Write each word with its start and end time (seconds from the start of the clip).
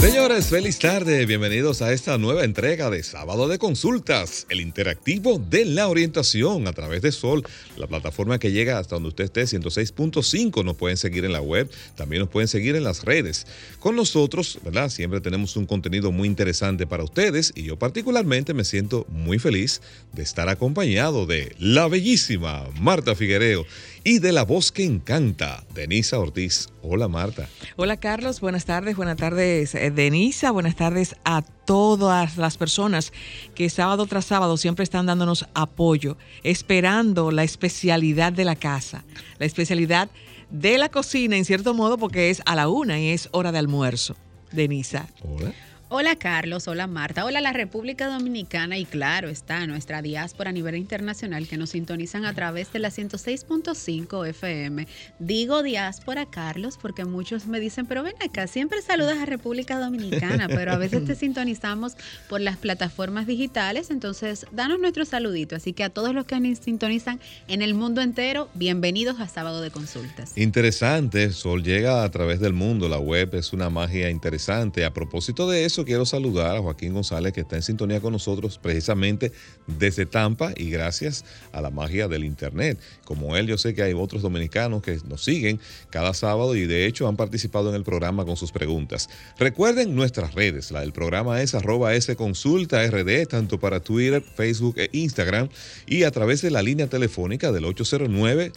Señores, 0.00 0.46
feliz 0.46 0.78
tarde. 0.78 1.26
Bienvenidos 1.26 1.82
a 1.82 1.92
esta 1.92 2.16
nueva 2.16 2.44
entrega 2.44 2.88
de 2.88 3.02
Sábado 3.02 3.48
de 3.48 3.58
Consultas, 3.58 4.46
el 4.48 4.62
interactivo 4.62 5.38
de 5.38 5.66
la 5.66 5.88
orientación 5.88 6.66
a 6.66 6.72
través 6.72 7.02
de 7.02 7.12
Sol, 7.12 7.44
la 7.76 7.86
plataforma 7.86 8.38
que 8.38 8.50
llega 8.50 8.78
hasta 8.78 8.96
donde 8.96 9.10
usted 9.10 9.24
esté, 9.24 9.42
106.5. 9.42 10.64
Nos 10.64 10.78
pueden 10.78 10.96
seguir 10.96 11.26
en 11.26 11.32
la 11.34 11.42
web, 11.42 11.70
también 11.96 12.20
nos 12.20 12.30
pueden 12.30 12.48
seguir 12.48 12.76
en 12.76 12.84
las 12.84 13.04
redes. 13.04 13.46
Con 13.78 13.94
nosotros, 13.94 14.58
¿verdad? 14.64 14.88
Siempre 14.88 15.20
tenemos 15.20 15.54
un 15.56 15.66
contenido 15.66 16.10
muy 16.12 16.28
interesante 16.28 16.86
para 16.86 17.04
ustedes 17.04 17.52
y 17.54 17.64
yo 17.64 17.78
particularmente 17.78 18.54
me 18.54 18.64
siento 18.64 19.04
muy 19.10 19.38
feliz 19.38 19.82
de 20.14 20.22
estar 20.22 20.48
acompañado 20.48 21.26
de 21.26 21.54
la 21.58 21.88
bellísima 21.88 22.66
Marta 22.80 23.14
Figuereo 23.14 23.66
y 24.04 24.18
de 24.18 24.32
la 24.32 24.44
voz 24.44 24.72
que 24.72 24.84
encanta, 24.84 25.64
Denisa 25.74 26.18
Ortiz. 26.18 26.68
Hola 26.82 27.08
Marta. 27.08 27.48
Hola 27.76 27.98
Carlos, 27.98 28.40
buenas 28.40 28.64
tardes, 28.64 28.96
buenas 28.96 29.16
tardes 29.16 29.74
eh, 29.74 29.90
Denisa, 29.90 30.50
buenas 30.50 30.76
tardes 30.76 31.16
a 31.24 31.42
todas 31.42 32.36
las 32.36 32.56
personas 32.56 33.12
que 33.54 33.68
sábado 33.68 34.06
tras 34.06 34.24
sábado 34.24 34.56
siempre 34.56 34.82
están 34.82 35.06
dándonos 35.06 35.46
apoyo, 35.54 36.16
esperando 36.42 37.30
la 37.30 37.44
especialidad 37.44 38.32
de 38.32 38.44
la 38.44 38.56
casa, 38.56 39.04
la 39.38 39.46
especialidad 39.46 40.08
de 40.50 40.78
la 40.78 40.88
cocina 40.88 41.36
en 41.36 41.44
cierto 41.44 41.74
modo 41.74 41.98
porque 41.98 42.30
es 42.30 42.42
a 42.46 42.56
la 42.56 42.68
una 42.68 42.98
y 42.98 43.10
es 43.10 43.28
hora 43.32 43.52
de 43.52 43.58
almuerzo. 43.58 44.16
Denisa. 44.52 45.08
Hola. 45.22 45.52
Hola 45.92 46.14
Carlos, 46.14 46.68
hola 46.68 46.86
Marta, 46.86 47.24
hola 47.24 47.40
la 47.40 47.52
República 47.52 48.06
Dominicana 48.06 48.78
y 48.78 48.84
claro 48.84 49.28
está 49.28 49.66
nuestra 49.66 50.02
diáspora 50.02 50.50
a 50.50 50.52
nivel 50.52 50.76
internacional 50.76 51.48
que 51.48 51.56
nos 51.56 51.70
sintonizan 51.70 52.24
a 52.24 52.32
través 52.32 52.72
de 52.72 52.78
la 52.78 52.90
106.5 52.90 54.28
FM. 54.28 54.86
Digo 55.18 55.64
diáspora 55.64 56.26
Carlos 56.26 56.78
porque 56.80 57.04
muchos 57.04 57.48
me 57.48 57.58
dicen, 57.58 57.86
pero 57.86 58.04
ven 58.04 58.14
acá, 58.24 58.46
siempre 58.46 58.82
saludas 58.82 59.18
a 59.18 59.26
República 59.26 59.80
Dominicana, 59.80 60.46
pero 60.48 60.70
a 60.70 60.76
veces 60.76 61.04
te 61.06 61.16
sintonizamos 61.16 61.94
por 62.28 62.40
las 62.40 62.56
plataformas 62.56 63.26
digitales, 63.26 63.90
entonces 63.90 64.46
danos 64.52 64.78
nuestro 64.78 65.04
saludito. 65.04 65.56
Así 65.56 65.72
que 65.72 65.82
a 65.82 65.90
todos 65.90 66.14
los 66.14 66.24
que 66.24 66.38
nos 66.38 66.58
sintonizan 66.58 67.18
en 67.48 67.62
el 67.62 67.74
mundo 67.74 68.00
entero, 68.00 68.48
bienvenidos 68.54 69.18
a 69.18 69.26
Sábado 69.26 69.60
de 69.60 69.72
Consultas. 69.72 70.38
Interesante, 70.38 71.32
Sol 71.32 71.64
llega 71.64 72.04
a 72.04 72.10
través 72.12 72.38
del 72.38 72.52
mundo, 72.52 72.88
la 72.88 73.00
web 73.00 73.34
es 73.34 73.52
una 73.52 73.70
magia 73.70 74.08
interesante. 74.08 74.84
A 74.84 74.94
propósito 74.94 75.50
de 75.50 75.64
eso, 75.64 75.79
quiero 75.84 76.06
saludar 76.06 76.56
a 76.56 76.60
Joaquín 76.60 76.94
González 76.94 77.32
que 77.32 77.40
está 77.40 77.56
en 77.56 77.62
sintonía 77.62 78.00
con 78.00 78.12
nosotros 78.12 78.58
precisamente 78.58 79.32
desde 79.66 80.06
Tampa 80.06 80.52
y 80.56 80.70
gracias 80.70 81.24
a 81.52 81.60
la 81.60 81.70
magia 81.70 82.08
del 82.08 82.24
Internet. 82.24 82.78
Como 83.04 83.36
él, 83.36 83.46
yo 83.46 83.58
sé 83.58 83.74
que 83.74 83.82
hay 83.82 83.92
otros 83.92 84.22
dominicanos 84.22 84.82
que 84.82 84.98
nos 85.08 85.24
siguen 85.24 85.60
cada 85.90 86.14
sábado 86.14 86.54
y 86.54 86.66
de 86.66 86.86
hecho 86.86 87.08
han 87.08 87.16
participado 87.16 87.70
en 87.70 87.76
el 87.76 87.82
programa 87.82 88.24
con 88.24 88.36
sus 88.36 88.52
preguntas. 88.52 89.08
Recuerden 89.38 89.94
nuestras 89.94 90.34
redes, 90.34 90.70
la 90.70 90.80
del 90.80 90.92
programa 90.92 91.42
es 91.42 91.54
arroba 91.54 91.94
S 91.94 92.14
Consulta 92.16 92.86
RD, 92.86 93.26
tanto 93.26 93.58
para 93.58 93.80
Twitter, 93.80 94.22
Facebook 94.22 94.74
e 94.78 94.88
Instagram 94.92 95.48
y 95.86 96.04
a 96.04 96.10
través 96.10 96.42
de 96.42 96.50
la 96.50 96.62
línea 96.62 96.86
telefónica 96.86 97.52
del 97.52 97.64
809 97.64 98.52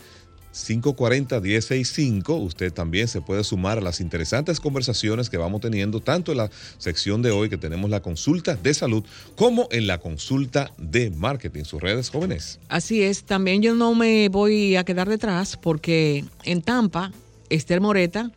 540-1065. 0.54 2.42
Usted 2.42 2.72
también 2.72 3.08
se 3.08 3.22
puede 3.22 3.44
sumar 3.44 3.80
a 3.80 3.82
las 3.82 4.00
interesantes 4.00 4.60
conversaciones 4.60 5.30
que 5.30 5.38
vamos 5.38 5.62
teniendo, 5.62 6.00
tanto 6.00 6.32
en 6.32 6.38
la 6.38 6.50
sección 6.78 7.22
de 7.22 7.32
hoy 7.32 7.50
que 7.50 7.58
tenemos 7.58 7.90
la 7.90 8.02
consulta 8.02 8.56
de 8.56 8.74
salud, 8.74 9.04
como 9.36 9.68
en 9.72 9.88
la 9.88 9.98
consulta 9.98 10.72
de 10.78 11.10
marketing, 11.10 11.64
sus 11.64 11.82
redes 11.82 12.10
jóvenes. 12.10 12.60
Así 12.70 13.02
es, 13.02 13.24
también 13.24 13.62
yo 13.62 13.76
no 13.76 13.96
me 13.96 14.30
voy 14.30 14.76
a 14.76 14.84
quedar 14.84 15.10
detrás 15.10 15.58
porque 15.58 16.26
en 16.44 16.62
Tampa, 16.62 17.12
Esther 17.50 17.82
Moreta 17.82 18.32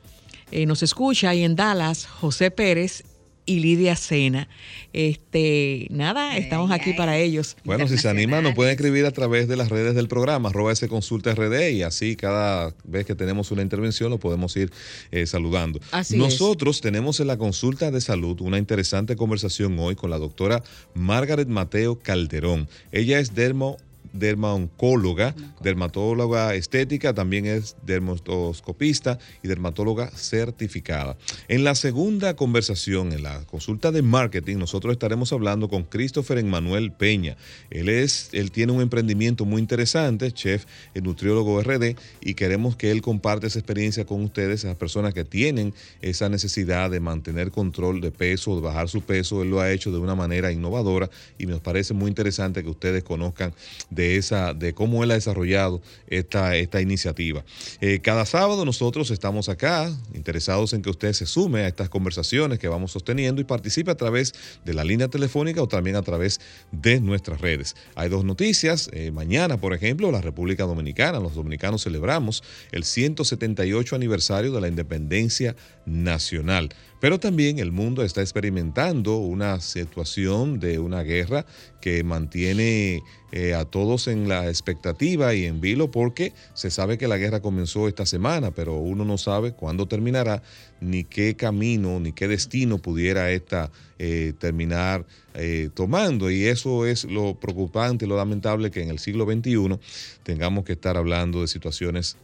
eh, 0.50 0.66
nos 0.66 0.82
escucha 0.82 1.34
y 1.34 1.42
en 1.42 1.56
Dallas, 1.56 2.06
José 2.06 2.50
Pérez 2.50 3.04
y 3.46 3.60
Lidia 3.60 3.96
Sena. 3.96 4.48
Este, 4.92 5.86
nada, 5.90 6.36
estamos 6.36 6.70
aquí 6.70 6.92
para 6.92 7.16
ellos. 7.16 7.56
Bueno, 7.64 7.88
si 7.88 7.96
se 7.96 8.08
animan, 8.08 8.42
nos 8.42 8.54
pueden 8.54 8.72
escribir 8.72 9.06
a 9.06 9.12
través 9.12 9.48
de 9.48 9.56
las 9.56 9.68
redes 9.68 9.94
del 9.94 10.08
programa, 10.08 10.48
arroba 10.48 10.72
ese 10.72 10.88
consulta 10.88 11.34
RD, 11.34 11.70
y 11.70 11.82
así 11.82 12.16
cada 12.16 12.74
vez 12.84 13.06
que 13.06 13.14
tenemos 13.14 13.50
una 13.50 13.62
intervención 13.62 14.10
lo 14.10 14.18
podemos 14.18 14.56
ir 14.56 14.70
eh, 15.12 15.26
saludando. 15.26 15.80
Así 15.92 16.16
Nosotros 16.16 16.80
tenemos 16.80 17.20
en 17.20 17.28
la 17.28 17.38
consulta 17.38 17.90
de 17.90 18.00
salud 18.00 18.40
una 18.40 18.58
interesante 18.58 19.16
conversación 19.16 19.78
hoy 19.78 19.94
con 19.94 20.10
la 20.10 20.18
doctora 20.18 20.62
Margaret 20.94 21.48
Mateo 21.48 21.98
Calderón. 21.98 22.68
Ella 22.90 23.20
es 23.20 23.34
dermo 23.34 23.76
dermaoncóloga, 24.18 25.34
dermatóloga 25.62 26.54
estética, 26.54 27.14
también 27.14 27.46
es 27.46 27.76
dermatoscopista 27.84 29.18
y 29.42 29.48
dermatóloga 29.48 30.10
certificada. 30.10 31.16
En 31.48 31.64
la 31.64 31.74
segunda 31.74 32.34
conversación, 32.36 33.12
en 33.12 33.22
la 33.22 33.44
consulta 33.46 33.92
de 33.92 34.02
marketing, 34.02 34.56
nosotros 34.56 34.92
estaremos 34.92 35.32
hablando 35.32 35.68
con 35.68 35.84
Christopher 35.84 36.38
Emmanuel 36.38 36.92
Peña. 36.92 37.36
Él 37.70 37.88
es, 37.88 38.30
él 38.32 38.50
tiene 38.50 38.72
un 38.72 38.82
emprendimiento 38.82 39.44
muy 39.44 39.60
interesante, 39.60 40.32
chef, 40.32 40.64
el 40.94 41.04
nutriólogo 41.04 41.60
RD, 41.62 41.96
y 42.20 42.34
queremos 42.34 42.76
que 42.76 42.90
él 42.90 43.02
comparte 43.02 43.46
esa 43.46 43.58
experiencia 43.58 44.04
con 44.04 44.22
ustedes, 44.22 44.64
esas 44.64 44.76
personas 44.76 45.14
que 45.14 45.24
tienen 45.24 45.74
esa 46.00 46.28
necesidad 46.28 46.90
de 46.90 47.00
mantener 47.00 47.50
control 47.50 48.00
de 48.00 48.10
peso, 48.10 48.56
de 48.56 48.62
bajar 48.62 48.88
su 48.88 49.02
peso. 49.02 49.42
Él 49.42 49.50
lo 49.50 49.60
ha 49.60 49.70
hecho 49.70 49.90
de 49.90 49.98
una 49.98 50.14
manera 50.14 50.52
innovadora 50.52 51.10
y 51.38 51.46
nos 51.46 51.60
parece 51.60 51.94
muy 51.94 52.08
interesante 52.08 52.62
que 52.62 52.70
ustedes 52.70 53.04
conozcan 53.04 53.52
de, 53.90 54.05
esa, 54.06 54.54
de 54.54 54.72
cómo 54.74 55.02
él 55.02 55.10
ha 55.10 55.14
desarrollado 55.14 55.82
esta, 56.06 56.54
esta 56.54 56.80
iniciativa. 56.80 57.44
Eh, 57.80 57.98
cada 58.00 58.24
sábado 58.24 58.64
nosotros 58.64 59.10
estamos 59.10 59.48
acá, 59.48 59.92
interesados 60.14 60.72
en 60.72 60.82
que 60.82 60.90
usted 60.90 61.12
se 61.12 61.26
sume 61.26 61.60
a 61.60 61.68
estas 61.68 61.88
conversaciones 61.88 62.58
que 62.60 62.68
vamos 62.68 62.92
sosteniendo 62.92 63.40
y 63.40 63.44
participe 63.44 63.90
a 63.90 63.96
través 63.96 64.34
de 64.64 64.74
la 64.74 64.84
línea 64.84 65.08
telefónica 65.08 65.62
o 65.62 65.68
también 65.68 65.96
a 65.96 66.02
través 66.02 66.40
de 66.70 67.00
nuestras 67.00 67.40
redes. 67.40 67.74
Hay 67.94 68.08
dos 68.08 68.24
noticias. 68.24 68.88
Eh, 68.92 69.10
mañana, 69.10 69.58
por 69.58 69.74
ejemplo, 69.74 70.10
la 70.12 70.20
República 70.20 70.64
Dominicana, 70.64 71.18
los 71.18 71.34
dominicanos 71.34 71.82
celebramos 71.82 72.42
el 72.72 72.84
178 72.84 73.96
aniversario 73.96 74.52
de 74.52 74.60
la 74.60 74.68
independencia 74.68 75.56
nacional. 75.86 76.70
Pero 77.00 77.20
también 77.20 77.58
el 77.58 77.72
mundo 77.72 78.02
está 78.02 78.22
experimentando 78.22 79.18
una 79.18 79.60
situación 79.60 80.58
de 80.58 80.78
una 80.78 81.02
guerra 81.02 81.44
que 81.80 82.02
mantiene 82.04 83.02
eh, 83.32 83.54
a 83.54 83.64
todos 83.64 84.08
en 84.08 84.28
la 84.28 84.48
expectativa 84.48 85.34
y 85.34 85.44
en 85.44 85.60
vilo 85.60 85.90
porque 85.90 86.32
se 86.54 86.70
sabe 86.70 86.96
que 86.96 87.06
la 87.06 87.18
guerra 87.18 87.40
comenzó 87.40 87.86
esta 87.86 88.06
semana, 88.06 88.50
pero 88.50 88.76
uno 88.78 89.04
no 89.04 89.18
sabe 89.18 89.52
cuándo 89.52 89.86
terminará, 89.86 90.42
ni 90.80 91.04
qué 91.04 91.36
camino, 91.36 92.00
ni 92.00 92.12
qué 92.12 92.28
destino 92.28 92.78
pudiera 92.78 93.30
esta 93.30 93.70
eh, 93.98 94.32
terminar 94.38 95.04
eh, 95.34 95.68
tomando. 95.74 96.30
Y 96.30 96.46
eso 96.46 96.86
es 96.86 97.04
lo 97.04 97.38
preocupante 97.38 98.06
lo 98.06 98.16
lamentable 98.16 98.70
que 98.70 98.82
en 98.82 98.88
el 98.88 98.98
siglo 98.98 99.26
XXI 99.26 99.78
tengamos 100.22 100.64
que 100.64 100.72
estar 100.72 100.96
hablando 100.96 101.42
de 101.42 101.48
situaciones 101.48 102.16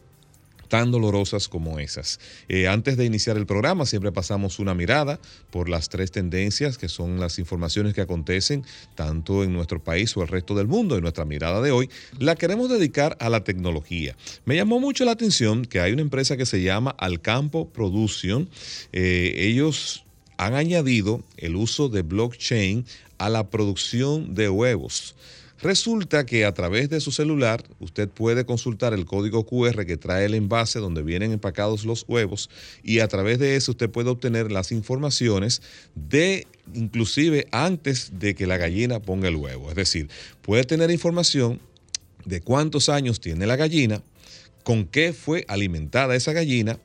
tan 0.73 0.89
dolorosas 0.89 1.49
como 1.49 1.77
esas. 1.77 2.19
Eh, 2.49 2.67
antes 2.67 2.97
de 2.97 3.05
iniciar 3.05 3.37
el 3.37 3.45
programa, 3.45 3.85
siempre 3.85 4.11
pasamos 4.11 4.57
una 4.57 4.73
mirada 4.73 5.19
por 5.51 5.69
las 5.69 5.87
tres 5.87 6.09
tendencias 6.09 6.79
que 6.79 6.89
son 6.89 7.19
las 7.19 7.37
informaciones 7.37 7.93
que 7.93 8.01
acontecen 8.01 8.65
tanto 8.95 9.43
en 9.43 9.53
nuestro 9.53 9.83
país 9.83 10.17
o 10.17 10.23
el 10.23 10.29
resto 10.29 10.55
del 10.55 10.65
mundo. 10.65 10.97
Y 10.97 11.01
nuestra 11.01 11.25
mirada 11.25 11.61
de 11.61 11.69
hoy 11.69 11.91
la 12.17 12.35
queremos 12.35 12.71
dedicar 12.71 13.15
a 13.19 13.29
la 13.29 13.43
tecnología. 13.43 14.15
Me 14.45 14.55
llamó 14.55 14.79
mucho 14.79 15.05
la 15.05 15.11
atención 15.11 15.63
que 15.63 15.79
hay 15.79 15.93
una 15.93 16.01
empresa 16.01 16.37
que 16.37 16.47
se 16.47 16.63
llama 16.63 16.95
Alcampo 16.97 17.69
Production. 17.69 18.49
Eh, 18.93 19.31
ellos 19.37 20.05
han 20.37 20.55
añadido 20.55 21.23
el 21.37 21.55
uso 21.55 21.87
de 21.87 22.01
blockchain 22.01 22.83
a 23.19 23.29
la 23.29 23.51
producción 23.51 24.33
de 24.33 24.49
huevos. 24.49 25.13
Resulta 25.63 26.25
que 26.25 26.43
a 26.43 26.53
través 26.53 26.89
de 26.89 26.99
su 26.99 27.13
celular 27.13 27.63
usted 27.79 28.09
puede 28.09 28.45
consultar 28.45 28.93
el 28.93 29.05
código 29.05 29.45
QR 29.45 29.85
que 29.85 29.95
trae 29.95 30.25
el 30.25 30.33
envase 30.33 30.79
donde 30.79 31.03
vienen 31.03 31.31
empacados 31.31 31.85
los 31.85 32.03
huevos 32.05 32.49
y 32.83 32.99
a 32.99 33.07
través 33.07 33.39
de 33.39 33.55
eso 33.55 33.71
usted 33.71 33.89
puede 33.89 34.09
obtener 34.09 34.51
las 34.51 34.73
informaciones 34.73 35.61
de 35.95 36.47
inclusive 36.73 37.47
antes 37.51 38.19
de 38.19 38.35
que 38.35 38.45
la 38.45 38.57
gallina 38.57 38.99
ponga 38.99 39.29
el 39.29 39.37
huevo. 39.37 39.69
Es 39.69 39.75
decir, 39.77 40.09
puede 40.41 40.65
tener 40.65 40.91
información 40.91 41.61
de 42.25 42.41
cuántos 42.41 42.89
años 42.89 43.21
tiene 43.21 43.47
la 43.47 43.55
gallina, 43.55 44.03
con 44.65 44.83
qué 44.83 45.13
fue 45.13 45.45
alimentada 45.47 46.13
esa 46.13 46.33
gallina, 46.33 46.77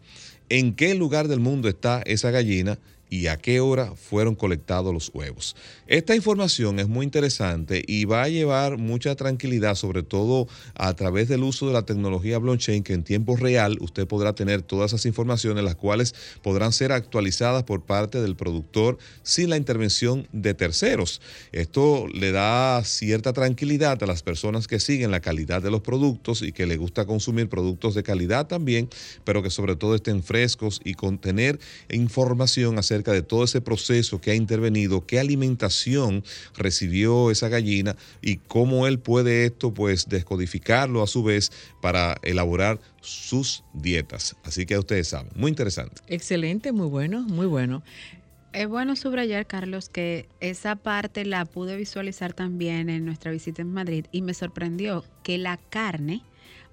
en 0.50 0.72
qué 0.76 0.94
lugar 0.94 1.26
del 1.26 1.40
mundo 1.40 1.68
está 1.68 2.00
esa 2.06 2.30
gallina 2.30 2.78
y 3.10 3.26
a 3.26 3.36
qué 3.36 3.60
hora 3.60 3.94
fueron 3.94 4.34
colectados 4.34 4.92
los 4.92 5.10
huevos. 5.14 5.56
Esta 5.86 6.14
información 6.14 6.78
es 6.78 6.88
muy 6.88 7.04
interesante 7.04 7.82
y 7.86 8.04
va 8.04 8.22
a 8.22 8.28
llevar 8.28 8.78
mucha 8.78 9.14
tranquilidad, 9.16 9.74
sobre 9.74 10.02
todo 10.02 10.48
a 10.74 10.94
través 10.94 11.28
del 11.28 11.42
uso 11.42 11.66
de 11.66 11.72
la 11.72 11.86
tecnología 11.86 12.38
blockchain, 12.38 12.82
que 12.82 12.92
en 12.92 13.04
tiempo 13.04 13.36
real 13.36 13.78
usted 13.80 14.06
podrá 14.06 14.34
tener 14.34 14.62
todas 14.62 14.92
esas 14.92 15.06
informaciones, 15.06 15.64
las 15.64 15.76
cuales 15.76 16.14
podrán 16.42 16.72
ser 16.72 16.92
actualizadas 16.92 17.64
por 17.64 17.82
parte 17.82 18.20
del 18.20 18.36
productor 18.36 18.98
sin 19.22 19.50
la 19.50 19.56
intervención 19.56 20.26
de 20.32 20.54
terceros. 20.54 21.20
Esto 21.52 22.06
le 22.08 22.32
da 22.32 22.82
cierta 22.84 23.32
tranquilidad 23.32 24.02
a 24.02 24.06
las 24.06 24.22
personas 24.22 24.66
que 24.66 24.80
siguen 24.80 25.10
la 25.10 25.20
calidad 25.20 25.62
de 25.62 25.70
los 25.70 25.80
productos 25.80 26.42
y 26.42 26.52
que 26.52 26.66
les 26.66 26.78
gusta 26.78 27.06
consumir 27.06 27.48
productos 27.48 27.94
de 27.94 28.02
calidad 28.02 28.46
también, 28.46 28.88
pero 29.24 29.42
que 29.42 29.50
sobre 29.50 29.76
todo 29.76 29.94
estén 29.94 30.22
frescos 30.22 30.80
y 30.84 30.94
contener 30.94 31.58
información 31.90 32.78
acerca 32.78 32.97
de 33.02 33.22
todo 33.22 33.44
ese 33.44 33.60
proceso 33.60 34.20
que 34.20 34.30
ha 34.30 34.34
intervenido, 34.34 35.06
qué 35.06 35.18
alimentación 35.18 36.24
recibió 36.56 37.30
esa 37.30 37.48
gallina 37.48 37.96
y 38.22 38.36
cómo 38.36 38.86
él 38.86 38.98
puede 38.98 39.44
esto 39.44 39.72
pues 39.72 40.08
descodificarlo 40.08 41.02
a 41.02 41.06
su 41.06 41.22
vez 41.22 41.50
para 41.80 42.16
elaborar 42.22 42.80
sus 43.00 43.64
dietas. 43.72 44.36
Así 44.44 44.66
que 44.66 44.78
ustedes 44.78 45.08
saben, 45.08 45.30
muy 45.34 45.50
interesante. 45.50 46.02
Excelente, 46.08 46.72
muy 46.72 46.88
bueno, 46.88 47.20
muy 47.22 47.46
bueno. 47.46 47.82
Es 48.52 48.66
bueno 48.66 48.96
subrayar, 48.96 49.46
Carlos, 49.46 49.88
que 49.90 50.26
esa 50.40 50.74
parte 50.74 51.24
la 51.26 51.44
pude 51.44 51.76
visualizar 51.76 52.32
también 52.32 52.88
en 52.88 53.04
nuestra 53.04 53.30
visita 53.30 53.60
en 53.60 53.72
Madrid 53.72 54.06
y 54.10 54.22
me 54.22 54.32
sorprendió 54.32 55.04
que 55.22 55.36
la 55.36 55.58
carne, 55.58 56.22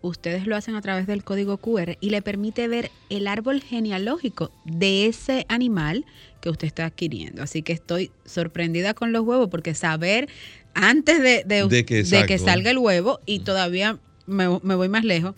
ustedes 0.07 0.48
lo 0.48 0.56
hacen 0.56 0.75
a 0.75 0.81
través 0.81 1.07
del 1.07 1.24
código 1.24 1.57
QR 1.57 1.98
y 2.00 2.10
le 2.10 2.22
permite 2.22 2.68
ver 2.68 2.92
el 3.10 3.28
árbol 3.28 3.62
genealógico 3.62 4.52
de 4.66 5.07
ese 5.07 5.46
animal 5.50 6.06
que 6.42 6.50
usted 6.50 6.68
está 6.68 6.86
adquiriendo. 6.86 7.42
Así 7.42 7.63
que 7.63 7.74
estoy 7.74 8.12
sorprendida 8.25 8.94
con 8.94 9.12
los 9.12 9.24
huevos 9.24 9.50
porque 9.50 9.74
saber 9.74 10.30
antes 10.74 11.22
de, 11.22 11.86
que, 11.86 12.06
salga 12.06 12.72
el 12.72 12.78
huevo 12.78 13.19
y 13.25 13.40
todavía 13.40 14.00
me 14.28 14.48
voy 14.48 14.90
más 14.90 15.06
lejos, 15.06 15.36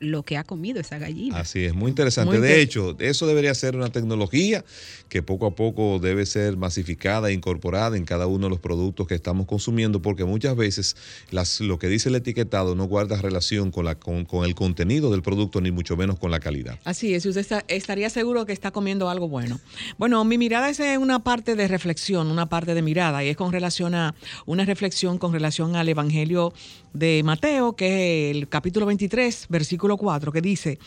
lo 0.00 0.22
que 0.22 0.36
ha 0.36 0.44
comido 0.44 0.80
esa 0.80 0.98
gallina. 0.98 1.38
Así 1.38 1.64
es, 1.64 1.74
muy 1.74 1.88
interesante. 1.88 2.40
de 2.40 2.60
hecho, 2.60 2.96
eso 2.98 3.26
debería 3.26 3.54
ser 3.54 3.76
una 3.76 3.90
tecnología 3.90 4.64
que 5.08 5.22
poco 5.22 5.46
a 5.46 5.54
poco 5.54 5.98
debe 5.98 6.26
ser 6.26 6.56
masificada 6.56 7.30
e 7.30 7.32
incorporada 7.32 7.96
en 7.96 8.04
cada 8.04 8.26
uno 8.26 8.46
de 8.46 8.50
los 8.50 8.60
productos 8.60 9.06
que 9.06 9.14
estamos 9.14 9.46
consumiendo, 9.46 10.02
porque 10.02 10.24
muchas 10.24 10.56
veces 10.56 10.96
las, 11.30 11.60
lo 11.60 11.78
que 11.78 11.88
dice 11.88 12.08
el 12.08 12.16
etiquetado 12.16 12.74
no 12.74 12.84
guarda 12.84 13.20
relación 13.20 13.70
con, 13.70 13.84
la, 13.84 13.96
con, 13.96 14.26
el 14.44 14.54
contenido 14.54 15.10
del 15.10 15.22
producto, 15.22 15.60
ni 15.60 15.70
mucho 15.70 15.96
menos 15.96 16.18
con 16.18 16.30
la 16.30 16.40
calidad. 16.40 16.78
Así 16.84 17.14
es, 17.14 17.26
usted 17.26 17.46
estaría 17.68 18.10
seguro 18.10 18.46
que 18.46 18.52
está 18.52 18.70
comiendo 18.70 19.08
algo 19.08 19.28
bueno. 19.28 19.60
Bueno, 19.96 20.24
mi 20.24 20.38
mirada 20.38 20.68
es 20.68 20.80
una 20.98 21.20
parte 21.20 21.56
de 21.56 21.66
reflexión, 21.68 22.30
una 22.30 22.48
parte 22.48 22.74
de 22.74 22.82
mirada, 22.82 23.24
y 23.24 23.28
es 23.28 23.36
con 23.36 23.52
relación 23.52 23.94
a 23.94 24.14
una 24.46 24.64
reflexión 24.64 25.18
con 25.18 25.32
relación 25.32 25.76
al 25.76 25.88
Evangelio 25.88 26.52
de 26.92 27.22
Mateo, 27.24 27.74
que 27.74 28.30
es 28.30 28.36
el 28.36 28.48
capítulo 28.48 28.86
23, 28.86 29.46
versículo 29.48 29.87
4, 29.96 30.32
que 30.32 30.40
dice, 30.40 30.78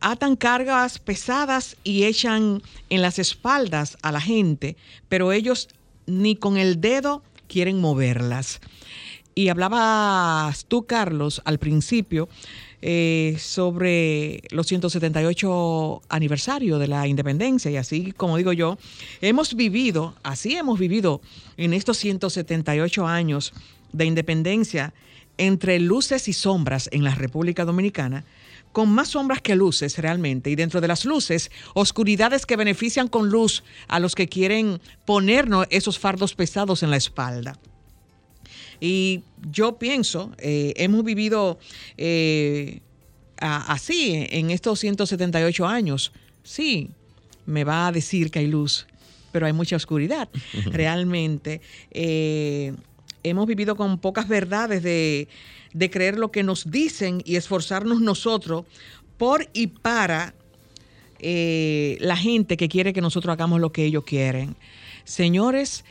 atan 0.00 0.36
cargas 0.36 0.98
pesadas 0.98 1.76
y 1.84 2.04
echan 2.04 2.62
en 2.90 3.02
las 3.02 3.18
espaldas 3.18 3.96
a 4.02 4.12
la 4.12 4.20
gente, 4.20 4.76
pero 5.08 5.32
ellos 5.32 5.68
ni 6.06 6.36
con 6.36 6.56
el 6.56 6.80
dedo 6.80 7.22
quieren 7.48 7.80
moverlas. 7.80 8.60
Y 9.34 9.48
hablabas 9.48 10.66
tú, 10.66 10.84
Carlos, 10.86 11.40
al 11.44 11.58
principio 11.58 12.28
eh, 12.84 13.36
sobre 13.38 14.42
los 14.50 14.66
178 14.66 16.02
aniversario 16.08 16.80
de 16.80 16.88
la 16.88 17.06
independencia 17.06 17.70
y 17.70 17.76
así 17.76 18.10
como 18.10 18.36
digo 18.36 18.52
yo, 18.52 18.76
hemos 19.20 19.54
vivido, 19.54 20.16
así 20.24 20.56
hemos 20.56 20.80
vivido 20.80 21.20
en 21.56 21.74
estos 21.74 21.98
178 21.98 23.06
años 23.06 23.52
de 23.92 24.04
independencia 24.04 24.92
entre 25.38 25.78
luces 25.78 26.26
y 26.26 26.32
sombras 26.32 26.88
en 26.92 27.04
la 27.04 27.14
República 27.14 27.64
Dominicana, 27.64 28.24
con 28.72 28.90
más 28.90 29.08
sombras 29.08 29.40
que 29.40 29.54
luces 29.54 29.98
realmente, 29.98 30.50
y 30.50 30.56
dentro 30.56 30.80
de 30.80 30.88
las 30.88 31.04
luces, 31.04 31.50
oscuridades 31.74 32.46
que 32.46 32.56
benefician 32.56 33.08
con 33.08 33.28
luz 33.28 33.62
a 33.88 34.00
los 34.00 34.14
que 34.14 34.28
quieren 34.28 34.80
ponernos 35.04 35.66
esos 35.70 35.98
fardos 35.98 36.34
pesados 36.34 36.82
en 36.82 36.90
la 36.90 36.96
espalda. 36.96 37.58
Y 38.80 39.22
yo 39.50 39.78
pienso, 39.78 40.32
eh, 40.38 40.72
hemos 40.76 41.04
vivido 41.04 41.58
eh, 41.96 42.80
así 43.38 44.26
en 44.30 44.50
estos 44.50 44.80
178 44.80 45.66
años. 45.66 46.12
Sí, 46.42 46.90
me 47.46 47.62
va 47.62 47.86
a 47.86 47.92
decir 47.92 48.30
que 48.30 48.40
hay 48.40 48.48
luz, 48.48 48.86
pero 49.30 49.46
hay 49.46 49.52
mucha 49.52 49.76
oscuridad. 49.76 50.28
Realmente. 50.66 51.60
Eh, 51.92 52.74
hemos 53.22 53.46
vivido 53.46 53.76
con 53.76 53.98
pocas 53.98 54.28
verdades 54.28 54.82
de, 54.82 55.28
creer 55.90 56.18
lo 56.18 56.30
que 56.30 56.42
nos 56.42 56.70
dicen 56.70 57.22
y 57.24 57.36
esforzarnos 57.36 58.00
nosotros 58.00 58.64
por 59.16 59.48
y 59.52 59.68
para 59.68 60.34
eh, 61.18 61.96
la 62.00 62.16
gente 62.16 62.56
que 62.56 62.68
quiere 62.68 62.92
que 62.92 63.00
nosotros 63.00 63.32
hagamos 63.32 63.60
lo 63.60 63.72
que 63.72 63.84
ellos 63.84 64.04
quieren. 64.04 64.56
Señores, 65.04 65.84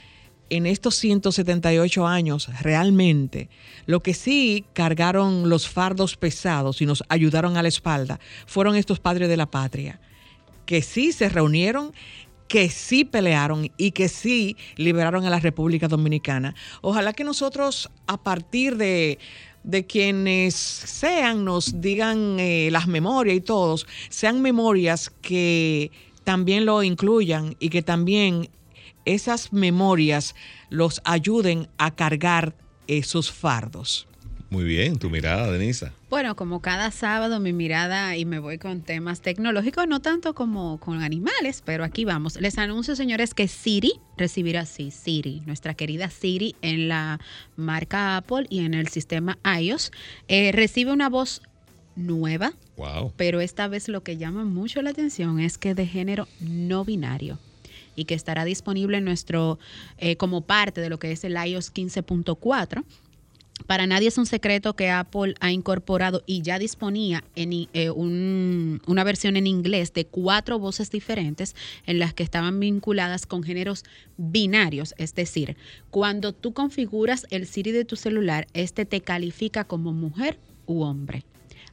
en 0.50 0.66
estos 0.66 0.95
178 0.95 2.06
años, 2.06 2.50
realmente, 2.62 3.50
lo 3.86 4.01
que 4.01 4.13
sí 4.13 4.66
cargaron 4.74 5.50
los 5.50 5.69
fardos 5.69 6.18
pesados 6.18 6.81
y 6.81 6.86
nos 6.86 7.04
ayudaron 7.07 7.56
a 7.56 7.63
la 7.63 7.69
espalda 7.69 8.19
fueron 8.45 8.75
estos 8.75 9.00
padres 9.00 9.30
de 9.30 9.38
la 9.38 9.50
patria, 9.50 10.01
que 10.66 10.81
sí 10.81 11.13
se 11.13 11.30
reunieron 11.30 11.94
que 12.51 12.69
sí 12.69 13.06
pelearon 13.06 13.71
y 13.77 13.92
que 13.92 14.09
sí 14.09 14.57
liberaron 14.75 15.24
a 15.24 15.30
la 15.30 15.39
República 15.39 15.88
Dominicana. 15.88 16.53
Ojalá 16.81 17.13
que 17.13 17.24
nosotros, 17.24 17.89
a 18.07 18.21
partir 18.21 18.75
de, 18.75 19.19
quienes 19.88 20.53
sean, 20.53 21.45
nos 21.45 21.80
digan 21.80 22.42
eh, 22.42 22.68
las 22.69 22.89
memorias 22.89 23.38
y 23.38 23.39
todos, 23.39 23.88
sean 24.09 24.42
memorias 24.42 25.13
que 25.21 25.92
también 26.25 26.65
lo 26.65 26.83
incluyan 26.83 27.56
y 27.57 27.69
que 27.69 27.83
también 27.83 28.50
esas 29.06 29.53
memorias 29.53 30.36
los 30.69 31.01
ayuden 31.06 31.69
a 31.77 31.95
cargar 31.95 32.53
esos 32.86 33.31
fardos. 33.31 34.09
Muy 34.51 34.65
bien, 34.65 35.00
tu 35.00 35.09
mirada, 35.09 35.50
Denisa. 35.50 35.94
Bueno, 36.09 36.36
como 36.36 36.62
cada 36.62 36.92
sábado 36.92 37.39
mi 37.39 37.53
mirada 37.53 38.18
y 38.18 38.25
me 38.25 38.38
voy 38.38 38.57
con 38.57 38.81
temas 38.81 39.21
tecnológicos, 39.21 39.88
no 39.88 40.01
tanto 40.01 40.36
como 40.36 40.77
con 40.77 41.01
animales, 41.01 41.63
pero 41.65 41.86
aquí 41.86 42.03
vamos. 42.03 42.36
Les 42.36 42.57
anuncio, 42.57 42.98
señores, 42.98 43.33
que 43.33 43.48
Siri 43.48 43.94
recibirá, 44.18 44.65
sí, 44.65 44.91
Siri, 44.91 45.41
nuestra 45.46 45.74
querida 45.74 46.10
Siri 46.10 46.58
en 46.62 46.89
la 46.89 47.22
marca 47.55 48.17
Apple 48.17 48.46
y 48.50 48.65
en 48.65 48.74
el 48.74 48.89
sistema 48.89 49.39
iOS, 49.58 49.93
eh, 50.27 50.51
recibe 50.51 50.91
una 50.91 51.08
voz 51.08 51.41
nueva. 51.96 52.51
Wow. 52.75 53.13
Pero 53.15 53.39
esta 53.39 53.70
vez 53.70 53.88
lo 53.88 54.03
que 54.03 54.17
llama 54.17 54.43
mucho 54.43 54.81
la 54.81 54.89
atención 54.89 55.39
es 55.39 55.58
que 55.58 55.75
de 55.75 55.88
género 55.88 56.27
no 56.41 56.84
binario 56.84 57.39
y 57.96 58.03
que 58.03 58.15
estará 58.15 58.43
disponible 58.43 58.98
en 58.98 59.05
nuestro 59.05 59.60
eh, 59.98 60.17
como 60.17 60.41
parte 60.41 60.81
de 60.81 60.89
lo 60.89 61.00
que 61.00 61.13
es 61.13 61.24
el 61.24 61.38
iOS 61.38 61.74
15.4 61.74 62.84
para 63.68 63.88
nadie 63.88 64.08
es 64.08 64.18
un 64.18 64.25
secreto 64.25 64.75
que 64.75 64.89
Apple 64.89 65.36
ha 65.39 65.51
incorporado 65.51 66.24
y 66.25 66.41
ya 66.41 66.60
disponía 66.60 67.24
en 67.36 67.68
eh, 67.74 67.89
una 67.91 69.03
versión 69.03 69.38
en 69.38 69.48
inglés 69.48 69.94
de 69.94 70.06
cuatro 70.06 70.60
voces 70.60 70.91
diferentes 70.91 71.56
en 71.86 72.00
las 72.00 72.13
que 72.13 72.24
estaban 72.24 72.60
vinculadas 72.60 73.25
con 73.25 73.44
géneros 73.44 73.84
binarios, 74.18 74.94
es 74.98 75.15
decir, 75.15 75.58
cuando 75.89 76.34
tú 76.34 76.53
configuras 76.53 77.25
el 77.30 77.48
Siri 77.48 77.72
de 77.72 77.86
tu 77.86 77.96
celular, 77.96 78.48
este 78.53 78.86
te 78.86 79.01
califica 79.01 79.63
como 79.63 79.94
mujer 79.94 80.38
u 80.65 80.82
hombre. 80.82 81.24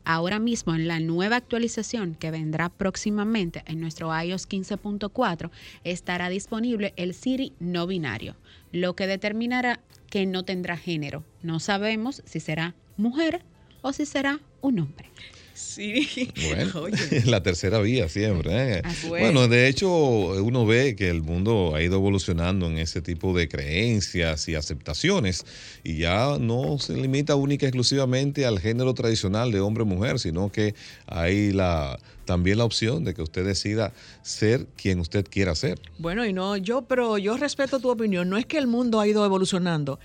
Ahora 0.05 0.39
mismo 0.39 0.75
en 0.75 0.89
la 0.89 1.01
nueva 1.01 1.37
actualización 1.37 2.15
que 2.15 2.31
vendrá 2.31 2.71
próximamente 2.71 3.63
en 3.67 3.79
nuestro 3.79 4.09
iOS 4.19 4.49
15.4 4.49 5.51
estará 5.85 6.31
disponible 6.31 6.95
el 6.97 7.13
Siri 7.13 7.53
no 7.61 7.87
binario, 7.87 8.35
lo 8.73 8.97
que 8.97 9.07
determinará 9.07 9.81
que 10.11 10.27
no 10.27 10.45
tendrá 10.45 10.77
género. 10.77 11.25
No 11.43 11.61
sabemos 11.61 12.23
si 12.25 12.41
será 12.41 12.75
mujer 12.97 13.43
o 13.83 13.93
si 13.93 14.07
será 14.07 14.41
un 14.61 14.81
hombre. 14.81 15.11
Sí. 15.59 16.31
Bueno, 16.47 16.85
la 17.25 17.43
tercera 17.43 17.81
vía 17.81 18.09
siempre. 18.09 18.79
¿eh? 18.79 18.83
Bueno, 19.09 19.49
de 19.49 19.69
hecho, 19.69 19.91
uno 19.91 20.65
ve 20.65 20.95
que 20.95 21.11
el 21.11 21.23
mundo 21.23 21.75
ha 21.75 21.83
ido 21.83 21.97
evolucionando 21.97 22.67
en 22.67 22.79
ese 22.79 23.03
tipo 23.03 23.37
de 23.37 23.49
creencias 23.49 24.49
y 24.49 24.55
aceptaciones 24.55 25.45
y 25.83 25.99
ya 25.99 26.39
no 26.39 26.79
se 26.79 26.95
limita 26.95 27.35
única 27.35 27.67
y 27.67 27.69
exclusivamente 27.69 28.47
al 28.47 28.61
género 28.61 28.95
tradicional 28.95 29.51
de 29.51 29.61
hombre-mujer, 29.61 30.21
sino 30.21 30.53
que 30.53 30.77
hay 31.07 31.53
la 31.53 31.99
también 32.25 32.59
la 32.59 32.65
opción 32.65 33.05
de 33.05 33.15
que 33.15 33.23
usted 33.23 33.45
decida 33.45 33.93
ser 34.23 34.67
quien 34.77 35.01
usted 35.01 35.27
quiera 35.29 35.55
ser. 35.55 35.81
Bueno, 35.99 36.25
y 36.27 36.33
no, 36.33 36.57
yo, 36.57 36.83
pero 36.83 37.19
yo 37.19 37.37
respeto 37.37 37.81
tu 37.81 37.89
opinión. 37.89 38.29
No 38.29 38.37
es 38.37 38.47
que 38.47 38.59
el 38.59 38.67
mundo 38.67 39.01
ha 39.01 39.09
ido 39.09 39.25
evolucionando. 39.25 39.99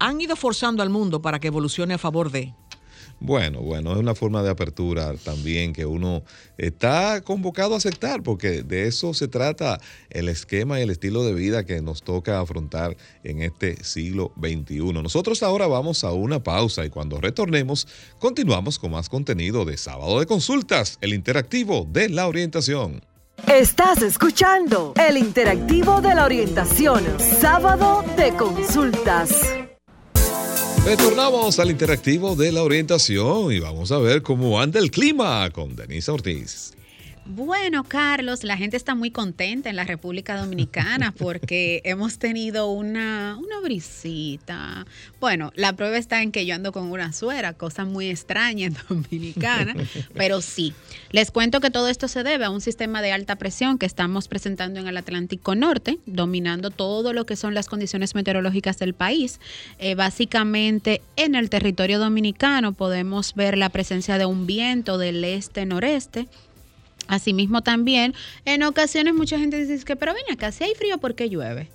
Han 0.00 0.20
ido 0.20 0.34
forzando 0.34 0.82
al 0.82 0.90
mundo 0.90 1.22
para 1.22 1.38
que 1.38 1.46
evolucione 1.46 1.94
a 1.94 1.98
favor 1.98 2.32
de. 2.32 2.52
Bueno, 3.24 3.62
bueno, 3.62 3.92
es 3.92 3.98
una 3.98 4.14
forma 4.14 4.42
de 4.42 4.50
apertura 4.50 5.14
también 5.14 5.72
que 5.72 5.86
uno 5.86 6.22
está 6.58 7.22
convocado 7.22 7.72
a 7.72 7.78
aceptar, 7.78 8.22
porque 8.22 8.62
de 8.62 8.86
eso 8.86 9.14
se 9.14 9.28
trata 9.28 9.80
el 10.10 10.28
esquema 10.28 10.78
y 10.78 10.82
el 10.82 10.90
estilo 10.90 11.24
de 11.24 11.32
vida 11.32 11.64
que 11.64 11.80
nos 11.80 12.02
toca 12.02 12.38
afrontar 12.38 12.98
en 13.22 13.40
este 13.40 13.82
siglo 13.82 14.30
XXI. 14.38 14.92
Nosotros 14.92 15.42
ahora 15.42 15.66
vamos 15.66 16.04
a 16.04 16.12
una 16.12 16.42
pausa 16.42 16.84
y 16.84 16.90
cuando 16.90 17.18
retornemos 17.18 17.88
continuamos 18.18 18.78
con 18.78 18.90
más 18.90 19.08
contenido 19.08 19.64
de 19.64 19.78
Sábado 19.78 20.20
de 20.20 20.26
Consultas, 20.26 20.98
el 21.00 21.14
interactivo 21.14 21.88
de 21.90 22.10
la 22.10 22.28
orientación. 22.28 23.00
Estás 23.46 24.02
escuchando 24.02 24.92
el 24.96 25.16
interactivo 25.16 26.02
de 26.02 26.14
la 26.14 26.26
orientación, 26.26 27.02
Sábado 27.40 28.04
de 28.18 28.36
Consultas. 28.36 29.73
Retornamos 30.84 31.58
al 31.60 31.70
interactivo 31.70 32.36
de 32.36 32.52
la 32.52 32.62
orientación 32.62 33.50
y 33.50 33.58
vamos 33.58 33.90
a 33.90 33.98
ver 33.98 34.20
cómo 34.20 34.60
anda 34.60 34.78
el 34.78 34.90
clima 34.90 35.48
con 35.50 35.74
Denise 35.74 36.10
Ortiz. 36.10 36.74
Bueno, 37.26 37.84
Carlos, 37.84 38.44
la 38.44 38.58
gente 38.58 38.76
está 38.76 38.94
muy 38.94 39.10
contenta 39.10 39.70
en 39.70 39.76
la 39.76 39.84
República 39.84 40.36
Dominicana 40.36 41.10
porque 41.18 41.80
hemos 41.84 42.18
tenido 42.18 42.70
una, 42.70 43.38
una 43.38 43.60
brisita. 43.60 44.86
Bueno, 45.20 45.50
la 45.54 45.72
prueba 45.72 45.96
está 45.96 46.22
en 46.22 46.32
que 46.32 46.44
yo 46.44 46.54
ando 46.54 46.70
con 46.70 46.90
una 46.90 47.14
suera, 47.14 47.54
cosa 47.54 47.86
muy 47.86 48.10
extraña 48.10 48.66
en 48.66 48.76
Dominicana, 48.88 49.74
pero 50.14 50.42
sí. 50.42 50.74
Les 51.12 51.30
cuento 51.30 51.60
que 51.60 51.70
todo 51.70 51.88
esto 51.88 52.08
se 52.08 52.24
debe 52.24 52.44
a 52.44 52.50
un 52.50 52.60
sistema 52.60 53.00
de 53.00 53.12
alta 53.12 53.36
presión 53.36 53.78
que 53.78 53.86
estamos 53.86 54.28
presentando 54.28 54.80
en 54.80 54.86
el 54.86 54.96
Atlántico 54.98 55.54
Norte, 55.54 55.98
dominando 56.04 56.70
todo 56.70 57.14
lo 57.14 57.24
que 57.24 57.36
son 57.36 57.54
las 57.54 57.68
condiciones 57.68 58.14
meteorológicas 58.14 58.78
del 58.78 58.92
país. 58.92 59.40
Eh, 59.78 59.94
básicamente, 59.94 61.00
en 61.16 61.36
el 61.36 61.48
territorio 61.48 61.98
dominicano 61.98 62.74
podemos 62.74 63.34
ver 63.34 63.56
la 63.56 63.70
presencia 63.70 64.18
de 64.18 64.26
un 64.26 64.46
viento 64.46 64.98
del 64.98 65.24
este-noreste 65.24 66.28
Asimismo 67.06 67.62
también, 67.62 68.14
en 68.44 68.62
ocasiones 68.62 69.14
mucha 69.14 69.38
gente 69.38 69.64
dice 69.64 69.84
que, 69.84 69.96
pero 69.96 70.14
ven 70.14 70.24
acá, 70.32 70.52
si 70.52 70.64
hay 70.64 70.74
frío, 70.74 70.98
¿por 70.98 71.14
qué 71.14 71.28
llueve? 71.28 71.68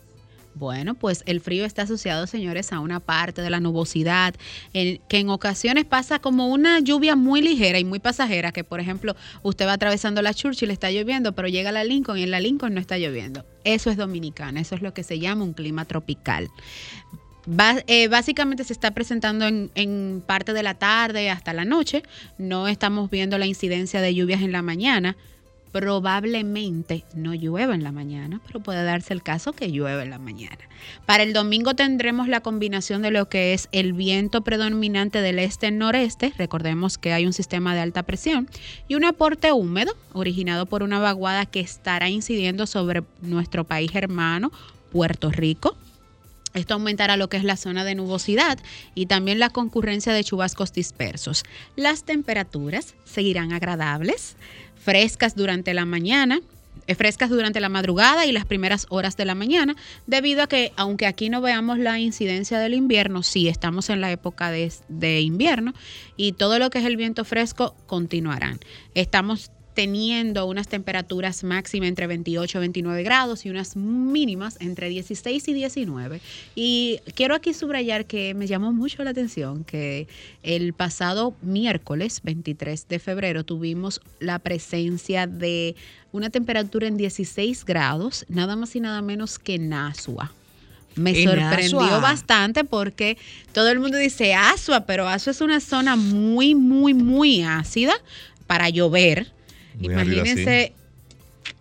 Bueno, 0.56 0.96
pues 0.96 1.24
el 1.26 1.40
frío 1.40 1.64
está 1.64 1.84
asociado, 1.84 2.28
señores, 2.28 2.74
a 2.74 2.80
una 2.82 3.00
parte 3.00 3.42
de 3.42 3.50
la 3.50 3.62
nubosidad, 3.62 4.36
que 4.74 5.00
en 5.12 5.30
ocasiones 5.30 5.86
pasa 5.86 6.20
como 6.20 6.48
una 6.48 6.80
lluvia 6.80 7.16
muy 7.16 7.42
ligera 7.42 7.80
y 7.80 7.86
muy 7.86 8.00
pasajera, 8.00 8.52
que 8.52 8.66
por 8.66 8.82
ejemplo 8.82 9.16
usted 9.42 9.68
va 9.68 9.74
atravesando 9.74 10.22
la 10.22 10.34
Churchill, 10.34 10.72
está 10.72 10.92
lloviendo, 10.92 11.34
pero 11.34 11.48
llega 11.48 11.72
la 11.72 11.86
Lincoln 11.86 12.18
y 12.18 12.24
en 12.24 12.32
la 12.32 12.42
Lincoln 12.42 12.74
no 12.74 12.82
está 12.82 12.98
lloviendo. 12.98 13.46
Eso 13.64 13.90
es 13.90 13.96
dominicana, 13.96 14.60
eso 14.60 14.76
es 14.76 14.82
lo 14.82 14.94
que 14.94 15.04
se 15.04 15.20
llama 15.20 15.46
un 15.46 15.54
clima 15.54 15.86
tropical. 15.86 16.50
Eh, 17.88 18.08
básicamente 18.10 18.64
se 18.64 18.74
está 18.74 18.92
presentando 18.92 19.46
en, 19.46 19.72
en, 19.76 20.22
parte 20.26 20.54
de 20.54 20.64
la 20.64 20.76
tarde 20.76 21.30
hasta 21.30 21.54
la 21.54 21.66
noche. 21.66 22.04
No 22.38 22.68
estamos 22.68 23.10
viendo 23.10 23.38
la 23.38 23.46
incidencia 23.46 24.02
de 24.02 24.14
lluvias 24.14 24.42
en 24.42 24.52
la 24.52 24.62
mañana. 24.62 25.16
Probablemente 25.72 27.04
no 27.14 27.36
llueva 27.36 27.76
en 27.76 27.84
la 27.84 27.92
mañana, 27.92 28.42
pero 28.48 28.60
puede 28.60 28.84
darse 28.84 29.14
el 29.14 29.22
caso 29.22 29.54
que 29.54 29.70
llueva 29.70 30.02
en 30.02 30.10
la 30.10 30.18
mañana. 30.18 30.58
Para 31.06 31.22
el 31.22 31.32
domingo 31.32 31.76
tendremos 31.76 32.28
la 32.28 32.40
combinación 32.40 33.04
de 33.04 33.12
lo 33.12 33.30
que 33.30 33.54
es 33.54 33.70
el 33.72 33.94
viento 33.94 34.42
predominante 34.42 35.22
del 35.22 35.38
este-noreste. 35.38 36.34
Recordemos 36.40 36.98
que 36.98 37.14
hay 37.14 37.28
un 37.28 37.34
sistema 37.34 37.76
de 37.76 37.82
alta 37.82 38.02
presión 38.02 38.50
y 38.88 38.96
un 38.96 39.06
aporte 39.06 39.52
húmedo 39.52 39.96
originado 40.14 40.66
por 40.66 40.82
una 40.82 40.98
vaguada 40.98 41.46
que 41.46 41.60
estará 41.60 42.10
incidiendo 42.10 42.66
sobre 42.66 43.04
nuestro 43.22 43.64
país 43.64 43.92
hermano, 43.94 44.52
Puerto 44.92 45.30
Rico 45.30 45.78
esto 46.54 46.74
aumentará 46.74 47.18
lo 47.18 47.30
que 47.30 47.38
es 47.38 47.44
la 47.44 47.58
zona 47.58 47.84
de 47.84 47.96
nubosidad 47.96 48.60
y 48.96 49.06
también 49.06 49.40
la 49.40 49.50
concurrencia 49.50 50.14
de 50.14 50.24
chubascos 50.24 50.74
dispersos. 50.74 51.44
Las 51.76 52.04
temperaturas 52.04 52.96
seguirán 53.06 53.54
agradables, 53.54 54.36
frescas 54.76 55.36
durante 55.36 55.74
la 55.74 55.86
mañana, 55.86 56.42
eh, 56.88 56.96
frescas 56.96 57.30
durante 57.30 57.60
la 57.60 57.70
madrugada 57.70 58.26
y 58.26 58.32
las 58.32 58.46
primeras 58.46 58.88
horas 58.90 59.16
de 59.16 59.26
la 59.26 59.36
mañana, 59.36 59.76
debido 60.08 60.42
a 60.42 60.48
que 60.48 60.74
aunque 60.76 61.06
aquí 61.06 61.30
no 61.30 61.40
veamos 61.40 61.78
la 61.78 62.00
incidencia 62.00 62.58
del 62.58 62.74
invierno, 62.74 63.22
sí 63.22 63.48
estamos 63.48 63.92
en 63.92 64.02
la 64.02 64.12
época 64.12 64.50
de, 64.50 64.74
de 64.88 65.22
invierno 65.22 65.74
y 66.18 66.32
todo 66.32 66.58
lo 66.58 66.72
que 66.72 66.80
es 66.80 66.86
el 66.86 66.98
viento 66.98 67.26
fresco 67.26 67.76
continuarán. 67.86 68.60
Estamos 68.96 69.52
teniendo 69.80 70.46
unas 70.46 70.68
temperaturas 70.68 71.42
máximas 71.46 71.88
entre 71.88 72.06
28 72.06 72.58
y 72.58 72.60
29 72.60 73.02
grados 73.02 73.46
y 73.46 73.50
unas 73.50 73.78
mínimas 73.78 74.58
entre 74.60 74.90
16 74.90 75.48
y 75.48 75.54
19. 75.54 76.20
Y 76.54 77.00
quiero 77.16 77.34
aquí 77.34 77.54
subrayar 77.54 78.06
que 78.06 78.34
me 78.34 78.46
llamó 78.46 78.74
mucho 78.74 79.02
la 79.06 79.12
atención 79.12 79.64
que 79.64 80.10
el 80.44 80.74
pasado 80.74 81.34
miércoles 81.42 82.20
23 82.26 82.90
de 82.90 83.00
febrero 83.00 83.46
tuvimos 83.46 84.02
la 84.20 84.40
presencia 84.40 85.28
de 85.28 85.78
una 86.12 86.30
temperatura 86.30 86.90
en 86.90 86.98
16 86.98 87.64
grados, 87.64 88.26
nada 88.28 88.58
más 88.58 88.76
y 88.76 88.82
nada 88.82 89.02
menos 89.02 89.40
que 89.40 89.56
en 89.56 89.72
Asua. 89.72 90.34
Me 90.96 91.24
sorprendió 91.24 92.02
bastante 92.02 92.66
porque 92.66 93.18
todo 93.54 93.70
el 93.70 93.80
mundo 93.80 93.98
dice 93.98 94.34
Asua, 94.34 94.82
pero 94.82 95.08
Asua 95.08 95.32
es 95.32 95.40
una 95.40 95.62
zona 95.62 95.96
muy, 95.96 96.54
muy, 96.54 96.94
muy 96.94 97.44
ácida 97.44 97.94
para 98.46 98.68
llover 98.68 99.39
Imagínense. 99.80 100.74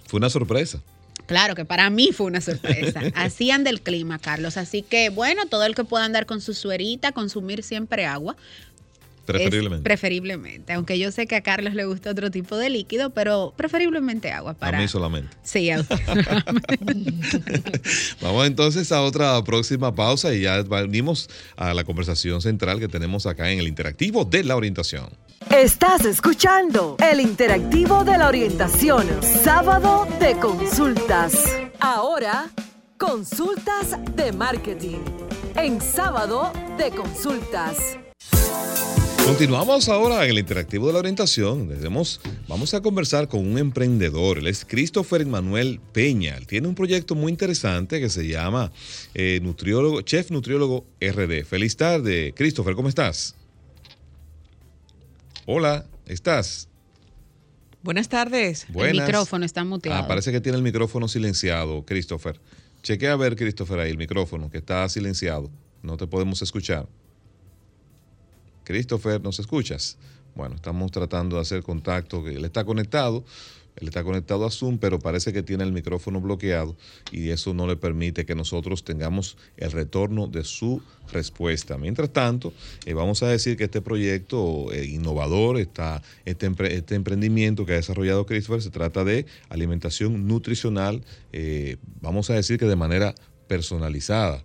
Fue 0.06 0.18
una 0.18 0.30
sorpresa. 0.30 0.82
Claro 1.26 1.54
que 1.54 1.66
para 1.66 1.90
mí 1.90 2.10
fue 2.12 2.26
una 2.26 2.40
sorpresa. 2.40 3.02
Así 3.14 3.50
anda 3.50 3.68
el 3.68 3.82
clima, 3.82 4.18
Carlos. 4.18 4.56
Así 4.56 4.80
que 4.80 5.10
bueno, 5.10 5.46
todo 5.46 5.64
el 5.64 5.74
que 5.74 5.84
pueda 5.84 6.06
andar 6.06 6.24
con 6.24 6.40
su 6.40 6.54
suerita, 6.54 7.12
consumir 7.12 7.62
siempre 7.62 8.06
agua. 8.06 8.34
Preferiblemente. 9.32 9.84
preferiblemente. 9.84 10.72
Aunque 10.72 10.98
yo 10.98 11.10
sé 11.10 11.26
que 11.26 11.36
a 11.36 11.42
Carlos 11.42 11.74
le 11.74 11.84
gusta 11.84 12.10
otro 12.10 12.30
tipo 12.30 12.56
de 12.56 12.70
líquido, 12.70 13.10
pero 13.10 13.52
preferiblemente 13.56 14.32
agua. 14.32 14.54
Para... 14.54 14.78
A 14.78 14.80
mí 14.80 14.88
solamente. 14.88 15.36
Sí, 15.42 15.70
a 15.70 15.80
usted 15.80 15.98
Vamos 18.20 18.46
entonces 18.46 18.90
a 18.92 19.02
otra 19.02 19.42
próxima 19.44 19.94
pausa 19.94 20.34
y 20.34 20.42
ya 20.42 20.62
venimos 20.62 21.28
a 21.56 21.74
la 21.74 21.84
conversación 21.84 22.40
central 22.40 22.80
que 22.80 22.88
tenemos 22.88 23.26
acá 23.26 23.50
en 23.50 23.58
el 23.58 23.68
interactivo 23.68 24.24
de 24.24 24.44
la 24.44 24.56
orientación. 24.56 25.08
Estás 25.50 26.04
escuchando 26.04 26.96
el 26.98 27.20
interactivo 27.20 28.04
de 28.04 28.18
la 28.18 28.28
orientación, 28.28 29.06
sábado 29.22 30.06
de 30.20 30.34
consultas. 30.34 31.34
Ahora, 31.80 32.50
consultas 32.98 33.96
de 34.14 34.32
marketing. 34.32 34.98
En 35.56 35.80
sábado 35.80 36.52
de 36.76 36.90
consultas. 36.90 37.98
Continuamos 39.28 39.90
ahora 39.90 40.24
en 40.24 40.30
el 40.30 40.38
interactivo 40.38 40.86
de 40.86 40.94
la 40.94 41.00
orientación. 41.00 41.68
vamos 42.48 42.72
a 42.72 42.80
conversar 42.80 43.28
con 43.28 43.46
un 43.46 43.58
emprendedor. 43.58 44.38
Él 44.38 44.46
es 44.46 44.64
Christopher 44.64 45.26
Manuel 45.26 45.80
Peña. 45.92 46.38
Él 46.38 46.46
tiene 46.46 46.66
un 46.66 46.74
proyecto 46.74 47.14
muy 47.14 47.30
interesante 47.30 48.00
que 48.00 48.08
se 48.08 48.26
llama 48.26 48.72
eh, 49.12 49.38
Nutriólogo, 49.42 50.00
Chef 50.00 50.30
Nutriólogo 50.30 50.86
RD. 50.98 51.44
Feliz 51.44 51.76
tarde, 51.76 52.32
Christopher, 52.34 52.74
¿cómo 52.74 52.88
estás? 52.88 53.34
Hola, 55.44 55.84
¿estás? 56.06 56.70
Buenas 57.82 58.08
tardes. 58.08 58.66
El 58.74 58.98
micrófono 58.98 59.44
está 59.44 59.62
muteado. 59.62 60.04
Ah, 60.04 60.08
parece 60.08 60.32
que 60.32 60.40
tiene 60.40 60.56
el 60.56 60.64
micrófono 60.64 61.06
silenciado, 61.06 61.84
Christopher. 61.84 62.40
Chequea 62.82 63.12
a 63.12 63.16
ver, 63.16 63.36
Christopher, 63.36 63.80
ahí 63.80 63.90
el 63.90 63.98
micrófono 63.98 64.50
que 64.50 64.56
está 64.56 64.88
silenciado. 64.88 65.50
No 65.82 65.98
te 65.98 66.06
podemos 66.06 66.40
escuchar. 66.40 66.88
Christopher, 68.68 69.22
¿nos 69.22 69.38
escuchas? 69.40 69.96
Bueno, 70.34 70.56
estamos 70.56 70.90
tratando 70.90 71.36
de 71.36 71.42
hacer 71.42 71.62
contacto. 71.62 72.28
Él 72.28 72.44
está 72.44 72.66
conectado, 72.66 73.24
él 73.76 73.88
está 73.88 74.04
conectado 74.04 74.44
a 74.44 74.50
Zoom, 74.50 74.76
pero 74.76 74.98
parece 74.98 75.32
que 75.32 75.42
tiene 75.42 75.64
el 75.64 75.72
micrófono 75.72 76.20
bloqueado 76.20 76.76
y 77.10 77.30
eso 77.30 77.54
no 77.54 77.66
le 77.66 77.76
permite 77.76 78.26
que 78.26 78.34
nosotros 78.34 78.84
tengamos 78.84 79.38
el 79.56 79.72
retorno 79.72 80.26
de 80.26 80.44
su 80.44 80.82
respuesta. 81.10 81.78
Mientras 81.78 82.12
tanto, 82.12 82.52
eh, 82.84 82.92
vamos 82.92 83.22
a 83.22 83.28
decir 83.28 83.56
que 83.56 83.64
este 83.64 83.80
proyecto 83.80 84.70
eh, 84.70 84.84
innovador, 84.84 85.56
este, 85.56 85.82
este, 86.26 86.94
emprendimiento 86.94 87.64
que 87.64 87.72
ha 87.72 87.76
desarrollado 87.76 88.26
Christopher, 88.26 88.60
se 88.60 88.68
trata 88.68 89.02
de 89.02 89.24
alimentación 89.48 90.28
nutricional, 90.28 91.02
eh, 91.32 91.78
vamos 92.02 92.28
a 92.28 92.34
decir 92.34 92.58
que 92.58 92.66
de 92.66 92.76
manera 92.76 93.14
personalizada 93.46 94.44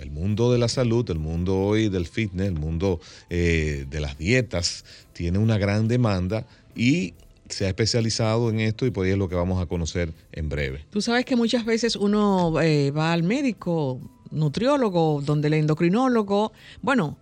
el 0.00 0.10
mundo 0.10 0.52
de 0.52 0.58
la 0.58 0.68
salud, 0.68 1.08
el 1.10 1.18
mundo 1.18 1.58
hoy 1.58 1.88
del 1.88 2.06
fitness, 2.06 2.48
el 2.48 2.58
mundo 2.58 3.00
de 3.28 3.98
las 4.00 4.18
dietas, 4.18 4.84
tiene 5.12 5.38
una 5.38 5.58
gran 5.58 5.88
demanda 5.88 6.46
y 6.76 7.14
se 7.48 7.66
ha 7.66 7.68
especializado 7.68 8.50
en 8.50 8.60
esto 8.60 8.86
y 8.86 8.90
pues 8.90 9.10
es 9.10 9.18
lo 9.18 9.28
que 9.28 9.34
vamos 9.34 9.62
a 9.62 9.66
conocer 9.66 10.12
en 10.32 10.48
breve. 10.48 10.84
Tú 10.90 11.00
sabes 11.00 11.24
que 11.24 11.36
muchas 11.36 11.64
veces 11.64 11.96
uno 11.96 12.60
eh, 12.60 12.90
va 12.90 13.12
al 13.12 13.22
médico, 13.22 14.00
nutriólogo, 14.30 15.22
donde 15.24 15.48
el 15.48 15.54
endocrinólogo, 15.54 16.52
bueno, 16.82 17.16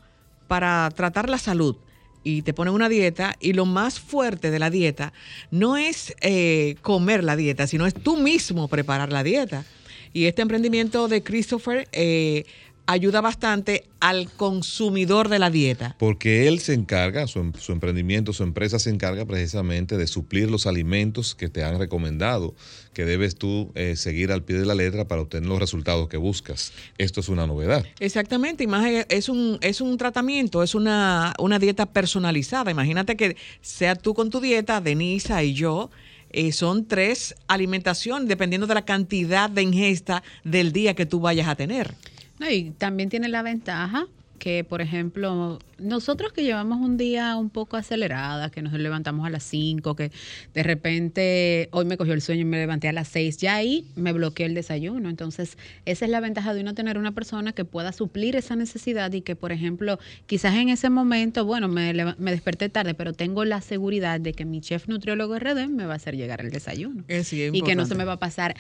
para 0.49 0.91
tratar 0.95 1.29
la 1.29 1.38
salud 1.38 1.76
y 2.25 2.43
te 2.43 2.55
ponen 2.55 2.73
una 2.73 2.88
dieta 2.88 3.35
y 3.41 3.52
lo 3.52 3.67
más 3.67 3.99
fuerte 3.99 4.50
de 4.50 4.59
la 4.61 4.71
dieta 4.71 5.12
no 5.50 5.76
es 5.76 6.14
eh, 6.21 6.76
comer 6.83 7.25
la 7.25 7.35
dieta, 7.35 7.67
sino 7.67 7.87
es 7.87 7.95
tú 7.95 8.17
mismo 8.17 8.69
preparar 8.69 9.12
la 9.12 9.25
dieta. 9.25 9.64
Y 10.12 10.26
este 10.26 10.42
emprendimiento 10.42 11.09
de 11.09 11.23
Christopher 11.23 11.88
eh, 11.92 12.45
ayuda 12.87 13.21
bastante 13.21 13.85
al 14.00 14.28
consumidor 14.31 15.28
de 15.28 15.38
la 15.38 15.50
dieta. 15.50 15.97
Porque 15.99 16.49
él 16.49 16.59
se 16.59 16.75
encarga, 16.75 17.26
su, 17.26 17.38
em, 17.38 17.52
su, 17.54 17.73
emprendimiento, 17.73 18.33
su 18.33 18.42
empresa 18.42 18.78
se 18.78 18.90
encarga 18.90 19.25
precisamente 19.25 19.97
de 19.97 20.07
suplir 20.07 20.50
los 20.50 20.66
alimentos 20.66 21.35
que 21.35 21.49
te 21.49 21.62
han 21.62 21.78
recomendado, 21.78 22.54
que 22.92 23.04
debes 23.04 23.37
tú 23.37 23.71
eh, 23.75 23.97
seguir 23.97 24.33
al 24.33 24.42
pie 24.42 24.59
de 24.59 24.66
la 24.66 24.75
letra 24.75 25.07
para 25.07 25.23
obtener 25.23 25.49
los 25.49 25.61
resultados 25.61 26.09
que 26.09 26.16
buscas. 26.16 26.73
Esto 26.99 27.21
es 27.21 27.28
una 27.28 27.47
novedad. 27.47 27.87
Exactamente, 28.00 28.66
es 29.09 29.28
un, 29.28 29.59
es 29.61 29.81
un 29.81 29.97
tratamiento, 29.97 30.62
es 30.62 30.75
una, 30.75 31.35
una 31.38 31.59
dieta 31.59 31.87
personalizada. 31.87 32.71
Imagínate 32.71 33.16
que 33.16 33.37
sea 33.61 33.95
tú 33.95 34.14
con 34.14 34.31
tu 34.31 34.40
dieta, 34.40 34.81
Denisa 34.81 35.42
y 35.45 35.54
yo, 35.54 35.90
eh, 36.32 36.52
son 36.52 36.86
tres 36.86 37.34
alimentaciones, 37.48 38.28
dependiendo 38.28 38.66
de 38.66 38.74
la 38.74 38.84
cantidad 38.84 39.48
de 39.50 39.62
ingesta 39.62 40.22
del 40.44 40.72
día 40.72 40.94
que 40.94 41.06
tú 41.06 41.20
vayas 41.20 41.48
a 41.48 41.54
tener. 41.54 41.94
No, 42.38 42.50
y 42.50 42.70
también 42.70 43.08
tiene 43.08 43.28
la 43.28 43.42
ventaja 43.42 44.06
que, 44.42 44.64
por 44.64 44.80
ejemplo, 44.80 45.61
nosotros 45.78 46.32
que 46.32 46.42
llevamos 46.42 46.80
un 46.80 46.96
día 46.96 47.37
un 47.37 47.49
poco 47.49 47.76
acelerada, 47.76 48.50
que 48.50 48.61
nos 48.61 48.72
levantamos 48.72 49.25
a 49.25 49.30
las 49.30 49.44
5, 49.44 49.94
que 49.94 50.11
de 50.52 50.62
repente 50.64 51.68
hoy 51.70 51.84
me 51.84 51.96
cogió 51.96 52.12
el 52.12 52.20
sueño 52.20 52.40
y 52.40 52.44
me 52.44 52.56
levanté 52.56 52.88
a 52.88 52.92
las 52.92 53.06
6, 53.06 53.37
ya 53.37 53.54
ahí 53.54 53.87
me 53.94 54.12
bloqueé 54.12 54.46
el 54.46 54.54
desayuno. 54.54 55.08
Entonces, 55.08 55.56
esa 55.84 56.06
es 56.06 56.11
la 56.11 56.18
ventaja 56.18 56.54
de 56.54 56.61
uno 56.62 56.75
tener 56.75 56.99
una 56.99 57.12
persona 57.12 57.52
que 57.52 57.64
pueda 57.64 57.92
suplir 57.92 58.34
esa 58.34 58.56
necesidad 58.56 59.12
y 59.12 59.20
que, 59.20 59.37
por 59.37 59.52
ejemplo, 59.52 60.00
quizás 60.26 60.56
en 60.56 60.70
ese 60.70 60.90
momento, 60.90 61.44
bueno, 61.44 61.68
me, 61.68 61.94
me 61.94 62.30
desperté 62.32 62.68
tarde, 62.68 62.94
pero 62.94 63.12
tengo 63.12 63.44
la 63.44 63.61
seguridad 63.61 64.18
de 64.18 64.32
que 64.32 64.44
mi 64.44 64.61
chef 64.61 64.88
nutriólogo 64.88 65.38
RD 65.38 65.68
me 65.68 65.87
va 65.87 65.92
a 65.92 65.96
hacer 65.99 66.16
llegar 66.16 66.40
el 66.40 66.50
desayuno. 66.50 67.04
y 67.08 67.62
que 67.62 67.76
no 67.76 67.87
se 67.87 67.94
me 67.94 68.04
va 68.04 68.14
a 68.14 68.18
pasar 68.18 68.56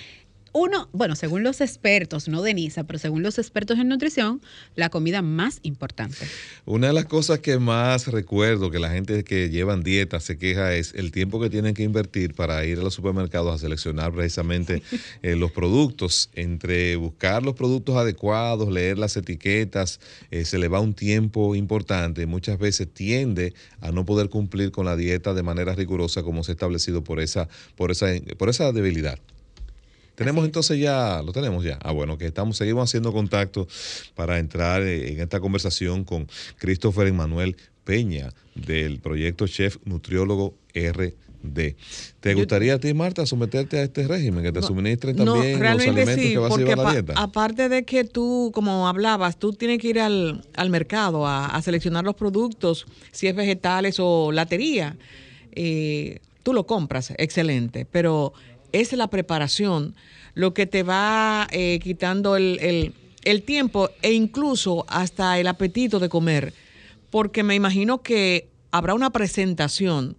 uno, 0.52 0.88
bueno, 0.92 1.16
según 1.16 1.42
los 1.42 1.60
expertos, 1.62 2.28
no 2.28 2.42
Denisa, 2.42 2.84
pero 2.84 2.98
según 2.98 3.22
los 3.22 3.38
expertos 3.38 3.78
en 3.78 3.88
nutrición, 3.88 4.42
la 4.76 4.90
comida 4.90 5.22
más 5.22 5.60
importante. 5.62 6.26
Una 6.66 6.88
de 6.88 6.92
las 6.92 7.06
cosas 7.06 7.38
que 7.38 7.58
más 7.58 8.08
recuerdo 8.08 8.70
que 8.70 8.78
la 8.78 8.90
gente 8.90 9.24
que 9.24 9.48
llevan 9.48 9.82
dieta 9.82 10.20
se 10.20 10.36
queja 10.36 10.74
es 10.74 10.92
el 10.94 11.10
tiempo 11.10 11.40
que 11.40 11.48
tienen 11.48 11.72
que 11.72 11.84
invertir 11.84 12.34
para 12.34 12.64
ir 12.66 12.78
a 12.78 12.82
los 12.82 12.92
supermercados 12.92 13.54
a 13.54 13.58
seleccionar 13.58 14.12
precisamente 14.12 14.82
eh, 15.22 15.36
los 15.36 15.52
productos. 15.52 16.28
Entre 16.34 16.96
buscar 16.96 17.42
los 17.42 17.54
productos 17.54 17.96
adecuados, 17.96 18.70
leer 18.70 18.98
las 18.98 19.16
etiquetas, 19.16 20.00
eh, 20.30 20.44
se 20.44 20.58
le 20.58 20.68
va 20.68 20.80
un 20.80 20.92
tiempo 20.92 21.54
importante. 21.54 22.26
Muchas 22.26 22.58
veces 22.58 22.92
tiende 22.92 23.54
a 23.80 23.90
no 23.90 24.04
poder 24.04 24.28
cumplir 24.28 24.70
con 24.70 24.84
la 24.84 24.96
dieta 24.96 25.32
de 25.32 25.42
manera 25.42 25.74
rigurosa 25.74 26.22
como 26.22 26.44
se 26.44 26.52
ha 26.52 26.54
establecido 26.54 27.02
por 27.02 27.20
esa, 27.20 27.48
por 27.74 27.90
esa, 27.90 28.08
por 28.36 28.50
esa 28.50 28.70
debilidad. 28.72 29.18
Tenemos 30.14 30.44
entonces 30.44 30.78
ya, 30.78 31.22
lo 31.22 31.32
tenemos 31.32 31.64
ya. 31.64 31.78
Ah, 31.82 31.92
bueno, 31.92 32.18
que 32.18 32.26
estamos, 32.26 32.56
seguimos 32.56 32.88
haciendo 32.88 33.12
contacto 33.12 33.66
para 34.14 34.38
entrar 34.38 34.82
en 34.82 35.20
esta 35.20 35.40
conversación 35.40 36.04
con 36.04 36.28
Christopher 36.58 37.06
Emanuel 37.06 37.56
Peña 37.84 38.32
del 38.54 39.00
proyecto 39.00 39.46
Chef 39.46 39.78
Nutriólogo 39.84 40.54
RD. 40.74 41.74
¿Te 42.20 42.34
gustaría 42.34 42.74
a 42.74 42.78
ti, 42.78 42.94
Marta, 42.94 43.26
someterte 43.26 43.78
a 43.78 43.82
este 43.82 44.06
régimen, 44.06 44.44
que 44.44 44.52
te 44.52 44.62
suministren 44.62 45.16
también 45.16 45.58
los 45.60 45.82
alimentos 45.82 46.16
que 46.16 46.38
vas 46.38 46.52
a 46.52 46.56
llevar 46.56 46.78
a 46.78 46.82
la 46.84 46.92
dieta? 46.92 47.14
Aparte 47.16 47.68
de 47.68 47.84
que 47.84 48.04
tú, 48.04 48.52
como 48.54 48.86
hablabas, 48.86 49.36
tú 49.38 49.52
tienes 49.52 49.78
que 49.78 49.88
ir 49.88 50.00
al, 50.00 50.44
mercado 50.68 51.26
a, 51.26 51.60
seleccionar 51.62 52.04
los 52.04 52.14
productos, 52.14 52.86
si 53.10 53.26
es 53.26 53.34
vegetales 53.34 53.96
o 53.98 54.30
latería. 54.30 54.96
Eh, 55.54 56.20
tú 56.44 56.52
lo 56.52 56.64
compras, 56.66 57.12
excelente, 57.18 57.86
pero 57.90 58.32
es 58.72 58.92
la 58.92 59.08
preparación 59.08 59.94
lo 60.34 60.54
que 60.54 60.66
te 60.66 60.82
va 60.82 61.46
eh, 61.50 61.78
quitando 61.82 62.36
el, 62.36 62.94
tiempo 63.44 63.90
e 64.00 64.12
incluso 64.12 64.84
hasta 64.88 65.38
el 65.38 65.46
apetito 65.46 65.98
de 65.98 66.08
comer. 66.08 66.54
Porque 67.10 67.42
me 67.42 67.54
imagino 67.54 68.02
que 68.02 68.48
habrá 68.70 68.94
una 68.94 69.10
presentación 69.10 70.16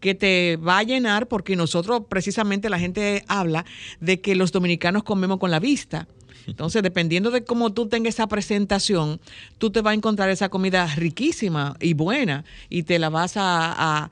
que 0.00 0.14
te 0.14 0.56
va 0.56 0.78
a 0.78 0.82
llenar 0.82 1.26
porque 1.26 1.56
nosotros 1.56 2.02
precisamente 2.08 2.68
la 2.68 2.78
gente 2.78 3.24
habla 3.26 3.64
de 4.00 4.20
que 4.20 4.36
los 4.36 4.52
dominicanos 4.52 5.02
comemos 5.02 5.38
con 5.38 5.50
la 5.50 5.58
vista. 5.58 6.06
Entonces, 6.46 6.82
dependiendo 6.82 7.30
de 7.30 7.44
cómo 7.44 7.72
tú 7.72 7.88
tengas 7.88 8.14
esa 8.14 8.26
presentación, 8.26 9.20
tú 9.58 9.70
te 9.70 9.80
vas 9.80 9.92
a 9.92 9.94
encontrar 9.94 10.30
esa 10.30 10.48
comida 10.48 10.86
riquísima 10.94 11.76
y 11.80 11.94
buena 11.94 12.44
y 12.68 12.84
te 12.84 12.98
la 12.98 13.08
vas 13.08 13.34
a, 13.36 14.10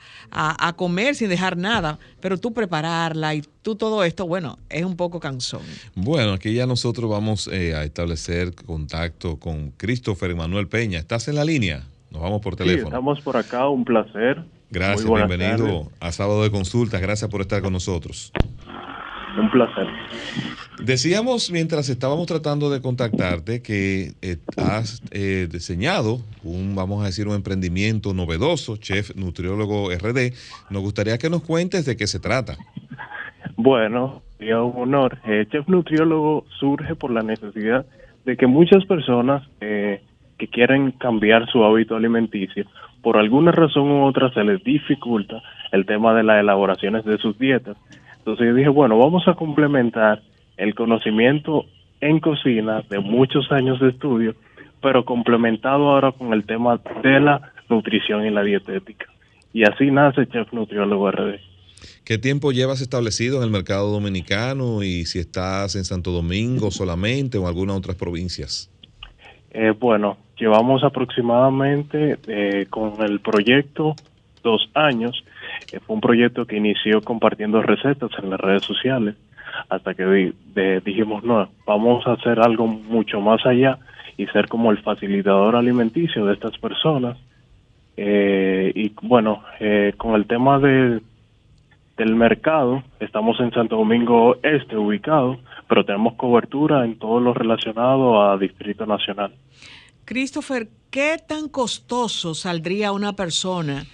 comer 0.77 1.14
sin 1.14 1.29
dejar 1.29 1.57
nada, 1.57 1.99
pero 2.20 2.38
tú 2.38 2.53
prepararla 2.53 3.35
y 3.35 3.42
tú 3.62 3.77
todo 3.77 4.05
esto, 4.05 4.27
bueno, 4.27 4.59
es 4.68 4.85
un 4.85 4.97
poco 4.97 5.20
cansón. 5.20 5.62
Bueno, 5.94 6.33
aquí 6.33 6.53
ya 6.53 6.66
nosotros 6.66 7.11
vamos 7.11 7.49
eh, 7.53 7.75
a 7.75 7.85
establecer 7.85 8.55
contacto 8.55 9.38
con 9.38 9.70
Christopher 9.77 10.31
Emanuel 10.31 10.68
Peña. 10.68 10.99
¿Estás 10.99 11.29
en 11.29 11.37
la 11.37 11.44
línea? 11.44 11.85
Nos 12.11 12.23
vamos 12.23 12.40
por 12.40 12.57
teléfono. 12.57 12.83
Sí, 12.83 12.87
estamos 12.87 13.20
por 13.20 13.37
acá, 13.37 13.68
un 13.68 13.85
placer. 13.85 14.44
Gracias, 14.70 15.09
bienvenido 15.09 15.90
a 16.01 16.11
Sábado 16.11 16.42
de 16.42 16.51
Consultas. 16.51 17.01
Gracias 17.01 17.31
por 17.31 17.40
estar 17.40 17.62
con 17.62 17.73
nosotros. 17.73 18.33
Un 19.38 19.51
placer. 19.51 19.87
Decíamos 20.83 21.51
mientras 21.51 21.88
estábamos 21.88 22.27
tratando 22.27 22.68
de 22.70 22.81
contactarte 22.81 23.62
que 23.62 24.12
eh, 24.23 24.37
has 24.57 25.03
eh, 25.12 25.49
diseñado 25.51 26.18
un, 26.42 26.75
vamos 26.75 27.03
a 27.03 27.07
decir, 27.07 27.27
un 27.27 27.35
emprendimiento 27.35 28.12
novedoso, 28.12 28.77
Chef 28.77 29.14
Nutriólogo 29.16 29.88
RD. 29.90 30.33
Nos 30.70 30.83
gustaría 30.83 31.16
que 31.18 31.31
nos 31.31 31.42
cuentes 31.42 31.87
de 31.87 31.97
qué 31.97 32.07
se 32.07 32.20
trata. 32.20 32.57
Bueno, 33.57 34.23
sería 34.38 34.62
un 34.62 34.83
honor. 34.83 35.18
Eh, 35.27 35.47
Chef 35.51 35.68
Nutriólogo 35.68 36.44
surge 36.59 36.94
por 36.94 37.11
la 37.11 37.23
necesidad 37.23 37.87
de 38.25 38.37
que 38.37 38.47
muchas 38.47 38.85
personas 38.85 39.42
que 39.61 40.49
quieren 40.49 40.92
cambiar 40.92 41.49
su 41.51 41.62
hábito 41.62 41.94
alimenticio, 41.94 42.66
por 43.03 43.16
alguna 43.16 43.53
razón 43.53 43.90
u 43.90 44.05
otra 44.05 44.33
se 44.33 44.42
les 44.44 44.62
dificulta 44.64 45.42
el 45.73 45.87
tema 45.87 46.14
de 46.14 46.25
las 46.25 46.40
elaboraciones 46.40 47.05
de 47.05 47.18
sus 47.18 47.38
dietas. 47.38 47.77
Entonces 48.25 48.47
yo 48.47 48.55
dije, 48.55 48.71
bueno, 48.71 48.97
vamos 48.97 49.29
a 49.29 49.35
complementar 49.35 50.23
el 50.57 50.75
conocimiento 50.75 51.67
en 52.01 52.21
cocina 52.21 52.83
de 52.89 52.99
muchos 52.99 53.53
años 53.53 53.79
de 53.81 53.91
estudio, 53.91 54.35
pero 54.81 55.05
complementado 55.05 55.91
ahora 55.91 56.11
con 56.13 56.33
el 56.33 56.47
tema 56.47 56.81
de 57.03 57.21
la 57.21 57.53
nutrición 57.69 58.25
y 58.25 58.31
la 58.31 58.43
dietética. 58.43 59.05
Y 59.53 59.65
así 59.65 59.91
nace 59.91 60.27
Chef 60.27 60.51
Nutriólogo 60.55 61.11
RD. 61.11 61.35
¿Qué 62.03 62.17
tiempo 62.17 62.51
llevas 62.51 62.81
establecido 62.81 63.37
en 63.37 63.45
el 63.45 63.51
mercado 63.51 63.91
dominicano 63.91 64.83
y 64.83 65.05
si 65.05 65.19
estás 65.19 65.77
en 65.77 65.85
Santo 65.85 66.11
Domingo 66.11 66.71
solamente 66.71 67.37
o 67.37 67.43
en 67.43 67.49
algunas 67.49 67.77
otras 67.77 67.97
provincias? 67.97 68.71
Eh, 69.51 69.75
bueno, 69.79 70.17
llevamos 70.39 70.83
aproximadamente 70.83 72.17
eh, 72.27 72.65
con 72.71 73.03
el 73.03 73.21
proyecto 73.21 73.95
dos 74.43 74.71
años. 74.73 75.25
Eh, 75.72 75.81
fue 75.81 75.94
un 75.94 76.00
proyecto 76.00 76.46
que 76.46 76.57
inició 76.57 77.00
compartiendo 77.03 77.62
recetas 77.62 78.11
en 78.22 78.31
las 78.31 78.40
redes 78.40 78.64
sociales 78.64 79.16
hasta 79.68 79.94
que 79.94 80.33
dijimos, 80.85 81.24
no, 81.24 81.48
vamos 81.66 82.07
a 82.07 82.12
hacer 82.12 82.40
algo 82.40 82.66
mucho 82.66 83.20
más 83.20 83.44
allá 83.46 83.79
y 84.16 84.27
ser 84.27 84.48
como 84.48 84.70
el 84.70 84.79
facilitador 84.79 85.57
alimenticio 85.57 86.27
de 86.27 86.35
estas 86.35 86.57
personas. 86.59 87.16
Eh, 87.96 88.72
y 88.74 88.92
bueno, 89.03 89.42
eh, 89.61 89.94
con 89.96 90.14
el 90.14 90.27
tema 90.27 90.59
de, 90.59 91.00
del 91.96 92.14
mercado, 92.16 92.83
estamos 93.00 93.38
en 93.40 93.53
Santo 93.53 93.77
Domingo 93.77 94.37
Este 94.42 94.77
ubicado, 94.77 95.38
pero 95.68 95.85
tenemos 95.85 96.14
cobertura 96.14 96.85
en 96.85 96.98
todo 96.98 97.20
lo 97.20 97.35
relacionado 97.35 98.22
a 98.22 98.37
Distrito 98.37 98.87
Nacional. 98.87 99.33
Christopher, 100.05 100.68
¿qué 100.90 101.16
tan 101.27 101.48
costoso 101.48 102.35
saldría 102.35 102.92
una 102.92 103.14
persona 103.14 103.85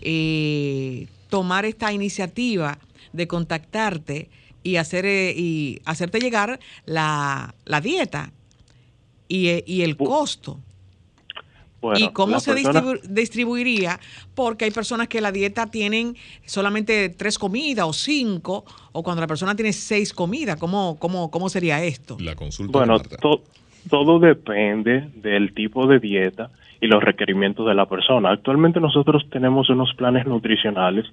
eh, 0.00 1.08
tomar 1.28 1.64
esta 1.64 1.92
iniciativa 1.92 2.78
de 3.12 3.26
contactarte 3.26 4.28
y, 4.62 4.76
hacer, 4.76 5.06
eh, 5.06 5.32
y 5.36 5.80
hacerte 5.84 6.18
llegar 6.18 6.58
la, 6.84 7.54
dieta 7.82 8.32
y, 9.28 9.48
eh, 9.48 9.64
y 9.66 9.82
el 9.82 9.96
costo. 9.96 10.60
¿Y 11.94 12.08
cómo 12.08 12.40
se 12.40 12.54
distribuiría? 13.08 14.00
Porque 14.34 14.64
hay 14.64 14.70
personas 14.70 15.08
que 15.08 15.20
la 15.20 15.30
dieta 15.30 15.66
tienen 15.66 16.16
solamente 16.44 17.10
tres 17.10 17.38
comidas 17.38 17.86
o 17.86 17.92
cinco, 17.92 18.64
o 18.92 19.02
cuando 19.02 19.20
la 19.20 19.26
persona 19.26 19.54
tiene 19.54 19.72
seis 19.72 20.12
comidas, 20.12 20.56
¿cómo, 20.56 20.96
cómo, 20.98 21.30
cómo 21.30 21.48
sería 21.48 21.84
esto? 21.84 22.16
La 22.18 22.34
consulta. 22.34 22.78
Bueno, 22.78 23.00
todo 23.88 24.18
depende 24.18 25.10
del 25.14 25.54
tipo 25.54 25.86
de 25.86 26.00
dieta 26.00 26.50
y 26.80 26.86
los 26.86 27.02
requerimientos 27.02 27.66
de 27.66 27.74
la 27.74 27.86
persona. 27.86 28.30
Actualmente 28.30 28.80
nosotros 28.80 29.26
tenemos 29.30 29.70
unos 29.70 29.94
planes 29.94 30.26
nutricionales 30.26 31.06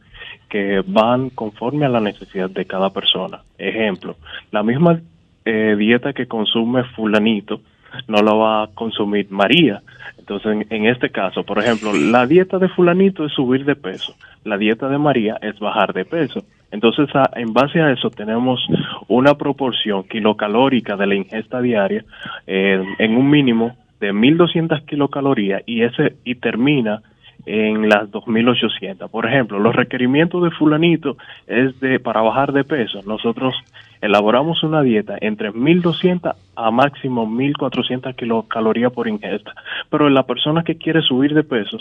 que 0.50 0.84
van 0.86 1.30
conforme 1.30 1.86
a 1.86 1.90
la 1.90 2.00
necesidad 2.00 2.50
de 2.50 2.66
cada 2.66 2.90
persona. 2.92 3.42
Ejemplo, 3.58 4.16
la 4.52 4.64
misma 4.64 5.00
eh, 5.46 5.76
dieta 5.78 6.14
que 6.14 6.28
consume 6.28 6.84
fulanito 6.96 7.62
no 8.08 8.22
la 8.22 8.34
va 8.34 8.64
a 8.64 8.68
consumir 8.68 9.28
María. 9.30 9.82
Entonces, 10.18 10.66
en, 10.70 10.86
este 10.86 11.10
caso, 11.10 11.44
por 11.44 11.60
ejemplo, 11.60 11.92
la 11.94 12.26
dieta 12.26 12.58
de 12.58 12.70
fulanito 12.70 13.26
es 13.26 13.34
subir 13.34 13.66
de 13.66 13.76
peso, 13.76 14.16
la 14.46 14.58
dieta 14.58 14.88
de 14.88 14.98
María 14.98 15.38
es 15.42 15.60
bajar 15.60 15.94
de 15.94 16.06
peso. 16.06 16.44
Entonces, 16.72 17.08
en 17.36 17.54
base 17.54 17.82
a 17.82 17.92
eso, 17.92 18.10
tenemos 18.10 18.66
una 19.08 19.36
proporción 19.36 20.04
kilocalórica 20.04 20.98
de 20.98 21.08
la 21.08 21.16
ingesta 21.16 21.62
diaria 21.62 22.04
eh, 22.48 22.84
en 22.98 23.16
un 23.16 23.30
mínimo 23.30 23.76
de 24.04 24.12
1200 24.12 24.82
kilocalorías 24.82 25.64
y 25.66 25.84
ese 25.84 26.18
y 26.26 26.36
termina 26.36 27.02
en 27.46 27.88
las 27.88 28.12
2800. 28.12 29.10
Por 29.10 29.26
ejemplo, 29.26 29.60
los 29.60 29.74
requerimientos 29.74 30.44
de 30.44 30.52
fulanito 30.52 31.16
es 31.48 31.80
de 31.80 32.02
para 32.02 32.22
bajar 32.22 32.52
de 32.52 32.66
peso. 32.66 33.00
Nosotros 33.06 33.56
elaboramos 34.02 34.62
una 34.64 34.82
dieta 34.82 35.16
entre 35.22 35.54
1200 35.54 36.36
a 36.56 36.72
máximo 36.72 37.26
1400 37.26 38.14
kilocalorías 38.16 38.92
por 38.92 39.08
ingesta. 39.08 39.54
Pero 39.90 40.10
la 40.10 40.24
persona 40.24 40.64
que 40.64 40.76
quiere 40.76 41.02
subir 41.02 41.34
de 41.34 41.44
peso, 41.44 41.78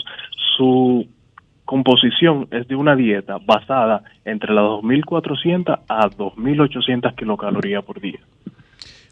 su 0.55 1.05
composición 1.65 2.47
es 2.51 2.69
de 2.69 2.75
una 2.77 2.95
dieta 2.95 3.37
basada 3.45 4.03
entre 4.23 4.53
las 4.53 4.63
2400 4.63 5.79
a 5.89 6.07
2800 6.07 7.13
kilocalorías 7.15 7.83
por 7.83 7.99
día. 7.99 8.19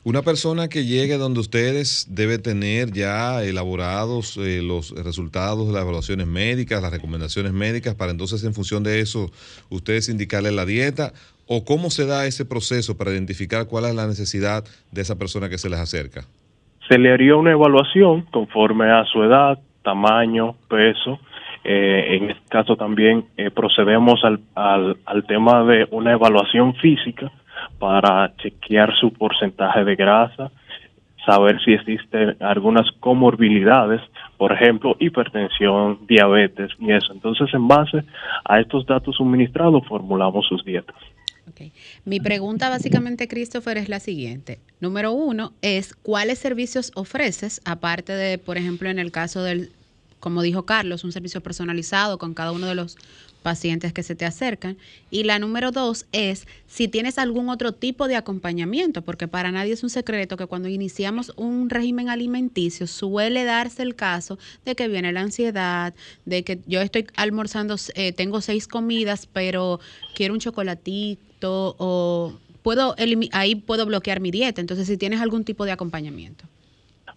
Una 0.04 0.24
persona 0.24 0.68
que 0.68 0.84
llegue 0.84 1.20
donde 1.20 1.42
ustedes 1.42 2.08
debe 2.10 2.40
tener 2.40 2.92
ya 2.92 3.44
elaborados 3.44 4.36
eh, 4.38 4.64
los 4.64 4.96
resultados 5.04 5.68
de 5.68 5.74
las 5.74 5.84
evaluaciones 5.84 6.26
médicas, 6.26 6.82
las 6.82 6.92
recomendaciones 6.92 7.54
médicas, 7.54 7.94
para 7.94 8.10
entonces 8.10 8.44
en 8.44 8.56
función 8.56 8.82
de 8.82 9.00
eso 9.00 9.30
ustedes 9.70 10.10
indicarle 10.10 10.52
la 10.52 10.66
dieta 10.66 11.12
o 11.48 11.64
cómo 11.66 11.92
se 11.92 12.08
da 12.08 12.26
ese 12.26 12.46
proceso 12.46 12.98
para 12.98 13.12
identificar 13.12 13.68
cuál 13.68 13.86
es 13.86 13.94
la 13.94 14.08
necesidad 14.08 14.64
de 14.92 15.02
esa 15.02 15.20
persona 15.20 15.50
que 15.50 15.60
se 15.60 15.70
les 15.70 15.80
acerca. 15.80 16.22
Se 16.90 16.98
le 16.98 17.14
haría 17.14 17.36
una 17.36 17.52
evaluación 17.52 18.24
conforme 18.32 18.90
a 18.90 19.06
su 19.06 19.22
edad, 19.22 19.60
tamaño, 19.84 20.56
peso. 20.68 21.20
Eh, 21.64 22.18
en 22.18 22.32
este 22.32 22.50
caso 22.50 22.76
también 22.76 23.26
eh, 23.38 23.52
procedemos 23.52 24.20
al, 24.24 24.40
al, 24.56 24.98
al 25.06 25.28
tema 25.28 25.64
de 25.64 25.88
una 25.92 26.14
evaluación 26.14 26.74
física 26.78 27.32
para 27.80 28.36
chequear 28.38 28.94
su 29.00 29.12
porcentaje 29.14 29.84
de 29.84 29.96
grasa, 29.96 30.52
saber 31.26 31.60
si 31.64 31.74
existen 31.74 32.36
algunas 32.40 32.90
comorbilidades, 33.00 34.02
por 34.38 34.52
ejemplo, 34.52 34.96
hipertensión, 35.00 36.00
diabetes 36.08 36.72
y 36.80 36.92
eso. 36.92 37.14
Entonces, 37.14 37.54
en 37.54 37.68
base 37.68 38.04
a 38.46 38.60
estos 38.60 38.86
datos 38.86 39.16
suministrados, 39.16 39.86
formulamos 39.88 40.46
sus 40.48 40.64
dietas. 40.66 40.96
Mi 42.06 42.20
pregunta 42.20 42.70
básicamente, 42.70 43.28
Christopher, 43.28 43.78
es 43.78 43.90
la 43.90 44.00
siguiente. 44.00 44.60
Número 44.80 45.12
uno 45.12 45.52
es, 45.62 45.94
¿cuáles 45.94 46.40
servicios 46.40 46.92
ofreces, 46.96 47.62
aparte 47.66 48.14
de, 48.14 48.38
por 48.38 48.58
ejemplo, 48.58 48.90
en 48.90 49.00
el 49.00 49.12
caso 49.12 49.44
del, 49.44 49.70
como 50.22 50.42
dijo 50.42 50.66
Carlos, 50.66 51.04
un 51.04 51.12
servicio 51.12 51.42
personalizado 51.42 52.18
con 52.18 52.34
cada 52.34 52.54
uno 52.54 52.68
de 52.68 52.76
los 52.76 52.96
pacientes 53.42 53.92
que 53.92 54.04
se 54.04 54.16
te 54.16 54.24
acercan. 54.24 54.78
Y 55.10 55.24
la 55.24 55.40
número 55.40 55.72
dos 55.72 56.06
es 56.12 56.48
si 56.68 56.88
tienes 56.88 57.18
algún 57.18 57.50
otro 57.50 57.74
tipo 57.74 58.08
de 58.08 58.16
acompañamiento, 58.16 59.02
porque 59.02 59.28
para 59.28 59.52
nadie 59.52 59.74
es 59.74 59.84
un 59.84 59.90
secreto 59.90 60.38
que 60.38 60.46
cuando 60.46 60.70
iniciamos 60.70 61.34
un 61.36 61.70
régimen 61.70 62.08
alimenticio 62.08 62.88
suele 62.88 63.44
darse 63.44 63.82
el 63.82 63.96
caso 63.96 64.38
de 64.64 64.76
que 64.76 64.88
viene 64.88 65.12
la 65.12 65.22
ansiedad, 65.22 65.94
de 66.26 66.44
que 66.44 66.60
yo 66.68 66.82
estoy 66.82 67.08
almorzando, 67.16 67.76
eh, 67.96 68.14
tengo 68.14 68.42
seis 68.42 68.68
comidas, 68.68 69.26
pero 69.26 69.80
quiero 70.16 70.34
un 70.36 70.40
chocolatito 70.40 71.76
o 71.80 72.38
puedo 72.62 72.96
ahí 73.32 73.56
puedo 73.56 73.86
bloquear 73.88 74.20
mi 74.20 74.30
dieta. 74.30 74.62
Entonces, 74.62 74.88
si 74.88 74.98
tienes 74.98 75.20
algún 75.20 75.44
tipo 75.44 75.66
de 75.66 75.72
acompañamiento. 75.72 76.46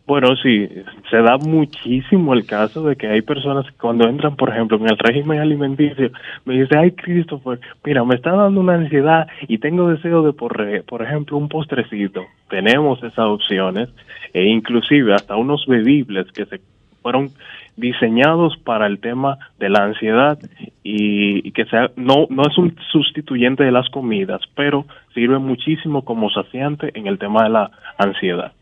Bueno, 0.06 0.36
sí, 0.36 0.68
se 1.10 1.16
da 1.22 1.38
muchísimo 1.38 2.34
el 2.34 2.44
caso 2.44 2.82
de 2.84 2.94
que 2.94 3.06
hay 3.06 3.22
personas 3.22 3.64
que 3.64 3.78
cuando 3.78 4.06
entran, 4.06 4.36
por 4.36 4.50
ejemplo, 4.50 4.76
en 4.76 4.90
el 4.90 4.98
régimen 4.98 5.40
alimenticio, 5.40 6.10
me 6.44 6.60
dicen, 6.60 6.78
ay, 6.78 6.90
Christopher, 6.90 7.58
mira, 7.82 8.04
me 8.04 8.14
está 8.14 8.32
dando 8.32 8.60
una 8.60 8.74
ansiedad 8.74 9.26
y 9.48 9.56
tengo 9.56 9.88
deseo 9.88 10.22
de, 10.22 10.34
por, 10.34 10.84
por 10.84 11.00
ejemplo, 11.02 11.38
un 11.38 11.48
postrecito. 11.48 12.22
Tenemos 12.50 13.02
esas 13.02 13.26
opciones 13.26 13.88
e 14.34 14.44
inclusive 14.44 15.14
hasta 15.14 15.36
unos 15.36 15.64
bebibles 15.66 16.30
que 16.32 16.44
se 16.44 16.60
fueron 17.00 17.30
diseñados 17.76 18.58
para 18.58 18.86
el 18.86 18.98
tema 18.98 19.38
de 19.58 19.70
la 19.70 19.84
ansiedad 19.84 20.38
y, 20.82 21.48
y, 21.48 21.52
que 21.52 21.64
sea 21.64 21.90
no 21.96 22.26
no 22.30 22.42
es 22.42 22.56
un 22.56 22.76
sustituyente 22.92 23.64
de 23.64 23.72
las 23.72 23.88
comidas, 23.88 24.42
pero 24.54 24.84
sirve 25.14 25.38
muchísimo 25.38 26.04
como 26.04 26.30
saciante 26.30 26.90
en 26.94 27.06
el 27.06 27.18
tema 27.18 27.44
de 27.44 27.50
la 27.50 27.70
ansiedad. 27.98 28.52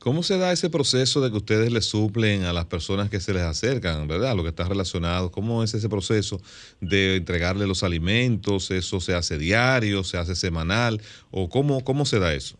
¿Cómo 0.00 0.22
se 0.22 0.38
da 0.38 0.50
ese 0.50 0.70
proceso 0.70 1.20
de 1.20 1.30
que 1.30 1.36
ustedes 1.36 1.70
le 1.70 1.82
suplen 1.82 2.44
a 2.44 2.54
las 2.54 2.64
personas 2.64 3.10
que 3.10 3.20
se 3.20 3.34
les 3.34 3.42
acercan, 3.42 4.08
verdad? 4.08 4.34
Lo 4.34 4.42
que 4.42 4.48
está 4.48 4.66
relacionado. 4.66 5.30
¿Cómo 5.30 5.62
es 5.62 5.74
ese 5.74 5.90
proceso 5.90 6.38
de 6.80 7.16
entregarle 7.16 7.66
los 7.66 7.82
alimentos? 7.82 8.70
¿Eso 8.70 8.98
se 9.00 9.14
hace 9.14 9.36
diario, 9.36 10.02
se 10.02 10.16
hace 10.16 10.34
semanal? 10.34 11.02
¿O 11.30 11.50
cómo, 11.50 11.84
cómo 11.84 12.06
se 12.06 12.18
da 12.18 12.32
eso? 12.32 12.56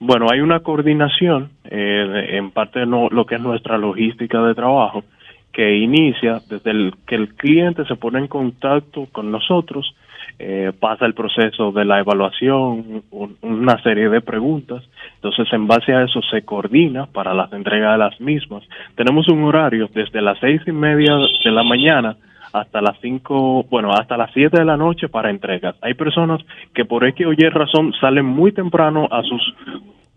Bueno, 0.00 0.26
hay 0.28 0.40
una 0.40 0.58
coordinación 0.58 1.50
eh, 1.66 2.30
en 2.32 2.50
parte 2.50 2.80
de 2.80 2.86
no, 2.86 3.10
lo 3.10 3.26
que 3.26 3.36
es 3.36 3.40
nuestra 3.40 3.78
logística 3.78 4.42
de 4.42 4.56
trabajo 4.56 5.04
que 5.52 5.76
inicia 5.76 6.42
desde 6.50 6.72
el 6.72 6.94
que 7.06 7.14
el 7.14 7.34
cliente 7.34 7.84
se 7.86 7.94
pone 7.94 8.18
en 8.18 8.26
contacto 8.26 9.06
con 9.12 9.30
nosotros, 9.30 9.94
eh, 10.38 10.72
pasa 10.78 11.06
el 11.06 11.14
proceso 11.14 11.72
de 11.72 11.84
la 11.84 12.00
evaluación, 12.00 13.02
un, 13.10 13.36
una 13.42 13.82
serie 13.82 14.08
de 14.08 14.20
preguntas 14.20 14.82
entonces, 15.16 15.52
en 15.52 15.66
base 15.66 15.92
a 15.92 16.04
eso 16.04 16.20
se 16.30 16.42
coordina 16.42 17.06
para 17.06 17.34
la 17.34 17.48
entrega 17.50 17.92
de 17.92 17.98
las 17.98 18.20
mismas. 18.20 18.62
Tenemos 18.94 19.28
un 19.28 19.42
horario 19.44 19.88
desde 19.92 20.22
las 20.22 20.38
seis 20.38 20.62
y 20.66 20.72
media 20.72 21.16
de 21.44 21.50
la 21.50 21.64
mañana 21.64 22.16
hasta 22.52 22.80
las 22.80 22.96
cinco, 23.00 23.64
bueno, 23.64 23.90
hasta 23.92 24.16
las 24.16 24.30
siete 24.32 24.58
de 24.58 24.64
la 24.64 24.76
noche 24.76 25.08
para 25.08 25.30
entregas. 25.30 25.74
Hay 25.82 25.94
personas 25.94 26.40
que 26.74 26.84
por 26.84 27.04
X 27.04 27.26
o 27.26 27.32
Y 27.32 27.48
razón 27.48 27.92
salen 28.00 28.24
muy 28.24 28.52
temprano 28.52 29.08
a 29.10 29.22
sus 29.22 29.54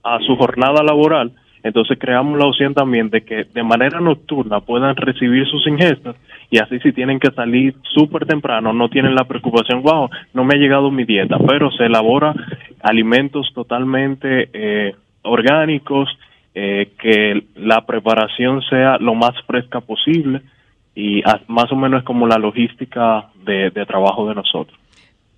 a 0.03 0.19
su 0.19 0.36
jornada 0.38 0.84
laboral 0.84 1.32
entonces 1.63 1.98
creamos 2.00 2.39
la 2.39 2.48
opción 2.48 2.74
también 2.74 3.10
de 3.10 3.22
que 3.22 3.43
de 3.43 3.63
manera 3.63 4.00
nocturna 4.00 4.62
puedan 4.62 4.95
recibir 4.95 5.48
sus 5.48 5.65
ingestas 5.67 6.15
y 6.50 6.60
así 6.60 6.80
si 6.80 6.93
tienen 6.93 7.19
que 7.19 7.32
salir 7.32 7.76
súper 7.93 8.26
temprano 8.26 8.74
no 8.74 8.89
tienen 8.89 9.15
la 9.15 9.26
preocupación, 9.26 9.82
wow, 9.82 10.10
no 10.34 10.43
me 10.43 10.56
ha 10.56 10.58
llegado 10.58 10.89
mi 10.91 11.04
dieta, 11.04 11.38
pero 11.48 11.72
se 11.72 11.86
elabora 11.86 12.34
alimentos 12.82 13.52
totalmente 13.54 14.50
eh, 14.54 14.95
orgánicos, 15.24 16.10
eh, 16.56 16.91
que 16.98 17.43
la 17.56 17.86
preparación 17.86 18.62
sea 18.69 18.98
lo 18.98 19.13
más 19.13 19.34
fresca 19.45 19.82
posible 19.82 20.41
y 20.95 21.22
más 21.48 21.72
o 21.72 21.76
menos 21.76 22.00
es 22.00 22.06
como 22.06 22.28
la 22.28 22.38
logística 22.38 23.28
de 23.45 23.86
trabajo 23.86 24.28
de 24.28 24.36
nosotros. 24.36 24.79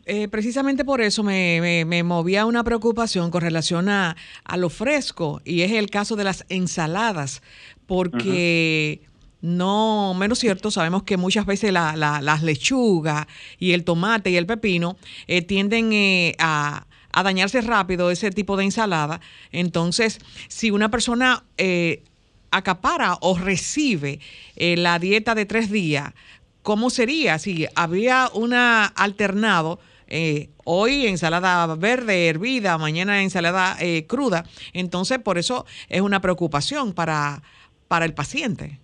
Eh, 0.06 0.28
precisamente 0.28 0.84
por 0.84 1.02
eso 1.02 1.24
me, 1.24 1.86
me, 1.86 2.04
movía 2.04 2.46
una 2.46 2.64
preocupación 2.64 3.30
con 3.30 3.42
relación 3.42 3.88
a, 3.90 4.16
lo 4.58 4.70
fresco 4.70 5.42
y 5.46 5.62
es 5.62 5.72
el 5.72 5.90
caso 5.90 6.16
de 6.16 6.24
las 6.24 6.46
ensaladas, 6.50 7.42
porque 7.86 9.02
no 9.42 10.14
menos 10.16 10.40
cierto, 10.40 10.72
sabemos 10.72 11.04
que 11.04 11.18
muchas 11.18 11.46
veces 11.46 11.72
las 11.72 12.44
lechugas 12.44 13.28
y 13.60 13.74
el 13.74 13.84
tomate 13.84 14.32
y 14.32 14.38
el 14.38 14.46
pepino 14.46 14.98
eh, 15.28 15.42
tienden 15.44 15.94
eh, 15.94 16.36
a, 16.40 16.86
dañarse 17.24 17.62
rápido 17.62 18.10
ese 18.10 18.32
tipo 18.32 18.58
de 18.58 18.64
ensalada. 18.64 19.22
Entonces, 19.52 20.20
si 20.48 20.72
una 20.72 20.90
persona 20.90 21.44
acapara 22.50 23.18
o 23.22 23.38
recibe 23.38 24.20
la 24.56 24.98
dieta 24.98 25.36
de 25.36 25.46
tres 25.46 25.70
días, 25.70 26.14
¿cómo 26.64 26.90
sería 26.90 27.38
si 27.38 27.68
había 27.76 28.30
una 28.34 28.86
alternado? 28.86 29.80
Eh, 30.14 30.50
hoy 30.66 31.08
ensalada 31.08 31.74
verde 31.78 32.28
hervida, 32.28 32.78
mañana 32.78 33.24
ensalada 33.24 33.78
eh, 33.80 34.06
cruda. 34.08 34.44
Entonces, 34.74 35.20
por 35.20 35.38
eso 35.38 35.66
es 35.88 36.02
una 36.02 36.20
preocupación 36.20 36.94
para, 36.94 37.42
para 37.88 38.04
el 38.04 38.14
paciente. 38.14 38.80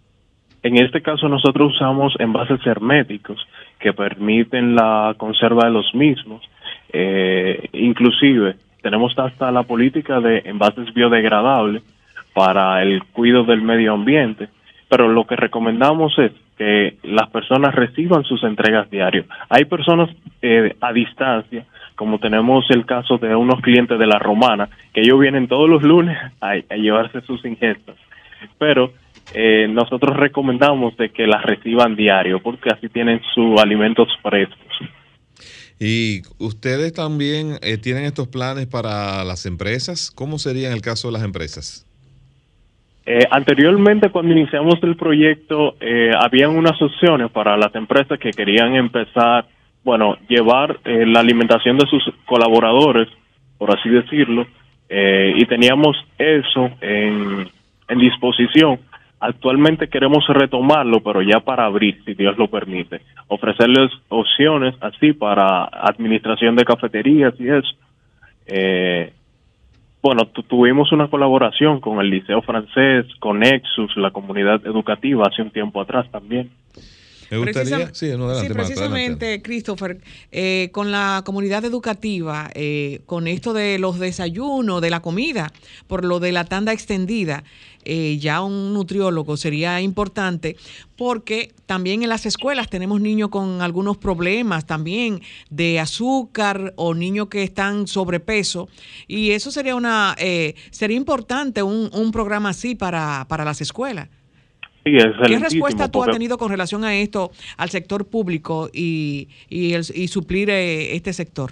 En 0.63 0.78
este 0.78 1.02
caso 1.02 1.28
nosotros 1.28 1.74
usamos 1.76 2.13
envases 2.20 2.66
herméticos 2.66 3.46
que 3.78 3.92
permiten 3.92 4.74
la 4.74 5.16
conserva 5.18 5.66
de 5.66 5.72
los 5.72 5.94
mismos. 5.94 6.42
Eh, 6.94 7.68
inclusive 7.74 8.56
tenemos 8.82 9.13
hasta 9.20 9.52
la 9.52 9.63
política 9.63 10.22
de 10.22 10.44
envases 10.46 10.94
biodegradables 10.94 11.84
para 12.34 12.82
el 12.84 13.04
cuidado 13.04 13.44
del 13.44 13.62
medio 13.62 13.94
ambiente, 13.94 14.48
pero 14.88 15.10
lo 15.10 15.28
que 15.28 15.36
recomendamos 15.36 16.18
es 16.20 16.32
que 16.58 16.98
las 17.04 17.30
personas 17.30 17.74
reciban 17.76 18.24
sus 18.24 18.43
entregas 18.43 18.89
diarias. 18.89 19.26
Hay 19.50 19.65
personas 19.65 20.10
eh, 20.41 20.76
a 20.82 20.91
distancia, 20.91 21.65
como 21.96 22.20
tenemos 22.20 22.65
el 22.70 22.86
caso 22.86 23.17
de 23.17 23.36
unos 23.36 23.62
clientes 23.62 23.98
de 23.98 24.08
la 24.08 24.20
Romana, 24.20 24.70
que 24.93 25.02
ellos 25.02 25.20
vienen 25.20 25.48
todos 25.48 25.70
los 25.70 25.84
lunes 25.84 26.17
a, 26.41 26.56
llevarse 26.76 27.22
sus 27.22 27.43
ingestas, 27.46 27.96
pero 28.58 28.91
eh, 29.34 29.67
nosotros 29.70 30.15
recomendamos 30.17 30.98
de 30.98 31.10
que 31.10 31.28
las 31.28 31.43
reciban 31.43 31.96
diario, 31.96 32.41
porque 32.41 32.70
así 32.70 32.89
tienen 32.89 33.22
sus 33.34 33.60
alimentos 33.62 34.08
frescos. 34.22 34.58
Y 35.80 36.24
ustedes 36.39 36.91
también 36.93 37.60
eh, 37.62 37.78
tienen 37.78 38.06
estos 38.06 38.28
planes 38.28 38.65
para 38.65 39.24
las 39.24 39.46
empresas. 39.46 40.10
¿Cómo 40.10 40.39
sería 40.39 40.70
en 40.70 40.74
el 40.74 40.82
caso 40.82 41.10
de 41.10 41.13
las 41.13 41.24
empresas? 41.24 41.87
Eh, 43.10 43.26
anteriormente, 43.32 44.10
cuando 44.10 44.34
iniciamos 44.34 44.84
el 44.84 44.98
proyecto, 44.98 45.78
eh, 45.80 46.12
habían 46.13 46.58
unas 46.58 46.82
opciones 46.82 47.32
para 47.32 47.56
las 47.56 47.74
empresas 47.74 48.20
que 48.20 48.32
querían 48.32 48.76
empezar, 48.76 49.46
bueno, 49.86 50.17
llevar 50.28 50.78
eh, 50.84 51.06
la 51.06 51.22
alimentación 51.22 51.78
de 51.78 51.88
sus 51.88 52.04
colaboradores, 52.26 53.08
por 53.58 53.74
así 53.74 53.89
decirlo, 53.89 54.46
y 54.89 55.46
teníamos 55.46 55.98
eso 56.17 56.70
en, 56.80 57.50
en 57.89 57.98
disposición. 57.98 58.80
Actualmente 59.20 59.89
queremos 59.89 60.26
retomarlo, 60.28 61.02
pero 61.02 61.22
ya 61.22 61.39
para 61.39 61.65
abril, 61.65 62.02
si 62.06 62.13
Dios 62.13 62.38
lo 62.38 62.48
permite. 62.48 63.02
Ofrecerles 63.28 63.91
opciones 64.10 64.76
así 64.80 65.12
para 65.12 65.65
administración 65.65 66.56
de 66.56 66.63
cafeterías 66.63 67.34
y 67.39 67.50
eso. 67.50 67.76
Eh, 68.46 69.12
bueno, 70.08 70.26
tuvimos 70.48 70.93
una 70.93 71.10
colaboración 71.10 71.82
con 71.82 72.00
el 72.00 72.10
Liceo 72.10 72.41
Francés, 72.41 73.06
con 73.20 73.39
Nexus, 73.39 73.91
la 73.98 74.12
comunidad 74.12 74.65
educativa, 74.65 75.28
hace 75.30 75.41
un 75.41 75.52
tiempo 75.52 75.82
atrás 75.82 76.10
también. 76.10 76.50
Me 77.30 77.39
gustaría, 77.39 77.93
sí, 77.93 78.13
precisamente, 78.54 79.41
Christopher, 79.41 79.98
eh, 80.32 80.70
con 80.72 80.93
la 80.93 81.24
comunidad 81.26 81.65
educativa, 81.65 82.50
eh, 82.56 83.02
con 83.06 83.28
esto 83.28 83.52
de 83.52 83.80
los 83.80 84.00
desayunos, 84.00 84.82
de 84.82 84.89
la 84.89 85.02
comida, 85.02 85.52
por 85.88 86.06
lo 86.06 86.22
de 86.22 86.32
la 86.32 86.46
tanda 86.46 86.72
extendida, 86.72 87.43
eh, 87.88 88.17
ya 88.17 88.41
un 88.41 88.73
nutriólogo 88.73 89.38
sería 89.38 89.82
importante 89.82 90.56
porque 90.97 91.54
también 91.65 92.04
en 92.04 92.10
las 92.10 92.26
escuelas 92.26 92.69
tenemos 92.69 93.02
niños 93.02 93.30
con 93.30 93.62
algunos 93.62 93.97
problemas 93.97 94.65
también 94.65 95.21
de 95.50 95.80
azúcar 95.80 96.73
o 96.76 96.93
niños 96.93 97.28
que 97.30 97.43
están 97.43 97.88
sobrepeso 97.88 98.67
y 99.08 99.32
eso 99.32 99.52
sería 99.52 99.76
una 99.76 100.15
sería 100.71 100.97
importante 100.97 101.63
un, 101.63 101.89
un 101.93 102.12
programa 102.12 102.50
así 102.50 102.76
para, 102.76 103.26
para 103.28 103.45
las 103.45 103.62
escuelas. 103.62 104.10
¿Qué 104.91 105.39
respuesta 105.39 105.89
tú 105.89 106.04
has 106.04 106.12
tenido 106.12 106.38
con 106.38 106.50
relación 106.50 106.84
a 106.84 106.95
esto, 106.95 107.32
al 107.58 107.69
sector 107.69 108.08
público 108.08 108.69
y, 108.73 109.28
y, 109.50 110.08
suplir 110.08 110.50
eh, 110.50 110.95
este 110.95 111.13
sector? 111.13 111.52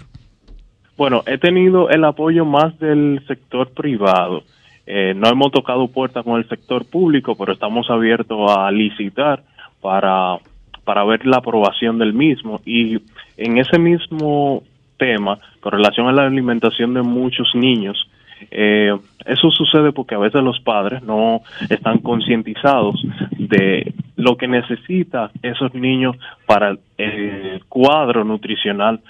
Bueno, 0.96 1.22
he 1.26 1.38
tenido 1.38 1.90
el 1.90 2.04
apoyo 2.04 2.44
más 2.44 2.78
del 2.78 3.22
sector 3.26 3.70
privado. 3.72 4.44
Eh, 4.86 5.14
no 5.16 5.28
hemos 5.28 5.50
tocado 5.50 5.88
puertas 5.88 6.24
con 6.24 6.38
el 6.38 6.48
sector 6.48 6.88
público, 6.88 7.36
pero 7.36 7.52
estamos 7.52 7.90
abiertos 7.90 8.50
a 8.50 8.70
licitar 8.70 9.42
para, 9.80 10.38
para 10.84 11.04
ver 11.04 11.26
la 11.26 11.38
aprobación 11.38 11.98
del 11.98 12.14
mismo. 12.14 12.60
Y 12.64 12.98
en 13.36 13.58
ese 13.58 13.78
mismo 13.78 14.62
tema, 14.96 15.38
con 15.60 15.72
relación 15.72 16.06
a 16.08 16.12
la 16.12 16.26
alimentación 16.26 16.94
de 16.94 17.02
muchos 17.02 17.48
niños, 17.54 18.08
eh, 18.50 18.96
eso 19.24 19.50
sucede 19.50 19.92
porque 19.92 20.14
a 20.14 20.18
veces 20.18 20.42
los 20.42 20.60
padres 20.60 21.02
no 21.02 21.40
están 21.68 21.98
concientizados 21.98 23.02
de 23.32 23.92
lo 24.16 24.36
que 24.36 24.46
necesitan 24.46 25.30
esos 25.42 25.74
niños 25.74 26.16
para 26.46 26.76
el 26.96 27.64
cuadro 27.68 28.24
nutricional 28.24 29.00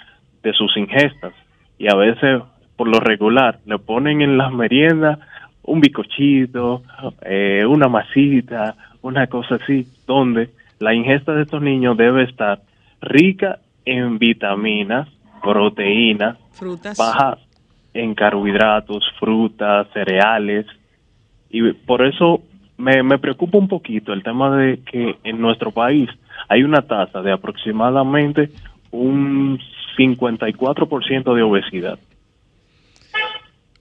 de 0.42 0.52
sus 0.52 0.76
ingestas. 0.76 1.34
Y 1.78 1.88
a 1.88 1.96
veces, 1.96 2.42
por 2.76 2.88
lo 2.88 3.00
regular, 3.00 3.58
le 3.66 3.78
ponen 3.78 4.22
en 4.22 4.38
las 4.38 4.52
meriendas 4.52 5.18
un 5.66 5.80
bicochito, 5.80 6.82
eh, 7.22 7.64
una 7.66 7.88
masita, 7.88 8.74
una 9.02 9.26
cosa 9.26 9.56
así, 9.56 9.86
donde 10.06 10.50
la 10.78 10.94
ingesta 10.94 11.32
de 11.32 11.42
estos 11.42 11.62
niños 11.62 11.96
debe 11.96 12.24
estar 12.24 12.60
rica 13.00 13.58
en 13.84 14.18
vitaminas, 14.18 15.08
proteínas, 15.42 16.38
frutas, 16.52 16.96
baja 16.96 17.38
en 17.94 18.14
carbohidratos, 18.14 19.04
frutas, 19.18 19.86
cereales. 19.92 20.66
Y 21.50 21.72
por 21.72 22.04
eso 22.04 22.42
me, 22.76 23.02
me 23.02 23.18
preocupa 23.18 23.58
un 23.58 23.68
poquito 23.68 24.12
el 24.12 24.22
tema 24.22 24.56
de 24.56 24.80
que 24.80 25.16
en 25.24 25.40
nuestro 25.40 25.70
país 25.70 26.10
hay 26.48 26.62
una 26.62 26.82
tasa 26.82 27.22
de 27.22 27.32
aproximadamente 27.32 28.50
un 28.90 29.58
54% 29.96 31.34
de 31.34 31.42
obesidad. 31.42 31.98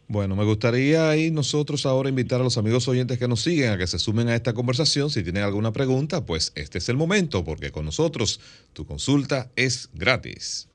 Bueno, 0.08 0.36
me 0.36 0.44
gustaría 0.44 1.10
ahí 1.10 1.32
nosotros 1.32 1.88
ahora 1.88 2.10
invitar 2.10 2.40
a 2.40 2.44
los 2.44 2.60
amigos 2.60 2.88
oyentes 2.88 3.18
que 3.18 3.28
nos 3.28 3.42
siguen 3.42 3.72
a 3.72 3.78
que 3.78 3.88
se 3.88 3.98
sumen 3.98 4.30
a 4.30 4.36
esta 4.36 4.54
conversación. 4.54 5.10
Si 5.10 5.24
tienen 5.24 5.42
alguna 5.44 5.74
pregunta, 5.74 6.24
pues 6.26 6.52
este 6.56 6.78
es 6.78 6.88
el 6.90 6.98
momento, 6.98 7.44
porque 7.44 7.72
con 7.72 7.86
nosotros 7.86 8.40
tu 8.74 8.86
consulta 8.86 9.50
es 9.56 9.90
gratis. 9.94 10.68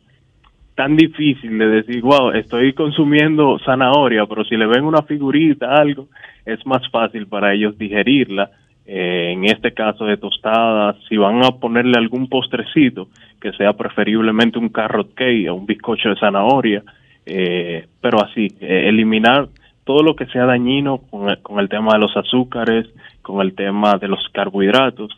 tan 0.77 0.95
difícil 0.95 1.57
de 1.57 1.67
decir, 1.69 2.01
wow, 2.03 2.29
estoy 2.33 2.71
consumiendo 2.73 3.57
zanahoria, 3.65 4.27
pero 4.27 4.45
si 4.45 4.55
le 4.55 4.67
ven 4.67 4.83
una 4.83 5.01
figurita, 5.01 5.73
algo, 5.73 6.07
es 6.45 6.63
más 6.67 6.87
fácil 6.91 7.25
para 7.25 7.51
ellos 7.51 7.75
digerirla. 7.79 8.51
Eh, 8.85 9.31
en 9.33 9.45
este 9.45 9.73
caso 9.73 10.05
de 10.05 10.17
tostadas, 10.17 10.95
si 11.09 11.17
van 11.17 11.43
a 11.43 11.49
ponerle 11.49 11.97
algún 11.97 12.29
postrecito, 12.29 13.07
que 13.41 13.53
sea 13.53 13.73
preferiblemente 13.73 14.59
un 14.59 14.69
carrot 14.69 15.15
cake 15.15 15.49
o 15.49 15.55
un 15.55 15.65
bizcocho 15.65 16.09
de 16.09 16.15
zanahoria, 16.19 16.83
eh, 17.25 17.87
pero 17.99 18.23
así, 18.23 18.47
eh, 18.61 18.87
eliminar 18.87 19.47
todo 19.83 20.03
lo 20.03 20.15
que 20.15 20.27
sea 20.27 20.45
dañino 20.45 20.99
con 21.09 21.35
con 21.41 21.59
el 21.59 21.69
tema 21.69 21.93
de 21.93 21.99
los 21.99 22.15
azúcares, 22.15 22.85
con 23.23 23.41
el 23.41 23.55
tema 23.55 23.97
de 23.99 24.09
los 24.09 24.23
carbohidratos, 24.31 25.09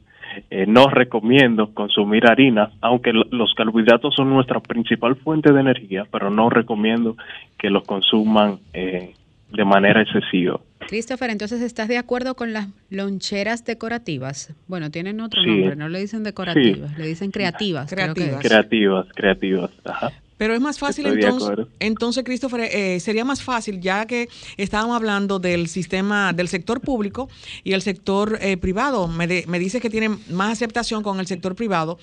eh, 0.49 0.65
no 0.67 0.87
recomiendo 0.87 1.73
consumir 1.73 2.27
harinas, 2.27 2.71
aunque 2.81 3.11
los 3.13 3.53
carbohidratos 3.55 4.15
son 4.15 4.29
nuestra 4.29 4.59
principal 4.59 5.15
fuente 5.15 5.51
de 5.51 5.59
energía, 5.59 6.05
pero 6.11 6.29
no 6.29 6.49
recomiendo 6.49 7.15
que 7.57 7.69
los 7.69 7.83
consuman 7.83 8.59
eh, 8.73 9.13
de 9.51 9.65
manera 9.65 10.01
excesiva. 10.01 10.59
Christopher, 10.87 11.29
entonces 11.29 11.61
estás 11.61 11.87
de 11.87 11.97
acuerdo 11.97 12.35
con 12.35 12.53
las 12.53 12.67
loncheras 12.89 13.65
decorativas? 13.65 14.53
Bueno, 14.67 14.89
tienen 14.89 15.19
otro 15.21 15.43
nombre, 15.43 15.75
no 15.75 15.89
le 15.89 15.99
dicen 15.99 16.23
decorativas, 16.23 16.97
le 16.97 17.07
dicen 17.07 17.31
creativas. 17.31 17.89
Creativas, 17.89 18.41
creativas, 18.41 19.07
creativas. 19.13 19.71
Ajá. 19.85 20.11
Pero 20.39 20.53
es 20.55 20.61
más 20.61 20.79
fácil 20.79 21.05
entonces, 21.05 21.67
entonces 21.79 22.23
Christopher, 22.23 22.61
eh, 22.61 22.99
sería 23.01 23.25
más 23.25 23.43
fácil 23.43 23.81
ya 23.81 24.07
que 24.07 24.29
estábamos 24.55 24.95
hablando 24.95 25.37
del 25.37 25.67
sistema, 25.67 26.31
del 26.31 26.47
sector 26.47 26.79
público 26.79 27.29
y 27.65 27.73
el 27.73 27.81
sector 27.81 28.39
eh, 28.41 28.55
privado. 28.55 29.09
Me, 29.09 29.27
me 29.47 29.59
dice 29.59 29.81
que 29.81 29.89
tienen 29.89 30.17
más 30.31 30.53
aceptación 30.53 31.03
con 31.03 31.19
el 31.19 31.27
sector 31.27 31.55
privado. 31.55 31.99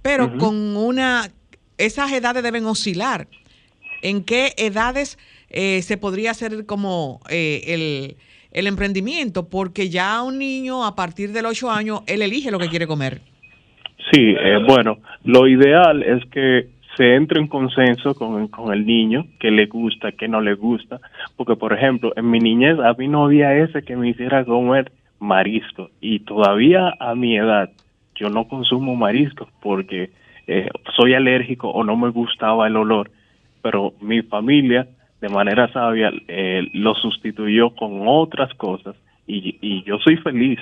pero 0.00 0.38
con 0.38 0.76
una, 0.76 1.28
esas 1.76 2.12
edades 2.12 2.44
deben 2.44 2.64
oscilar. 2.66 3.26
¿En 4.02 4.24
qué 4.24 4.52
edades 4.56 5.18
eh, 5.50 5.82
se 5.82 5.96
podría 5.96 6.30
hacer 6.30 6.66
como 6.66 7.20
eh, 7.30 7.62
el, 7.66 8.16
el 8.52 8.66
emprendimiento? 8.68 9.48
Porque 9.48 9.88
ya 9.88 10.22
un 10.22 10.38
niño 10.38 10.84
a 10.84 10.94
partir 10.94 11.32
de 11.32 11.42
los 11.42 11.52
8 11.52 11.70
años, 11.70 12.00
él 12.06 12.22
elige 12.22 12.52
lo 12.52 12.60
que 12.60 12.68
quiere 12.68 12.86
comer. 12.86 13.20
Sí, 14.10 14.20
eh, 14.20 14.58
bueno, 14.66 14.98
lo 15.24 15.46
ideal 15.46 16.02
es 16.02 16.24
que 16.30 16.68
se 16.96 17.14
entre 17.14 17.40
en 17.40 17.48
consenso 17.48 18.14
con, 18.14 18.48
con 18.48 18.72
el 18.72 18.84
niño, 18.86 19.26
que 19.40 19.50
le 19.50 19.66
gusta, 19.66 20.12
que 20.12 20.28
no 20.28 20.40
le 20.40 20.54
gusta, 20.54 21.00
porque 21.36 21.56
por 21.56 21.72
ejemplo, 21.72 22.12
en 22.16 22.30
mi 22.30 22.38
niñez 22.38 22.78
a 22.78 22.92
mí 22.94 23.08
no 23.08 23.24
había 23.24 23.56
ese 23.56 23.82
que 23.82 23.96
me 23.96 24.10
hiciera 24.10 24.44
comer 24.44 24.92
marisco. 25.18 25.90
Y 26.00 26.20
todavía 26.20 26.94
a 26.98 27.14
mi 27.14 27.36
edad 27.36 27.70
yo 28.14 28.28
no 28.28 28.46
consumo 28.46 28.94
marisco 28.94 29.48
porque 29.62 30.10
eh, 30.46 30.68
soy 30.96 31.14
alérgico 31.14 31.68
o 31.70 31.84
no 31.84 31.96
me 31.96 32.10
gustaba 32.10 32.66
el 32.66 32.76
olor, 32.76 33.10
pero 33.62 33.94
mi 34.00 34.22
familia 34.22 34.88
de 35.20 35.28
manera 35.28 35.72
sabia 35.72 36.10
eh, 36.28 36.68
lo 36.74 36.94
sustituyó 36.94 37.74
con 37.74 38.02
otras 38.06 38.52
cosas 38.54 38.96
y, 39.26 39.56
y 39.60 39.82
yo 39.84 39.98
soy 39.98 40.16
feliz. 40.16 40.58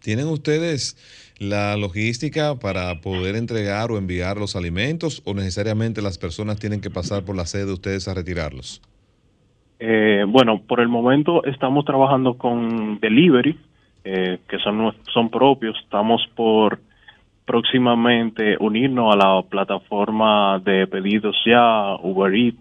¿Tienen 0.00 0.26
ustedes 0.26 1.27
la 1.38 1.76
logística 1.76 2.56
para 2.56 3.00
poder 3.00 3.36
entregar 3.36 3.90
o 3.90 3.98
enviar 3.98 4.36
los 4.36 4.56
alimentos 4.56 5.22
o 5.24 5.34
necesariamente 5.34 6.02
las 6.02 6.18
personas 6.18 6.58
tienen 6.58 6.80
que 6.80 6.90
pasar 6.90 7.24
por 7.24 7.36
la 7.36 7.46
sede 7.46 7.66
de 7.66 7.72
ustedes 7.74 8.08
a 8.08 8.14
retirarlos? 8.14 8.82
Eh, 9.78 10.24
bueno, 10.26 10.60
por 10.66 10.80
el 10.80 10.88
momento 10.88 11.44
estamos 11.44 11.84
trabajando 11.84 12.34
con 12.34 12.98
delivery, 12.98 13.56
eh, 14.04 14.38
que 14.48 14.58
son, 14.58 14.92
son 15.12 15.30
propios. 15.30 15.76
Estamos 15.84 16.26
por 16.34 16.80
próximamente 17.44 18.56
unirnos 18.58 19.14
a 19.14 19.16
la 19.16 19.42
plataforma 19.42 20.58
de 20.58 20.86
pedidos 20.86 21.36
ya, 21.46 21.94
Uber 22.02 22.34
Eats, 22.34 22.58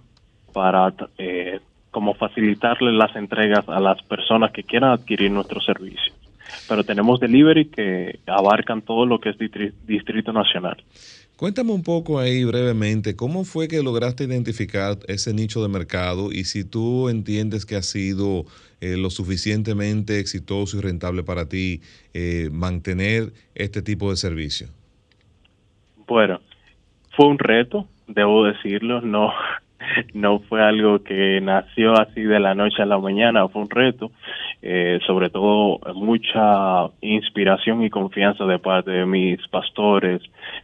para 0.53 0.93
eh, 1.17 1.59
como 1.89 2.13
facilitarle 2.13 2.91
las 2.91 3.15
entregas 3.15 3.67
a 3.67 3.79
las 3.79 4.01
personas 4.03 4.51
que 4.51 4.63
quieran 4.63 4.91
adquirir 4.91 5.31
nuestro 5.31 5.59
servicio 5.61 6.16
pero 6.67 6.83
tenemos 6.83 7.19
delivery 7.19 7.65
que 7.65 8.19
abarcan 8.25 8.81
todo 8.81 9.05
lo 9.05 9.19
que 9.19 9.29
es 9.29 9.37
Distrito 9.85 10.33
Nacional. 10.33 10.83
Cuéntame 11.37 11.71
un 11.71 11.83
poco 11.83 12.17
ahí 12.17 12.43
brevemente, 12.45 13.15
¿cómo 13.15 13.43
fue 13.43 13.67
que 13.67 13.83
lograste 13.83 14.23
identificar 14.23 14.97
ese 15.07 15.35
nicho 15.35 15.61
de 15.61 15.69
mercado 15.69 16.31
y 16.31 16.45
si 16.45 16.67
tú 16.67 17.09
entiendes 17.09 17.67
que 17.67 17.75
ha 17.75 17.83
sido 17.83 18.45
eh, 18.81 18.97
lo 18.97 19.11
suficientemente 19.11 20.19
exitoso 20.19 20.77
y 20.77 20.81
rentable 20.81 21.21
para 21.21 21.47
ti 21.47 21.81
eh, 22.15 22.49
mantener 22.51 23.33
este 23.53 23.83
tipo 23.83 24.09
de 24.09 24.15
servicio? 24.15 24.67
Bueno, 26.07 26.41
fue 27.15 27.27
un 27.27 27.37
reto, 27.37 27.87
debo 28.07 28.43
decirlo, 28.45 29.01
no, 29.01 29.31
no 30.15 30.39
fue 30.39 30.63
algo 30.63 31.03
que 31.03 31.39
nació 31.41 31.93
así 32.01 32.21
de 32.21 32.39
la 32.39 32.55
noche 32.55 32.81
a 32.81 32.87
la 32.87 32.97
mañana, 32.97 33.47
fue 33.47 33.61
un 33.61 33.69
reto, 33.69 34.11
eh, 34.61 34.99
sobre 35.05 35.29
todo 35.29 35.79
mucha 35.93 36.87
inspiración 37.01 37.83
y 37.83 37.89
confianza 37.89 38.45
de 38.45 38.59
parte 38.59 38.91
de 38.91 39.05
mis 39.05 39.45
pastores, 39.47 40.21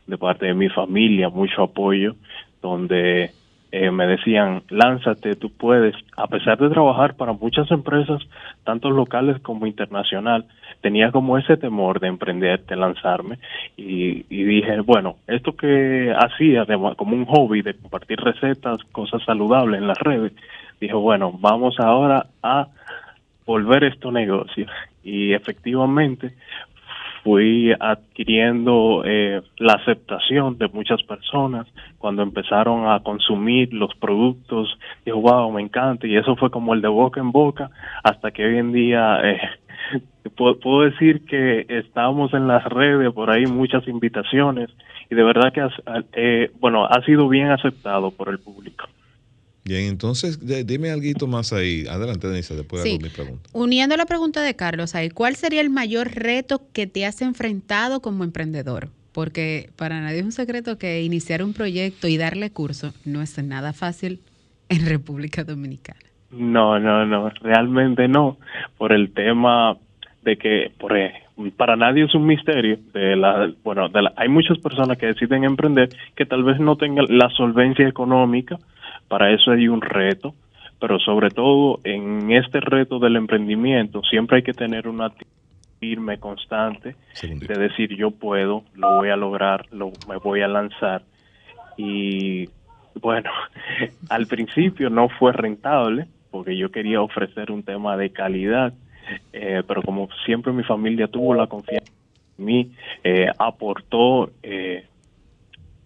de 0.08 0.18
parte 0.18 0.48
de 0.48 0.54
mi 0.54 0.70
familia, 0.70 1.30
mucho 1.30 1.64
apoyo, 1.64 2.16
donde 2.62 3.32
eh, 3.76 3.90
me 3.90 4.06
decían, 4.06 4.62
lánzate, 4.70 5.36
tú 5.36 5.52
puedes, 5.52 5.96
a 6.16 6.28
pesar 6.28 6.60
de 6.60 6.70
trabajar 6.70 7.16
para 7.16 7.34
muchas 7.34 7.72
empresas, 7.72 8.22
tanto 8.64 8.92
locales 8.92 9.42
como 9.42 9.66
internacional, 9.66 10.46
tenía 10.82 11.12
como 11.12 11.40
ese 11.40 11.58
temor 11.58 12.00
de 12.00 12.08
emprender, 12.08 12.64
de 12.66 12.76
lanzarme, 12.76 13.40
y, 13.76 14.22
dije, 14.30 14.80
bueno, 14.82 15.16
esto 15.26 15.56
que 15.56 16.14
hacía 16.16 16.68
como 16.96 17.16
un 17.16 17.26
hobby 17.26 17.64
de 17.64 17.74
compartir 17.74 18.20
recetas, 18.20 18.78
cosas 18.92 19.24
saludables 19.24 19.82
en 19.82 19.88
las 19.88 19.98
redes, 19.98 20.34
dije, 20.80 20.94
bueno, 20.94 21.32
vamos 21.40 21.80
ahora 21.80 22.28
a 22.44 22.68
volver 23.46 23.84
esto 23.84 24.12
negocio. 24.12 24.66
Y 25.04 25.34
efectivamente 25.34 26.34
fui 27.24 27.74
adquiriendo 27.80 29.02
eh, 29.06 29.42
la 29.58 29.74
aceptación 29.74 30.58
de 30.58 30.68
muchas 30.68 31.02
personas 31.04 31.68
cuando 31.98 32.22
empezaron 32.22 32.88
a 32.90 33.00
consumir 33.02 33.74
los 33.74 33.96
productos. 33.96 34.78
Dijo, 35.06 35.22
wow, 35.22 35.52
me 35.52 35.62
encanta. 35.62 36.06
Y 36.06 36.18
eso 36.18 36.36
fue 36.36 36.52
como 36.52 36.74
el 36.74 36.82
de 36.82 36.90
boca 36.90 37.22
en 37.22 37.32
boca 37.32 37.70
hasta 38.04 38.32
que 38.32 38.46
hoy 38.46 38.58
en 38.58 38.74
día 38.74 39.20
eh, 39.24 39.40
puedo, 40.36 40.82
decir 40.82 41.26
que 41.26 41.66
estamos 41.70 42.34
en 42.34 42.48
las 42.48 42.64
redes, 42.66 43.14
por 43.14 43.32
ahí 43.32 43.46
muchas 43.46 43.88
invitaciones 43.88 44.70
y 45.10 45.16
de 45.16 45.24
verdad 45.24 45.54
que, 45.54 45.68
eh, 46.14 46.52
bueno, 46.60 46.86
ha 46.86 47.02
sido 47.04 47.30
bien 47.30 47.52
aceptado 47.52 48.12
por 48.12 48.30
el 48.30 48.40
público. 48.40 48.86
Bien, 49.66 49.86
entonces 49.86 50.40
dime 50.66 50.92
algo 50.92 51.28
más 51.28 51.54
ahí. 51.54 51.86
Adelante, 51.88 52.28
Denise, 52.28 52.56
después 52.56 52.84
de 52.84 53.00
mi 53.00 53.10
pregunta. 53.10 53.50
Uniendo 53.54 53.96
la 53.96 54.06
pregunta 54.06 54.42
de 54.42 54.56
Carlos 54.56 54.94
ahí, 54.94 55.10
¿cuál 55.10 55.36
sería 55.36 55.62
el 55.62 55.70
mayor 55.70 56.14
reto 56.14 56.64
que 56.74 56.86
te 56.86 57.06
has 57.06 57.22
enfrentado 57.22 58.02
como 58.02 58.26
emprendedor? 58.26 58.90
Porque 59.14 59.70
para 59.78 60.02
nadie 60.02 60.20
es 60.20 60.26
un 60.26 60.32
secreto 60.32 60.78
que 60.78 61.04
iniciar 61.04 61.44
un 61.44 61.54
proyecto 61.54 62.08
y 62.08 62.18
darle 62.18 62.52
curso 62.52 62.94
no 63.06 63.22
es 63.22 63.42
nada 63.42 63.72
fácil 63.72 64.20
en 64.70 64.86
República 64.86 65.44
Dominicana. 65.44 66.00
No, 66.32 66.80
no, 66.80 67.06
no, 67.06 67.30
realmente 67.30 68.08
no, 68.08 68.38
por 68.78 68.92
el 68.92 69.14
tema 69.14 69.78
de 70.24 70.38
que 70.38 70.72
por, 70.80 70.94
para 71.56 71.76
nadie 71.76 72.06
es 72.06 72.16
un 72.16 72.26
misterio 72.26 72.80
de 72.94 73.16
la 73.16 73.52
bueno 73.64 73.90
de 73.90 74.10
hay 74.16 74.30
muchas 74.30 74.58
personas 74.58 74.98
que 74.98 75.08
deciden 75.08 75.44
emprender 75.44 75.90
que 76.16 76.26
tal 76.26 76.44
vez 76.44 76.60
no 76.60 76.76
tengan 76.76 77.06
la 77.10 77.30
solvencia 77.30 77.88
económica 77.88 78.58
para 79.08 79.32
eso 79.32 79.52
hay 79.52 79.68
un 79.68 79.82
reto, 79.82 80.34
pero 80.80 81.00
sobre 81.00 81.30
todo 81.30 81.80
en 81.84 82.32
este 82.32 82.60
reto 82.60 83.00
del 83.00 83.16
emprendimiento 83.16 84.02
siempre 84.04 84.38
hay 84.38 84.44
que 84.44 84.54
tener 84.54 84.88
una 84.88 85.12
firme, 85.80 86.18
constante, 86.18 86.96
de 87.22 87.56
decir 87.56 87.96
yo 87.96 88.12
puedo, 88.12 88.64
lo 88.74 88.96
voy 88.96 89.10
a 89.10 89.18
lograr, 89.18 89.66
lo, 89.72 89.92
me 90.08 90.18
voy 90.18 90.42
a 90.42 90.48
lanzar. 90.48 91.04
Y 91.76 92.48
bueno, 93.02 93.30
al 94.10 94.28
principio 94.28 94.90
no 94.90 95.10
fue 95.10 95.34
rentable 95.34 96.08
porque 96.32 96.58
yo 96.58 96.72
quería 96.72 97.02
ofrecer 97.02 97.52
un 97.52 97.64
tema 97.64 97.96
de 97.96 98.10
calidad, 98.12 98.74
eh, 99.34 99.62
pero 99.68 99.82
como 99.84 100.08
siempre 100.26 100.52
mi 100.52 100.64
familia 100.64 101.08
tuvo 101.08 101.36
la 101.36 101.48
confianza 101.48 101.92
en 102.40 102.46
mí, 102.46 102.72
eh, 103.04 103.28
aportó 103.38 104.32
eh, 104.42 104.86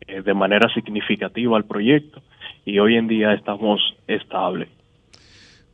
de 0.08 0.34
manera 0.34 0.74
significativa 0.74 1.58
al 1.58 1.66
proyecto 1.66 2.22
y 2.68 2.80
hoy 2.80 2.98
en 2.98 3.08
día 3.08 3.34
estamos 3.34 3.80
estables. 4.08 4.68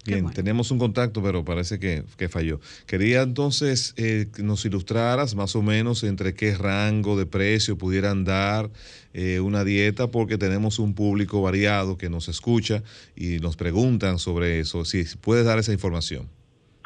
Bien, 0.06 0.30
tenemos 0.32 0.70
un 0.70 0.78
contacto, 0.78 1.24
pero 1.24 1.44
parece 1.44 1.80
que, 1.80 2.28
falló. 2.28 2.60
Quería 2.86 3.24
entonces 3.24 3.96
eh, 3.98 4.28
que 4.36 4.44
nos 4.44 4.64
ilustraras 4.66 5.34
más 5.34 5.56
o 5.56 5.64
menos 5.64 6.04
entre 6.04 6.36
qué 6.36 6.54
rango 6.56 7.18
de 7.18 7.26
precio 7.26 7.78
pudieran 7.78 8.26
dar 8.26 8.70
eh, 9.14 9.40
una 9.40 9.64
dieta, 9.64 10.12
porque 10.12 10.38
tenemos 10.38 10.78
un 10.78 10.94
público 10.94 11.42
variado 11.42 11.98
que 11.98 12.10
nos 12.10 12.28
escucha 12.28 12.84
y 13.16 13.40
nos 13.40 13.56
preguntan 13.58 14.20
sobre 14.20 14.60
eso. 14.60 14.86
Si 14.86 15.04
puedes 15.18 15.46
dar 15.46 15.58
esa 15.58 15.74
información. 15.74 16.28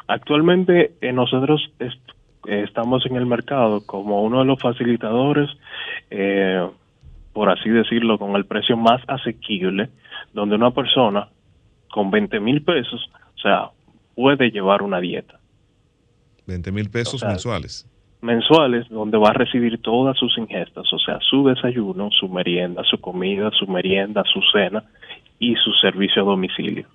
Actualmente 0.06 0.92
eh, 1.02 1.12
nosotros 1.12 1.70
estamos 2.46 3.04
en 3.04 3.16
el 3.16 3.26
mercado 3.26 3.84
como 3.84 4.22
uno 4.22 4.38
de 4.38 4.46
los 4.46 4.58
facilitadores 4.58 5.50
por 7.38 7.50
así 7.50 7.70
decirlo, 7.70 8.18
con 8.18 8.34
el 8.34 8.46
precio 8.46 8.76
más 8.76 9.00
asequible, 9.06 9.90
donde 10.32 10.56
una 10.56 10.72
persona 10.72 11.28
con 11.88 12.10
20 12.10 12.40
mil 12.40 12.64
pesos, 12.64 13.08
o 13.36 13.38
sea, 13.40 13.70
puede 14.16 14.50
llevar 14.50 14.82
una 14.82 14.98
dieta. 14.98 15.38
20 16.48 16.72
mil 16.72 16.90
pesos 16.90 17.22
mensuales. 17.22 17.86
Mensuales, 18.22 18.88
donde 18.88 19.18
va 19.18 19.28
a 19.28 19.34
recibir 19.34 19.80
todas 19.80 20.18
sus 20.18 20.36
ingestas, 20.36 20.92
o 20.92 20.98
sea, 20.98 21.20
su 21.30 21.46
desayuno, 21.46 22.10
su 22.10 22.28
merienda, 22.28 22.82
su 22.82 23.00
comida, 23.00 23.52
su 23.56 23.68
merienda, 23.68 24.24
su 24.24 24.40
cena 24.52 24.82
y 25.38 25.54
su 25.54 25.70
servicio 25.74 26.22
a 26.22 26.24
domicilio. 26.24 26.88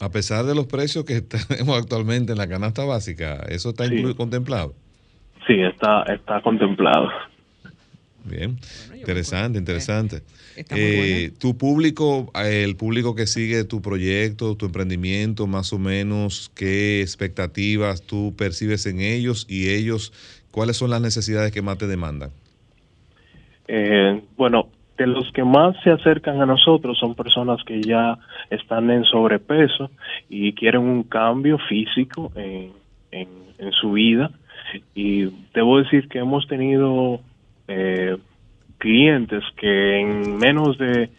A 0.00 0.08
pesar 0.08 0.46
de 0.46 0.56
los 0.56 0.66
precios 0.66 1.04
que 1.04 1.20
tenemos 1.48 1.78
actualmente 1.78 2.32
en 2.32 2.38
la 2.38 2.48
canasta 2.48 2.84
básica, 2.84 3.36
¿eso 3.48 3.68
está 3.68 3.84
contemplado? 4.16 4.74
Sí, 5.46 5.60
está, 5.60 6.02
está 6.12 6.40
contemplado. 6.40 7.08
Bien, 8.24 8.56
interesante, 8.94 9.58
interesante. 9.58 10.22
Eh, 10.56 11.32
tu 11.40 11.56
público, 11.56 12.30
el 12.34 12.76
público 12.76 13.14
que 13.14 13.26
sigue 13.26 13.64
tu 13.64 13.82
proyecto, 13.82 14.56
tu 14.56 14.66
emprendimiento, 14.66 15.46
más 15.46 15.72
o 15.72 15.78
menos, 15.78 16.50
¿qué 16.54 17.00
expectativas 17.00 18.02
tú 18.06 18.34
percibes 18.36 18.86
en 18.86 19.00
ellos 19.00 19.46
y 19.48 19.70
ellos, 19.70 20.12
cuáles 20.50 20.76
son 20.76 20.90
las 20.90 21.00
necesidades 21.00 21.52
que 21.52 21.62
más 21.62 21.78
te 21.78 21.86
demandan? 21.86 22.30
Eh, 23.66 24.22
bueno, 24.36 24.68
de 24.98 25.06
los 25.06 25.32
que 25.32 25.42
más 25.42 25.74
se 25.82 25.90
acercan 25.90 26.40
a 26.40 26.46
nosotros 26.46 26.98
son 26.98 27.14
personas 27.14 27.58
que 27.64 27.82
ya 27.82 28.18
están 28.50 28.90
en 28.90 29.04
sobrepeso 29.04 29.90
y 30.28 30.52
quieren 30.52 30.82
un 30.82 31.02
cambio 31.02 31.58
físico 31.68 32.30
en, 32.36 32.72
en 33.10 33.72
su 33.72 33.92
vida. 33.92 34.30
Y 34.94 35.24
debo 35.54 35.78
decir 35.78 36.08
que 36.08 36.18
hemos 36.18 36.46
tenido 36.46 37.20
eh, 37.72 38.16
clientes 38.78 39.42
que 39.56 40.00
en 40.00 40.36
menos 40.38 40.76
de 40.76 41.10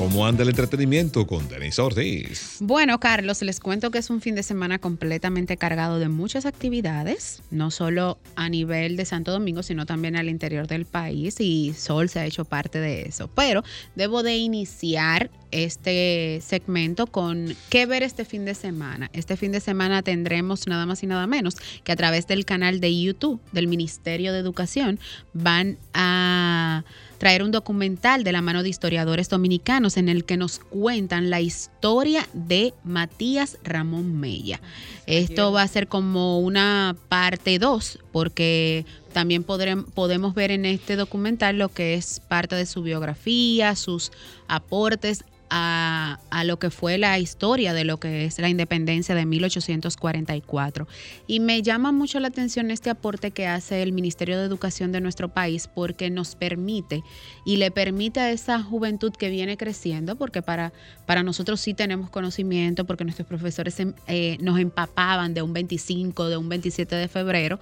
¿Cómo 0.03 0.27
anda 0.27 0.43
el 0.43 0.49
entretenimiento 0.49 1.29
con 1.29 1.49
Denis 1.49 1.79
Ortiz? 1.79 2.57
Bueno, 2.59 2.99
Carlos, 2.99 3.41
les 3.41 3.61
cuento 3.61 3.93
que 3.93 3.99
es 3.99 4.11
un 4.11 4.21
fin 4.21 4.35
de 4.35 4.43
semana 4.43 4.81
completamente 4.81 5.57
cargado 5.57 6.01
de 6.01 6.09
muchas 6.09 6.45
actividades, 6.45 7.41
no 7.53 7.71
solo 7.71 8.19
a 8.35 8.49
nivel 8.49 8.97
de 8.97 9.05
Santo 9.05 9.31
Domingo, 9.31 9.63
sino 9.63 9.87
también 9.87 10.17
al 10.17 10.29
interior 10.29 10.67
del 10.67 10.87
país 10.87 11.37
y 11.39 11.73
Sol 11.75 12.09
se 12.09 12.19
ha 12.19 12.27
hecho 12.27 12.45
parte 12.45 12.81
de 12.81 13.03
eso. 13.03 13.29
Pero 13.29 13.63
debo 13.95 14.25
de 14.25 14.39
iniciar 14.39 15.31
este 15.53 16.41
segmento 16.45 17.07
con 17.07 17.55
qué 17.69 17.87
ver 17.87 18.03
este 18.03 18.25
fin 18.25 18.45
de 18.45 18.55
semana. 18.55 19.11
Este 19.13 19.37
fin 19.37 19.53
de 19.53 19.61
semana 19.61 20.03
tendremos 20.03 20.67
nada 20.67 20.87
más 20.87 21.03
y 21.03 21.07
nada 21.07 21.27
menos 21.27 21.57
que 21.85 21.93
a 21.93 21.97
través 21.97 22.27
del 22.27 22.45
canal 22.45 22.81
de 22.81 23.01
YouTube 23.01 23.41
del 23.53 23.69
Ministerio 23.69 24.33
de 24.33 24.41
Educación 24.41 24.99
van 25.33 25.79
a 25.95 26.85
traer 27.19 27.45
un 27.45 27.53
documental 27.53 28.25
de 28.25 28.33
la 28.33 28.43
mano 28.43 28.65
de 28.65 28.69
historiadores 28.69 29.29
dominicanos 29.29 29.97
en 29.97 30.09
el 30.09 30.25
que 30.25 30.37
nos 30.37 30.59
cuentan 30.59 31.31
la 31.31 31.41
historia 31.41 32.29
de 32.33 32.75
Matías 32.83 33.59
Ramón 33.63 34.19
Mella. 34.19 34.61
Esto 35.07 35.53
va 35.53 35.63
a 35.63 35.69
ser 35.69 35.87
como 35.87 36.41
una 36.41 36.97
parte 37.09 37.61
2 37.61 38.01
porque 38.11 38.85
también 39.13 39.45
podemos 39.45 40.35
ver 40.35 40.51
en 40.51 40.65
este 40.65 40.97
documental 40.97 41.59
lo 41.59 41.69
que 41.69 41.95
es 41.95 42.19
parte 42.19 42.57
de 42.57 42.67
su 42.67 42.83
biografía, 42.83 43.77
sus 43.77 44.11
aportes 44.49 45.25
a, 45.55 46.45
lo 46.45 46.59
que 46.59 46.71
fue 46.71 46.97
la 46.99 47.19
historia 47.19 47.75
de 47.75 47.85
lo 47.85 48.01
que 48.01 48.25
es 48.25 48.39
la 48.39 48.49
independencia 48.49 49.15
de 49.15 49.27
1844. 49.27 50.89
Y 51.27 51.41
me 51.41 51.63
llama 51.63 51.93
mucho 51.93 52.19
la 52.21 52.29
atención 52.29 52.71
este 52.71 52.91
aporte 52.91 53.31
que 53.31 53.47
hace 53.47 53.83
el 53.83 53.93
Ministerio 53.93 54.39
de 54.39 54.47
Educación 54.47 54.93
de 54.93 55.01
nuestro 55.01 55.29
país 55.29 55.69
porque 55.69 56.11
nos 56.11 56.35
permite 56.35 57.03
y 57.45 57.59
le 57.59 57.71
permite 57.71 58.21
a 58.21 58.31
esa 58.31 58.63
juventud 58.63 59.13
que 59.13 59.29
viene 59.29 59.57
creciendo, 59.57 60.17
porque 60.17 60.41
para, 60.41 60.73
para 61.07 61.23
nosotros 61.23 61.61
sí 61.61 61.75
tenemos 61.75 62.09
conocimiento, 62.09 62.87
porque 62.87 63.05
nuestros 63.05 63.29
profesores 63.29 63.79
em, 63.79 63.93
eh, 64.07 64.39
nos 64.41 64.59
empapaban 64.59 65.35
de 65.35 65.43
un 65.43 65.53
25, 65.53 66.29
de 66.29 66.37
un 66.39 66.49
27 66.49 66.97
de 66.97 67.09
febrero, 67.09 67.61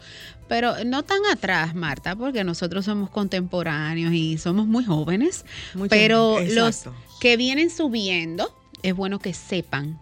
pero 0.48 0.84
no 0.84 1.02
tan 1.02 1.24
atrás, 1.32 1.74
Marta, 1.74 2.14
porque 2.14 2.44
nosotros 2.44 2.84
somos 2.84 3.10
contemporáneos 3.10 4.12
y 4.12 4.38
somos 4.38 4.66
muy 4.66 4.84
jóvenes, 4.84 5.44
pero 5.88 6.38
los 6.40 6.86
que 7.20 7.36
vienen 7.36 7.68
subiendo, 7.70 8.56
es 8.82 8.96
bueno 8.96 9.18
que 9.18 9.34
sepan 9.34 10.00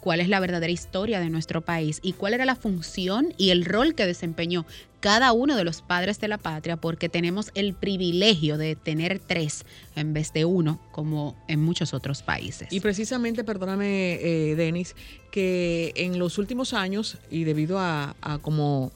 cuál 0.00 0.20
es 0.20 0.28
la 0.28 0.38
verdadera 0.38 0.70
historia 0.70 1.18
de 1.18 1.30
nuestro 1.30 1.62
país 1.62 1.98
y 2.02 2.12
cuál 2.12 2.34
era 2.34 2.44
la 2.44 2.54
función 2.54 3.34
y 3.38 3.50
el 3.50 3.64
rol 3.64 3.94
que 3.94 4.06
desempeñó 4.06 4.66
cada 5.00 5.32
uno 5.32 5.56
de 5.56 5.64
los 5.64 5.80
padres 5.80 6.20
de 6.20 6.28
la 6.28 6.38
patria, 6.38 6.76
porque 6.76 7.08
tenemos 7.08 7.50
el 7.54 7.72
privilegio 7.72 8.58
de 8.58 8.76
tener 8.76 9.18
tres 9.18 9.64
en 9.96 10.12
vez 10.12 10.32
de 10.32 10.44
uno, 10.44 10.80
como 10.92 11.36
en 11.46 11.62
muchos 11.62 11.94
otros 11.94 12.22
países. 12.22 12.68
Y 12.70 12.80
precisamente, 12.80 13.44
perdóname, 13.44 14.14
eh, 14.14 14.54
Denis, 14.56 14.94
que 15.30 15.92
en 15.96 16.18
los 16.18 16.36
últimos 16.36 16.74
años, 16.74 17.16
y 17.30 17.44
debido 17.44 17.78
a, 17.78 18.14
a 18.20 18.38
como 18.38 18.92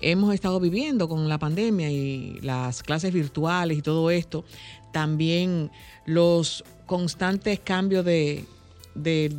hemos 0.00 0.34
estado 0.34 0.58
viviendo 0.58 1.08
con 1.08 1.28
la 1.28 1.38
pandemia 1.38 1.90
y 1.90 2.40
las 2.40 2.82
clases 2.82 3.12
virtuales 3.12 3.78
y 3.78 3.82
todo 3.82 4.10
esto, 4.10 4.44
también 4.92 5.70
los 6.06 6.64
constantes 6.92 7.58
cambios 7.58 8.04
de, 8.04 8.44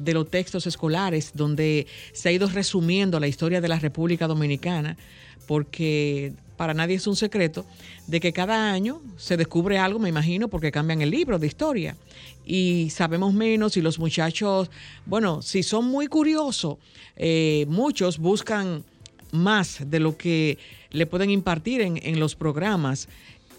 los 0.08 0.28
textos 0.32 0.66
escolares, 0.66 1.34
donde 1.36 1.86
se 2.12 2.30
ha 2.30 2.32
ido 2.32 2.48
resumiendo 2.48 3.20
la 3.20 3.28
historia 3.28 3.62
de 3.62 3.68
la 3.68 3.78
República 3.78 4.26
Dominicana, 4.26 4.98
porque 5.46 6.34
para 6.58 6.74
nadie 6.74 6.96
es 6.96 7.06
un 7.06 7.16
secreto 7.16 7.64
de 8.08 8.20
que 8.20 8.34
cada 8.34 8.72
año 8.72 9.04
se 9.18 9.38
descubre 9.38 9.78
algo, 9.78 10.00
me 10.00 10.10
imagino, 10.10 10.48
porque 10.48 10.72
cambian 10.72 11.04
el 11.04 11.12
libro 11.12 11.38
de 11.38 11.46
historia. 11.46 11.96
Y 12.44 12.90
sabemos 12.90 13.36
menos 13.36 13.78
y 13.78 13.84
los 13.84 14.00
muchachos, 14.00 14.72
bueno, 15.06 15.44
si 15.44 15.62
son 15.62 15.86
muy 15.86 16.08
curiosos, 16.08 16.78
eh, 17.16 17.68
muchos 17.70 18.18
buscan 18.18 18.84
más 19.32 19.78
de 19.86 20.00
lo 20.00 20.18
que 20.18 20.58
le 20.90 21.06
pueden 21.06 21.30
impartir 21.30 21.82
en, 21.82 22.00
en 22.02 22.20
los 22.20 22.36
programas 22.36 23.08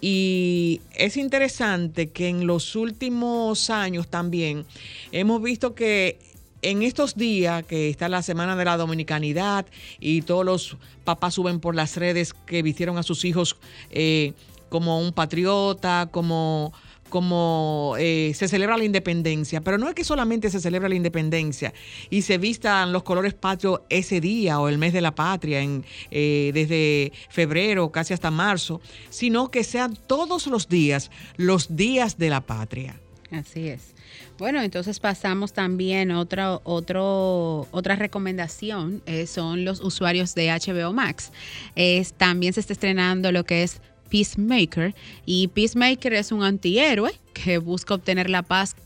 y 0.01 0.80
es 0.95 1.16
interesante 1.16 2.11
que 2.11 2.28
en 2.28 2.47
los 2.47 2.76
últimos 2.76 3.70
años 3.70 4.09
también 4.09 4.66
hemos 5.12 5.42
visto 5.42 5.74
que 5.74 6.18
en 6.62 6.82
estos 6.82 7.14
días 7.14 7.64
que 7.64 7.90
está 7.90 8.09
la 8.09 8.22
Semana 8.22 8.57
de 8.57 8.64
la 8.64 8.76
Dominicanidad 8.76 9.66
y 10.01 10.22
todos 10.22 10.45
los 10.45 10.76
papás 11.05 11.34
suben 11.34 11.61
por 11.61 11.74
las 11.74 11.97
redes 11.97 12.32
que 12.32 12.62
vistieron 12.62 12.97
a 12.97 13.03
sus 13.03 13.24
hijos 13.24 13.57
eh, 13.90 14.32
como 14.70 14.99
un 14.99 15.12
patriota, 15.12 16.09
como 16.11 16.72
como 17.14 17.94
eh, 17.96 18.32
se 18.34 18.48
celebra 18.48 18.76
la 18.76 18.82
independencia, 18.82 19.60
pero 19.60 19.78
no 19.78 19.88
es 19.88 19.94
que 19.94 20.02
solamente 20.02 20.50
se 20.50 20.58
celebra 20.58 20.88
la 20.88 20.96
independencia 20.96 21.72
y 22.10 22.22
se 22.22 22.38
vistan 22.38 22.92
los 22.92 23.04
colores 23.04 23.34
patrios 23.34 23.82
ese 23.88 24.20
día 24.20 24.58
o 24.58 24.68
el 24.68 24.78
mes 24.78 24.92
de 24.92 25.00
la 25.00 25.14
patria, 25.14 25.60
en, 25.60 25.84
eh, 26.10 26.50
desde 26.52 27.12
febrero 27.28 27.92
casi 27.92 28.14
hasta 28.14 28.32
marzo, 28.32 28.80
sino 29.10 29.52
que 29.52 29.62
sean 29.62 29.96
todos 30.08 30.48
los 30.48 30.68
días 30.68 31.12
los 31.36 31.76
días 31.76 32.18
de 32.18 32.30
la 32.30 32.40
patria. 32.40 32.98
Así 33.30 33.68
es. 33.68 33.94
Bueno, 34.36 34.60
entonces 34.60 34.98
pasamos 34.98 35.52
también 35.52 36.10
otra, 36.10 36.58
otro, 36.64 37.68
otra 37.70 37.94
recomendación, 37.94 39.04
eh, 39.06 39.28
son 39.28 39.64
los 39.64 39.80
usuarios 39.80 40.34
de 40.34 40.48
HBO 40.48 40.92
Max. 40.92 41.30
Es, 41.76 42.12
también 42.12 42.54
se 42.54 42.58
está 42.58 42.72
estrenando 42.72 43.30
lo 43.30 43.44
que 43.44 43.62
es 43.62 43.80
Peacemaker. 44.09 44.94
Y 45.26 45.48
Peacemaker 45.48 46.14
es 46.14 46.32
un 46.32 46.42
antihéroe 46.42 47.12
que 47.32 47.59
busca 47.59 47.94
obtener 47.94 48.30
la 48.30 48.42
paz 48.42 48.76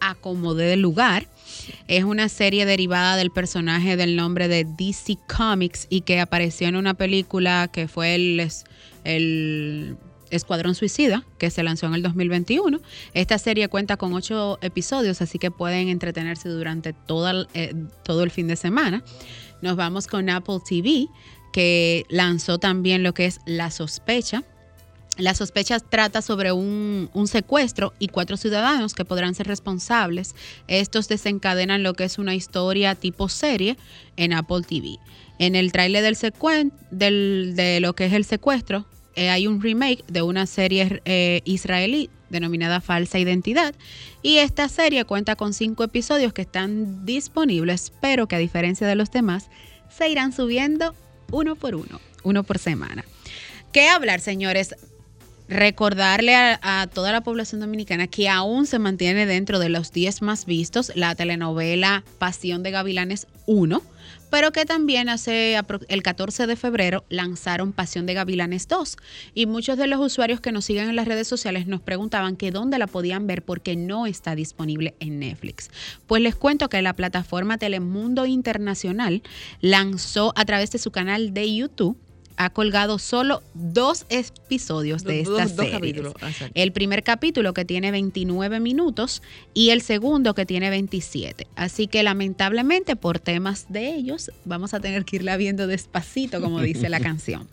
a 0.00 0.14
como 0.14 0.54
de 0.54 0.76
lugar. 0.76 1.28
Es 1.88 2.04
una 2.04 2.28
serie 2.28 2.66
derivada 2.66 3.16
del 3.16 3.30
personaje 3.30 3.96
del 3.96 4.16
nombre 4.16 4.48
de 4.48 4.64
DC 4.64 5.18
Comics 5.26 5.86
y 5.90 6.02
que 6.02 6.20
apareció 6.20 6.68
en 6.68 6.76
una 6.76 6.94
película 6.94 7.68
que 7.72 7.88
fue 7.88 8.14
el, 8.14 8.48
el 9.04 9.96
Escuadrón 10.30 10.74
Suicida, 10.74 11.24
que 11.38 11.50
se 11.50 11.62
lanzó 11.62 11.86
en 11.86 11.94
el 11.94 12.02
2021. 12.02 12.80
Esta 13.14 13.38
serie 13.38 13.68
cuenta 13.68 13.96
con 13.96 14.12
ocho 14.12 14.58
episodios, 14.60 15.22
así 15.22 15.38
que 15.38 15.50
pueden 15.50 15.88
entretenerse 15.88 16.48
durante 16.48 16.94
eh, 17.54 17.74
todo 18.04 18.22
el 18.22 18.30
fin 18.30 18.48
de 18.48 18.56
semana. 18.56 19.02
Nos 19.62 19.76
vamos 19.76 20.06
con 20.06 20.28
Apple 20.28 20.58
TV, 20.68 21.06
que 21.52 22.04
lanzó 22.08 22.58
también 22.58 23.02
lo 23.02 23.14
que 23.14 23.26
es 23.26 23.40
La 23.46 23.70
Sospecha, 23.70 24.44
la 25.16 25.34
sospecha 25.34 25.80
trata 25.80 26.22
sobre 26.22 26.52
un, 26.52 27.08
secuestro 27.26 27.94
y 27.98 28.08
cuatro 28.08 28.36
ciudadanos 28.36 28.94
que 28.94 29.04
podrán 29.04 29.34
ser 29.34 29.46
responsables. 29.46 30.34
Estos 30.68 31.08
desencadenan 31.08 31.82
lo 31.82 31.94
que 31.94 32.04
es 32.04 32.18
una 32.18 32.34
historia 32.34 32.94
tipo 32.94 33.28
serie 33.28 33.76
en 34.16 34.32
Apple 34.32 34.62
TV. 34.62 34.98
En 35.38 35.54
el 35.54 35.72
tráiler 35.72 36.02
del, 36.90 37.52
de 37.56 37.80
lo 37.80 37.94
que 37.94 38.06
es 38.06 38.12
el 38.12 38.24
secuestro, 38.24 38.86
eh, 39.14 39.30
hay 39.30 39.46
un 39.46 39.62
remake 39.62 40.04
de 40.08 40.22
una 40.22 40.46
serie 40.46 41.00
eh, 41.04 41.40
israelí 41.44 42.10
denominada 42.28 42.80
Falsa 42.80 43.18
Identidad. 43.18 43.74
Y 44.22 44.38
esta 44.38 44.68
serie 44.68 45.04
cuenta 45.04 45.36
con 45.36 45.54
cinco 45.54 45.84
episodios 45.84 46.32
que 46.32 46.42
están 46.42 47.06
disponibles, 47.06 47.92
pero 48.00 48.26
que 48.26 48.36
a 48.36 48.40
diferencia 48.40 48.86
de 48.86 48.96
los 48.96 49.10
demás, 49.10 49.48
se 49.88 50.08
irán 50.08 50.32
subiendo 50.32 50.94
uno 51.30 51.56
por 51.56 51.74
uno, 51.74 52.00
uno 52.24 52.42
por 52.42 52.58
semana. 52.58 53.04
¿Qué 53.72 53.88
hablar, 53.88 54.20
señores? 54.20 54.74
Recordarle 55.48 56.34
a, 56.34 56.88
toda 56.92 57.12
la 57.12 57.22
población 57.22 57.60
dominicana 57.60 58.06
que 58.06 58.28
aún 58.28 58.66
se 58.66 58.78
mantiene 58.78 59.26
dentro 59.26 59.58
de 59.58 59.68
los 59.68 59.92
10 59.92 60.22
más 60.22 60.46
vistos 60.46 60.92
la 60.94 61.14
telenovela 61.14 62.04
Pasión 62.18 62.62
de 62.62 62.70
Gavilanes 62.70 63.26
1 63.46 63.82
pero 64.30 64.52
que 64.52 64.64
también 64.64 65.08
hace 65.08 65.58
el 65.88 66.02
14 66.02 66.46
de 66.46 66.56
febrero 66.56 67.04
lanzaron 67.08 67.72
Pasión 67.72 68.06
de 68.06 68.14
Gavilanes 68.14 68.68
2. 68.68 68.96
Y 69.34 69.46
muchos 69.46 69.78
de 69.78 69.86
los 69.86 70.00
usuarios 70.00 70.40
que 70.40 70.52
nos 70.52 70.64
siguen 70.64 70.88
en 70.88 70.96
las 70.96 71.06
redes 71.06 71.28
sociales 71.28 71.66
nos 71.66 71.80
preguntaban 71.80 72.36
que 72.36 72.50
dónde 72.50 72.78
la 72.78 72.86
podían 72.86 73.26
ver 73.26 73.42
porque 73.42 73.76
no 73.76 74.06
está 74.06 74.34
disponible 74.34 74.94
en 75.00 75.20
Netflix. 75.20 75.70
Pues 76.06 76.22
les 76.22 76.34
cuento 76.34 76.68
que 76.68 76.82
la 76.82 76.94
plataforma 76.94 77.58
Telemundo 77.58 78.26
Internacional 78.26 79.22
lanzó 79.60 80.32
a 80.36 80.44
través 80.44 80.70
de 80.70 80.78
su 80.78 80.90
canal 80.90 81.32
de 81.32 81.54
YouTube 81.54 81.96
ha 82.36 82.50
colgado 82.50 82.98
solo 82.98 83.42
dos 83.54 84.06
episodios 84.08 85.04
de 85.04 85.20
esta 85.20 85.48
serie. 85.48 86.02
el 86.54 86.72
primer 86.72 87.02
capítulo 87.02 87.54
que 87.54 87.64
tiene 87.64 87.90
29 87.90 88.60
minutos 88.60 89.22
y 89.54 89.70
el 89.70 89.82
segundo 89.82 90.34
que 90.34 90.46
tiene 90.46 90.70
27. 90.70 91.46
Así 91.56 91.86
que 91.86 92.02
lamentablemente 92.02 92.96
por 92.96 93.18
temas 93.18 93.66
de 93.68 93.94
ellos 93.94 94.30
vamos 94.44 94.74
a 94.74 94.80
tener 94.80 95.04
que 95.04 95.16
irla 95.16 95.36
viendo 95.36 95.66
despacito, 95.66 96.40
como 96.40 96.60
dice 96.60 96.88
la 96.88 97.00
canción. 97.06 97.48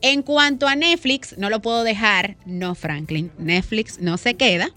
En 0.00 0.22
cuanto 0.22 0.66
a 0.66 0.76
Netflix, 0.76 1.36
no 1.38 1.50
lo 1.50 1.60
puedo 1.60 1.84
dejar, 1.84 2.36
no 2.46 2.74
Franklin, 2.74 3.30
Netflix 3.38 4.00
no 4.00 4.16
se 4.16 4.34
queda 4.34 4.72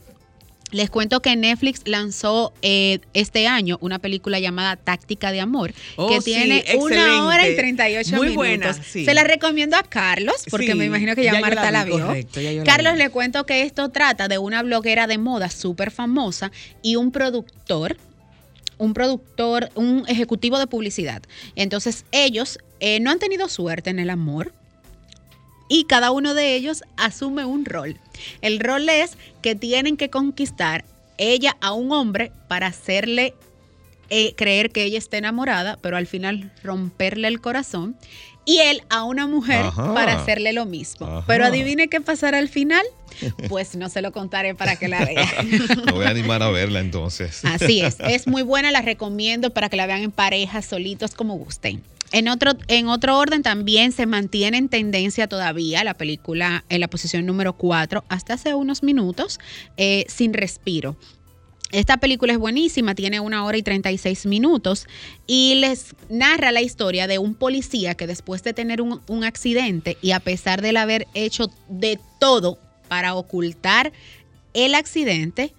les 0.72 0.90
cuento 0.90 1.22
que 1.22 1.36
Netflix 1.36 1.82
lanzó 1.86 2.54
eh, 2.62 3.00
este 3.14 3.48
año 3.48 3.78
una 3.82 4.00
película 4.00 4.40
llamada 4.40 4.76
Táctica 4.76 5.32
de 5.32 5.40
Amor, 5.40 5.74
oh, 5.96 6.10
que 6.10 6.20
tiene 6.20 6.64
una 6.78 7.26
hora 7.26 7.48
y 7.48 7.56
38 7.56 8.16
Muy 8.16 8.30
minutos. 8.30 8.36
Buena, 8.36 8.74
Se 8.74 9.14
la 9.14 9.24
recomiendo 9.24 9.78
a 9.78 9.84
Carlos, 9.84 10.46
porque 10.50 10.76
me 10.76 10.86
imagino 10.86 11.16
que 11.16 11.24
ya, 11.24 11.40
Marta 11.40 11.72
la, 11.72 11.86
vio. 11.86 12.08
Carlos, 12.66 12.98
le 12.98 13.10
cuento 13.10 13.46
que 13.46 13.62
esto 13.62 13.90
trata 13.90 14.28
de 14.28 14.38
una 14.38 14.62
bloguera 14.64 15.08
de 15.08 15.18
moda 15.18 15.50
súper 15.50 15.92
famosa 15.92 16.52
y 16.82 16.96
un 16.96 17.12
productor 17.12 17.98
un 18.80 18.94
productor, 18.94 19.72
un 19.74 20.06
ejecutivo 20.08 20.60
de 20.60 20.68
publicidad. 20.68 21.24
Entonces 21.56 22.06
ellos 22.12 22.60
eh, 22.80 23.00
no 23.00 23.10
han 23.10 23.18
tenido 23.18 23.50
suerte 23.50 23.90
en 23.90 23.98
el 23.98 24.12
amor, 24.12 24.54
y 25.68 25.86
cada 25.86 26.12
uno 26.12 26.34
de 26.34 26.56
ellos 26.56 26.84
asume 26.96 27.46
un 27.46 27.66
rol. 27.66 28.00
El 28.42 28.60
rol 28.60 28.88
es 28.90 29.18
que 29.42 29.56
tienen 29.56 29.98
que 29.98 30.10
conquistar 30.10 30.86
ella 31.18 31.58
a 31.62 31.74
un 31.74 31.92
hombre 31.92 32.32
para 32.48 32.68
hacerle 32.68 33.34
eh, 34.10 34.34
creer 34.36 34.72
que 34.72 34.84
ella 34.84 34.98
está 34.98 35.18
enamorada, 35.18 35.78
pero 35.82 35.98
al 35.98 36.08
final 36.08 36.52
romperle 36.64 37.28
el 37.28 37.42
corazón. 37.42 37.96
Y 38.46 38.60
él 38.60 38.82
a 38.90 39.04
una 39.04 39.28
mujer 39.28 39.66
para 39.76 40.14
hacerle 40.14 40.54
lo 40.54 40.66
mismo. 40.66 41.22
Pero 41.28 41.44
adivine 41.44 41.90
qué 41.90 42.00
pasará 42.00 42.38
al 42.38 42.48
final. 42.48 42.86
Pues 43.50 43.76
no 43.76 43.90
se 43.90 44.02
lo 44.02 44.14
contaré 44.14 44.56
para 44.56 44.78
que 44.78 44.88
la 44.88 45.04
vea. 45.04 45.28
Me 45.86 45.92
voy 45.92 46.06
a 46.06 46.12
animar 46.12 46.42
a 46.42 46.50
verla 46.50 46.80
entonces. 46.80 47.44
Así 47.44 47.82
es. 47.82 47.98
Es 48.00 48.26
muy 48.26 48.44
buena, 48.44 48.72
la 48.72 48.82
recomiendo 48.82 49.50
para 49.50 49.68
que 49.68 49.76
la 49.76 49.86
vean 49.86 50.02
en 50.02 50.12
parejas, 50.12 50.66
solitos, 50.66 51.14
como 51.14 51.34
gusten. 51.34 51.84
En 52.12 52.30
otro, 52.30 52.54
en 52.68 52.88
otro 52.88 53.18
orden 53.18 53.44
también 53.44 53.92
se 53.92 54.06
mantiene 54.06 54.58
en 54.58 54.70
tendencia 54.70 55.28
todavía 55.28 55.84
la 55.84 55.94
película 55.94 56.64
en 56.70 56.80
la 56.80 56.88
posición 56.88 57.26
número 57.26 57.54
4 57.54 58.06
hasta 58.08 58.36
hace 58.36 58.54
unos 58.54 58.82
minutos, 58.82 59.40
eh, 59.76 60.06
Sin 60.08 60.34
Respiro. 60.34 60.96
Esta 61.72 61.98
película 61.98 62.32
es 62.32 62.40
buenísima, 62.40 62.96
tiene 62.96 63.20
una 63.20 63.44
hora 63.44 63.58
y 63.58 63.62
36 63.62 64.26
minutos 64.26 64.88
y 65.26 65.56
les 65.56 65.96
narra 66.10 66.54
la 66.54 66.62
historia 66.62 67.08
de 67.08 67.20
un 67.20 67.36
policía 67.36 67.96
que 67.96 68.08
después 68.08 68.42
de 68.44 68.54
tener 68.54 68.82
un, 68.82 69.24
accidente 69.26 69.98
y 70.02 70.12
a 70.12 70.22
pesar 70.22 70.62
de 70.62 70.78
haber 70.78 71.08
hecho 71.14 71.52
de 71.68 72.00
todo 72.22 72.58
para 72.88 73.16
ocultar 73.16 73.92
el 74.54 74.76
accidente, 74.76 75.54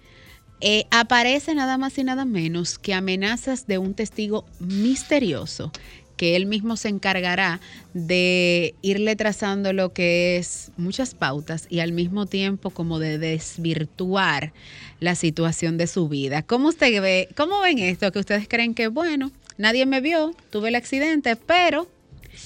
eh, 0.61 0.85
aparece 0.89 1.53
nada 1.53 1.77
más 1.77 1.95
y 1.99 2.03
nada 2.03 2.25
menos 2.25 2.79
que 2.79 2.95
amenazas 2.95 3.67
de 3.67 3.77
un 3.77 3.93
testigo 3.93 4.45
misterioso 4.59 5.71
que 6.19 6.35
él 6.35 6.47
mismo 6.47 6.75
se 6.75 6.89
encargará 6.89 7.61
de 7.93 8.75
irle 8.81 9.15
trazando 9.15 9.71
lo 9.71 9.93
que 9.93 10.35
es 10.35 10.69
muchas 10.75 11.15
pautas 11.15 11.65
y 11.69 11.79
al 11.79 11.93
mismo 11.93 12.25
tiempo 12.25 12.71
como 12.71 12.99
de 12.99 13.17
desvirtuar 13.17 14.51
la 14.99 15.15
situación 15.15 15.77
de 15.77 15.87
su 15.87 16.09
vida. 16.09 16.41
¿Cómo 16.41 16.67
usted 16.67 17.01
ve, 17.01 17.29
cómo 17.37 17.61
ven 17.61 17.79
esto? 17.79 18.11
Que 18.11 18.19
ustedes 18.19 18.49
creen 18.49 18.73
que, 18.73 18.89
bueno, 18.89 19.31
nadie 19.57 19.85
me 19.85 20.01
vio, 20.01 20.35
tuve 20.49 20.67
el 20.67 20.75
accidente, 20.75 21.37
pero 21.37 21.87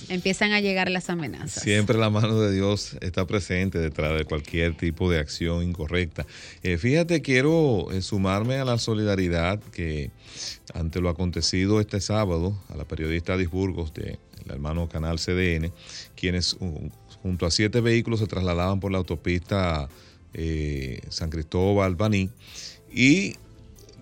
empiezan 0.10 0.52
a 0.52 0.60
llegar 0.62 0.90
las 0.90 1.10
amenazas. 1.10 1.64
Siempre 1.64 1.98
la 1.98 2.10
mano 2.10 2.40
de 2.40 2.54
Dios 2.54 2.98
está 3.02 3.26
presente 3.26 3.80
detrás 3.80 4.18
de 4.18 4.26
cualquier 4.26 4.76
tipo 4.76 5.10
de 5.10 5.20
acción 5.20 5.64
incorrecta. 5.64 6.26
Eh, 6.62 6.78
fíjate, 6.78 7.22
quiero 7.22 7.92
eh, 7.92 8.02
sumarme 8.02 8.56
a 8.56 8.66
la 8.66 8.78
solidaridad 8.78 9.60
que 9.60 10.12
ante 10.74 11.02
lo 11.02 11.10
acontecido 11.10 11.80
este 11.80 12.02
sábado 12.02 12.58
a 12.70 12.76
la 12.76 12.86
periodista 12.86 13.38
Disburgos 13.38 13.94
de 13.94 14.18
el 14.46 14.52
hermano 14.52 14.90
canal 14.90 15.20
CDN, 15.20 15.72
quienes 16.16 16.58
junto 17.22 17.46
a 17.46 17.52
siete 17.52 17.82
vehículos 17.82 18.20
se 18.20 18.28
trasladaban 18.28 18.80
por 18.80 18.92
la 18.92 18.98
autopista 18.98 19.88
eh, 20.34 21.02
San 21.10 21.30
Cristóbal, 21.30 21.96
Baní, 21.96 22.30
y 22.94 23.36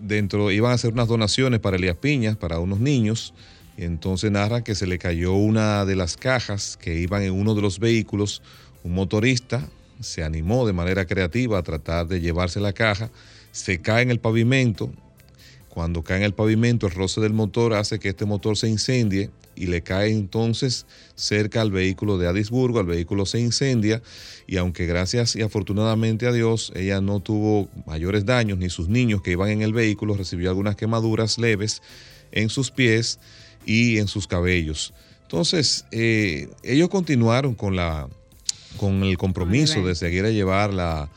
dentro 0.00 0.50
iban 0.50 0.72
a 0.72 0.74
hacer 0.74 0.92
unas 0.92 1.08
donaciones 1.08 1.60
para 1.60 1.76
Elías 1.76 1.96
Piñas, 1.96 2.36
para 2.36 2.58
unos 2.58 2.80
niños, 2.80 3.34
entonces 3.76 4.30
narra 4.30 4.62
que 4.62 4.74
se 4.74 4.86
le 4.86 4.98
cayó 4.98 5.34
una 5.34 5.84
de 5.84 5.96
las 5.96 6.16
cajas 6.16 6.78
que 6.80 6.98
iban 6.98 7.22
en 7.22 7.32
uno 7.32 7.54
de 7.54 7.62
los 7.62 7.78
vehículos. 7.78 8.42
Un 8.82 8.94
motorista 8.94 9.68
se 10.00 10.24
animó 10.24 10.66
de 10.66 10.72
manera 10.72 11.06
creativa 11.06 11.58
a 11.58 11.62
tratar 11.62 12.06
de 12.06 12.20
llevarse 12.20 12.60
la 12.60 12.72
caja, 12.72 13.10
se 13.52 13.80
cae 13.80 14.02
en 14.02 14.10
el 14.10 14.18
pavimento. 14.18 14.92
Cuando 15.68 16.02
cae 16.02 16.18
en 16.18 16.24
el 16.24 16.34
pavimento, 16.34 16.86
el 16.86 16.92
roce 16.92 17.20
del 17.20 17.32
motor 17.32 17.72
hace 17.72 17.98
que 17.98 18.10
este 18.10 18.26
motor 18.26 18.58
se 18.58 18.68
incendie 18.68 19.30
y 19.54 19.66
le 19.66 19.82
cae 19.82 20.10
entonces 20.10 20.86
cerca 21.14 21.60
al 21.60 21.70
vehículo 21.70 22.18
de 22.18 22.26
Adisburgo, 22.26 22.80
el 22.80 22.86
vehículo 22.86 23.26
se 23.26 23.38
incendia 23.38 24.02
y 24.46 24.56
aunque 24.56 24.86
gracias 24.86 25.36
y 25.36 25.42
afortunadamente 25.42 26.26
a 26.26 26.32
Dios 26.32 26.72
ella 26.74 27.00
no 27.00 27.20
tuvo 27.20 27.68
mayores 27.86 28.24
daños 28.24 28.58
ni 28.58 28.70
sus 28.70 28.88
niños 28.88 29.22
que 29.22 29.32
iban 29.32 29.50
en 29.50 29.62
el 29.62 29.72
vehículo 29.72 30.16
recibió 30.16 30.48
algunas 30.48 30.76
quemaduras 30.76 31.38
leves 31.38 31.82
en 32.32 32.48
sus 32.48 32.70
pies, 32.70 33.18
y 33.66 33.98
en 33.98 34.08
sus 34.08 34.26
cabellos. 34.26 34.92
Entonces, 35.22 35.86
eh, 35.92 36.50
ellos 36.62 36.90
continuaron 36.90 37.54
con, 37.54 37.74
la, 37.74 38.06
con 38.76 39.02
el 39.02 39.16
compromiso 39.16 39.82
de 39.82 39.94
seguir 39.94 40.26
a 40.26 40.30
llevar 40.30 40.74
las 40.74 41.08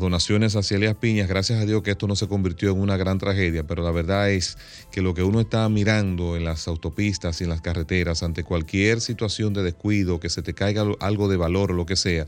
donaciones 0.00 0.54
hacia 0.54 0.76
Elias 0.76 0.96
Piñas. 0.96 1.28
Gracias 1.28 1.62
a 1.62 1.64
Dios 1.64 1.82
que 1.82 1.92
esto 1.92 2.06
no 2.06 2.14
se 2.14 2.28
convirtió 2.28 2.72
en 2.72 2.80
una 2.80 2.98
gran 2.98 3.16
tragedia, 3.16 3.62
pero 3.62 3.82
la 3.82 3.90
verdad 3.90 4.30
es 4.30 4.58
que 4.92 5.00
lo 5.00 5.14
que 5.14 5.22
uno 5.22 5.40
está 5.40 5.66
mirando 5.70 6.36
en 6.36 6.44
las 6.44 6.68
autopistas 6.68 7.40
y 7.40 7.44
en 7.44 7.50
las 7.50 7.62
carreteras 7.62 8.22
ante 8.22 8.44
cualquier 8.44 9.00
situación 9.00 9.54
de 9.54 9.62
descuido, 9.62 10.20
que 10.20 10.28
se 10.28 10.42
te 10.42 10.52
caiga 10.52 10.84
algo 11.00 11.28
de 11.28 11.38
valor 11.38 11.70
o 11.70 11.74
lo 11.74 11.86
que 11.86 11.96
sea, 11.96 12.26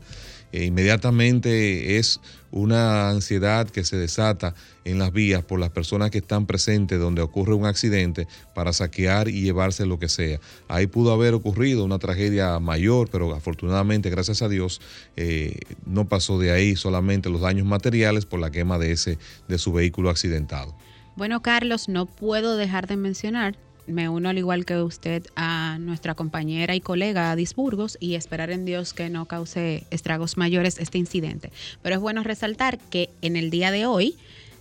e 0.51 0.65
inmediatamente 0.65 1.97
es 1.97 2.19
una 2.51 3.09
ansiedad 3.09 3.69
que 3.69 3.83
se 3.83 3.97
desata 3.97 4.55
en 4.85 4.99
las 4.99 5.11
vías 5.11 5.43
por 5.43 5.59
las 5.59 5.69
personas 5.69 6.11
que 6.11 6.19
están 6.19 6.45
presentes 6.45 6.99
donde 6.99 7.21
ocurre 7.21 7.53
un 7.53 7.65
accidente 7.65 8.27
para 8.55 8.73
saquear 8.73 9.27
y 9.27 9.41
llevarse 9.41 9.85
lo 9.85 9.99
que 9.99 10.09
sea. 10.09 10.39
Ahí 10.67 10.87
pudo 10.87 11.11
haber 11.11 11.33
ocurrido 11.33 11.83
una 11.83 11.99
tragedia 11.99 12.59
mayor, 12.59 13.09
pero 13.11 13.35
afortunadamente, 13.35 14.09
gracias 14.09 14.41
a 14.41 14.49
Dios, 14.49 14.81
eh, 15.15 15.59
no 15.85 16.07
pasó 16.07 16.39
de 16.39 16.51
ahí 16.51 16.75
solamente 16.75 17.29
los 17.29 17.41
daños 17.41 17.67
materiales 17.67 18.25
por 18.25 18.39
la 18.39 18.49
quema 18.49 18.79
de, 18.79 18.93
ese, 18.93 19.17
de 19.47 19.57
su 19.57 19.73
vehículo 19.73 20.09
accidentado. 20.09 20.75
Bueno, 21.15 21.41
Carlos, 21.41 21.89
no 21.89 22.05
puedo 22.05 22.57
dejar 22.57 22.87
de 22.87 22.95
mencionar 22.95 23.57
me 23.87 24.09
uno 24.09 24.29
al 24.29 24.37
igual 24.37 24.65
que 24.65 24.81
usted 24.81 25.25
a 25.35 25.77
nuestra 25.79 26.15
compañera 26.15 26.75
y 26.75 26.81
colega 26.81 27.31
Adis 27.31 27.55
Burgos 27.55 27.97
y 27.99 28.15
esperar 28.15 28.51
en 28.51 28.65
Dios 28.65 28.93
que 28.93 29.09
no 29.09 29.25
cause 29.25 29.85
estragos 29.91 30.37
mayores 30.37 30.77
este 30.79 30.97
incidente. 30.97 31.51
Pero 31.81 31.95
es 31.95 32.01
bueno 32.01 32.23
resaltar 32.23 32.77
que 32.77 33.09
en 33.21 33.35
el 33.35 33.49
día 33.49 33.71
de 33.71 33.85
hoy 33.85 34.15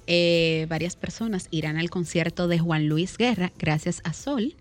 eh, 0.06 0.66
varias 0.68 0.96
personas 0.96 1.48
irán 1.50 1.76
al 1.76 1.90
concierto 1.90 2.48
de 2.48 2.58
Juan 2.58 2.88
Luis 2.88 3.18
Guerra 3.18 3.52
gracias 3.58 4.00
a 4.04 4.12
Sol 4.12 4.54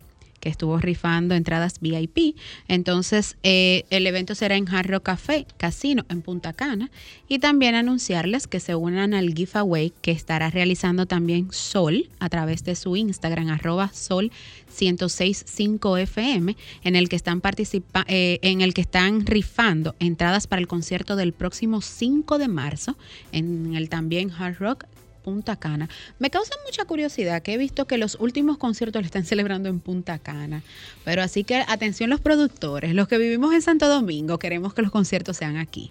que 0.45 0.49
estuvo 0.49 0.77
rifando 0.77 1.33
entradas 1.33 1.79
VIP. 1.81 2.35
Entonces, 2.67 3.35
eh, 3.41 3.83
el 3.89 4.05
evento 4.05 4.35
será 4.35 4.55
en 4.55 4.65
Jarro 4.67 5.01
Café 5.01 5.47
Casino 5.57 6.05
en 6.07 6.21
Punta 6.21 6.53
Cana. 6.53 6.91
Y 7.27 7.39
también 7.39 7.73
anunciarles 7.73 8.45
que 8.45 8.59
se 8.59 8.75
unan 8.75 9.15
al 9.15 9.33
giveaway 9.33 9.91
que 10.03 10.11
estará 10.11 10.51
realizando 10.51 11.07
también 11.07 11.47
Sol 11.51 12.11
a 12.19 12.29
través 12.29 12.63
de 12.63 12.75
su 12.75 12.95
Instagram, 12.95 13.49
arroba 13.49 13.89
Sol 13.91 14.31
1065 14.79 15.97
FM, 15.97 16.55
en 16.83 16.95
el 16.95 17.09
que 17.09 17.15
están 17.15 17.41
participa 17.41 18.05
eh, 18.07 18.37
en 18.43 18.61
el 18.61 18.75
que 18.75 18.81
están 18.81 19.25
rifando 19.25 19.95
entradas 19.99 20.45
para 20.45 20.59
el 20.59 20.67
concierto 20.67 21.15
del 21.15 21.33
próximo 21.33 21.81
5 21.81 22.37
de 22.37 22.47
marzo 22.49 22.95
en 23.31 23.73
el 23.75 23.89
también 23.89 24.29
Hard 24.29 24.59
Rock 24.59 24.85
Punta 25.25 25.55
Cana. 25.55 25.89
Me 26.19 26.29
causa 26.29 26.53
mucha 26.67 26.85
curiosidad 26.85 27.41
que 27.41 27.55
he 27.55 27.57
visto 27.57 27.87
que 27.87 27.97
los 27.97 28.15
últimos 28.19 28.59
conciertos 28.59 29.01
lo 29.01 29.07
están 29.07 29.25
celebrando 29.31 29.69
en 29.69 29.79
Punta 29.79 30.19
Cana. 30.19 30.61
Pero 31.03 31.23
así 31.23 31.43
que 31.43 31.65
atención 31.67 32.11
los 32.11 32.21
productores, 32.21 32.93
los 32.93 33.07
que 33.07 33.17
vivimos 33.17 33.51
en 33.55 33.63
Santo 33.63 33.89
Domingo, 33.89 34.37
queremos 34.37 34.75
que 34.75 34.83
los 34.83 34.91
conciertos 34.91 35.37
sean 35.37 35.57
aquí. 35.57 35.89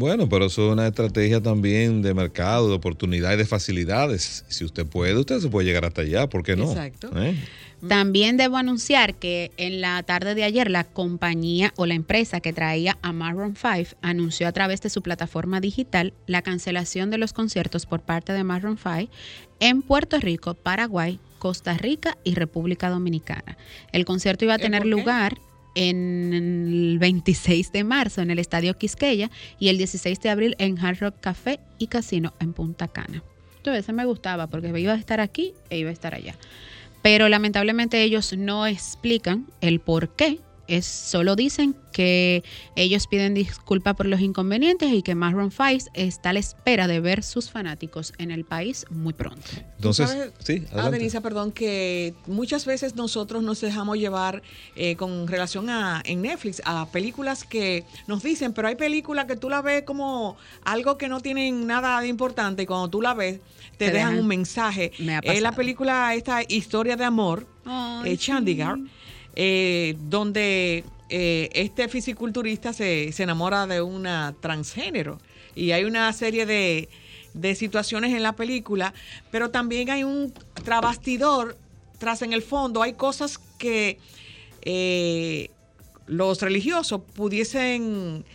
Bueno, 0.00 0.30
pero 0.30 0.46
eso 0.46 0.66
es 0.66 0.72
una 0.72 0.86
estrategia 0.86 1.42
también 1.42 2.00
de 2.00 2.14
mercado, 2.14 2.70
de 2.70 2.74
oportunidades, 2.74 3.36
de 3.36 3.44
facilidades. 3.44 4.46
Si 4.48 4.64
usted 4.64 4.86
puede, 4.86 5.14
usted 5.14 5.40
se 5.40 5.50
puede 5.50 5.66
llegar 5.66 5.84
hasta 5.84 6.00
allá, 6.00 6.26
¿por 6.26 6.42
qué 6.42 6.56
no? 6.56 6.70
Exacto. 6.70 7.10
¿Eh? 7.16 7.36
También 7.86 8.38
debo 8.38 8.56
anunciar 8.56 9.16
que 9.16 9.52
en 9.58 9.82
la 9.82 10.02
tarde 10.02 10.34
de 10.34 10.44
ayer 10.44 10.70
la 10.70 10.84
compañía 10.84 11.74
o 11.76 11.84
la 11.84 11.92
empresa 11.92 12.40
que 12.40 12.54
traía 12.54 12.96
a 13.02 13.12
Maroon 13.12 13.56
5 13.56 13.98
anunció 14.00 14.48
a 14.48 14.52
través 14.52 14.80
de 14.80 14.88
su 14.88 15.02
plataforma 15.02 15.60
digital 15.60 16.14
la 16.26 16.40
cancelación 16.40 17.10
de 17.10 17.18
los 17.18 17.34
conciertos 17.34 17.84
por 17.84 18.00
parte 18.00 18.32
de 18.32 18.42
Maroon 18.42 18.78
5 18.78 19.12
en 19.60 19.82
Puerto 19.82 20.18
Rico, 20.18 20.54
Paraguay, 20.54 21.20
Costa 21.38 21.74
Rica 21.74 22.16
y 22.24 22.36
República 22.36 22.88
Dominicana. 22.88 23.58
El 23.92 24.06
concierto 24.06 24.46
iba 24.46 24.54
a 24.54 24.56
¿Eh, 24.56 24.60
tener 24.60 24.86
lugar 24.86 25.36
en 25.74 26.32
el 26.32 26.98
26 26.98 27.72
de 27.72 27.84
marzo 27.84 28.20
en 28.20 28.30
el 28.30 28.38
Estadio 28.38 28.76
Quisqueya 28.76 29.30
y 29.58 29.68
el 29.68 29.78
16 29.78 30.20
de 30.20 30.30
abril 30.30 30.56
en 30.58 30.78
Hard 30.78 30.98
Rock 31.00 31.14
Café 31.20 31.60
y 31.78 31.86
Casino 31.86 32.34
en 32.40 32.52
Punta 32.52 32.88
Cana. 32.88 33.22
Entonces, 33.56 33.94
me 33.94 34.06
gustaba 34.06 34.46
porque 34.46 34.68
iba 34.80 34.94
a 34.94 34.96
estar 34.96 35.20
aquí 35.20 35.52
e 35.68 35.78
iba 35.78 35.90
a 35.90 35.92
estar 35.92 36.14
allá. 36.14 36.34
Pero 37.02 37.28
lamentablemente 37.28 38.02
ellos 38.02 38.32
no 38.36 38.66
explican 38.66 39.46
el 39.60 39.80
por 39.80 40.10
qué. 40.10 40.38
Es, 40.70 40.86
solo 40.86 41.34
dicen 41.36 41.74
que 41.92 42.44
ellos 42.76 43.06
piden 43.08 43.34
disculpas 43.34 43.96
por 43.96 44.06
los 44.06 44.20
inconvenientes 44.20 44.92
y 44.92 45.02
que 45.02 45.14
Maroon 45.16 45.50
5 45.50 45.90
está 45.94 46.30
a 46.30 46.32
la 46.32 46.38
espera 46.38 46.86
de 46.86 47.00
ver 47.00 47.22
sus 47.24 47.50
fanáticos 47.50 48.12
en 48.18 48.30
el 48.30 48.44
país 48.44 48.86
muy 48.90 49.12
pronto. 49.12 49.42
Entonces, 49.76 50.08
sabes, 50.08 50.32
sí, 50.38 50.64
Ah. 50.72 50.88
Denisa, 50.90 51.20
perdón, 51.20 51.50
que 51.52 52.14
muchas 52.26 52.64
veces 52.66 52.94
nosotros 52.94 53.42
nos 53.42 53.60
dejamos 53.60 53.98
llevar 53.98 54.42
eh, 54.76 54.94
con 54.96 55.26
relación 55.26 55.68
a 55.70 56.02
en 56.04 56.22
Netflix 56.22 56.62
a 56.64 56.86
películas 56.90 57.42
que 57.44 57.84
nos 58.06 58.22
dicen, 58.22 58.52
pero 58.52 58.68
hay 58.68 58.76
películas 58.76 59.24
que 59.26 59.36
tú 59.36 59.48
la 59.50 59.62
ves 59.62 59.82
como 59.82 60.36
algo 60.64 60.96
que 60.98 61.08
no 61.08 61.20
tienen 61.20 61.66
nada 61.66 62.00
de 62.00 62.06
importante 62.08 62.62
y 62.62 62.66
cuando 62.66 62.88
tú 62.88 63.02
la 63.02 63.14
ves 63.14 63.40
te, 63.76 63.86
Te 63.86 63.92
dejan 63.92 64.12
dejan- 64.12 64.20
un 64.20 64.26
mensaje. 64.28 64.92
me 65.00 65.16
ha 65.16 65.18
Es 65.20 65.40
la 65.42 65.52
película 65.52 66.14
esta 66.14 66.42
historia 66.46 66.96
de 66.96 67.04
amor, 67.04 67.46
Ay, 67.64 68.12
eh, 68.12 68.16
Chandigarh, 68.16 68.78
eh, 69.42 69.96
donde 69.98 70.84
eh, 71.08 71.48
este 71.54 71.88
fisiculturista 71.88 72.74
se, 72.74 73.10
se 73.10 73.22
enamora 73.22 73.66
de 73.66 73.80
una 73.80 74.34
transgénero. 74.38 75.18
Y 75.54 75.70
hay 75.70 75.84
una 75.84 76.12
serie 76.12 76.44
de, 76.44 76.90
de 77.32 77.54
situaciones 77.54 78.12
en 78.12 78.22
la 78.22 78.34
película, 78.36 78.92
pero 79.30 79.50
también 79.50 79.88
hay 79.88 80.04
un 80.04 80.34
trabastidor 80.62 81.56
tras 81.96 82.20
en 82.20 82.34
el 82.34 82.42
fondo, 82.42 82.82
hay 82.82 82.92
cosas 82.92 83.38
que 83.56 83.98
eh, 84.60 85.48
los 86.06 86.42
religiosos 86.42 87.00
pudiesen 87.14 88.26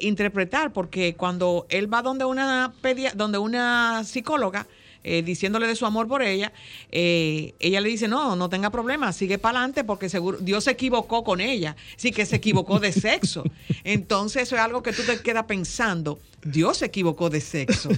interpretar, 0.00 0.72
porque 0.72 1.14
cuando 1.16 1.66
él 1.68 1.92
va 1.92 2.00
donde 2.00 2.24
una, 2.24 2.72
donde 3.16 3.38
una 3.38 4.04
psicóloga, 4.04 4.68
eh, 5.08 5.22
diciéndole 5.22 5.66
de 5.66 5.74
su 5.74 5.86
amor 5.86 6.06
por 6.06 6.22
ella, 6.22 6.52
eh, 6.92 7.54
ella 7.60 7.80
le 7.80 7.88
dice, 7.88 8.08
no, 8.08 8.36
no 8.36 8.48
tenga 8.48 8.68
problema, 8.70 9.12
sigue 9.12 9.38
para 9.38 9.58
adelante 9.58 9.82
porque 9.84 10.08
seguro 10.08 10.36
Dios 10.38 10.64
se 10.64 10.72
equivocó 10.72 11.24
con 11.24 11.40
ella, 11.40 11.76
sí 11.96 12.12
que 12.12 12.26
se 12.26 12.36
equivocó 12.36 12.78
de 12.78 12.92
sexo. 12.92 13.44
Entonces 13.84 14.42
eso 14.42 14.56
es 14.56 14.60
algo 14.60 14.82
que 14.82 14.92
tú 14.92 15.02
te 15.02 15.18
quedas 15.20 15.44
pensando, 15.44 16.18
Dios 16.44 16.78
se 16.78 16.86
equivocó 16.86 17.30
de 17.30 17.40
sexo. 17.40 17.88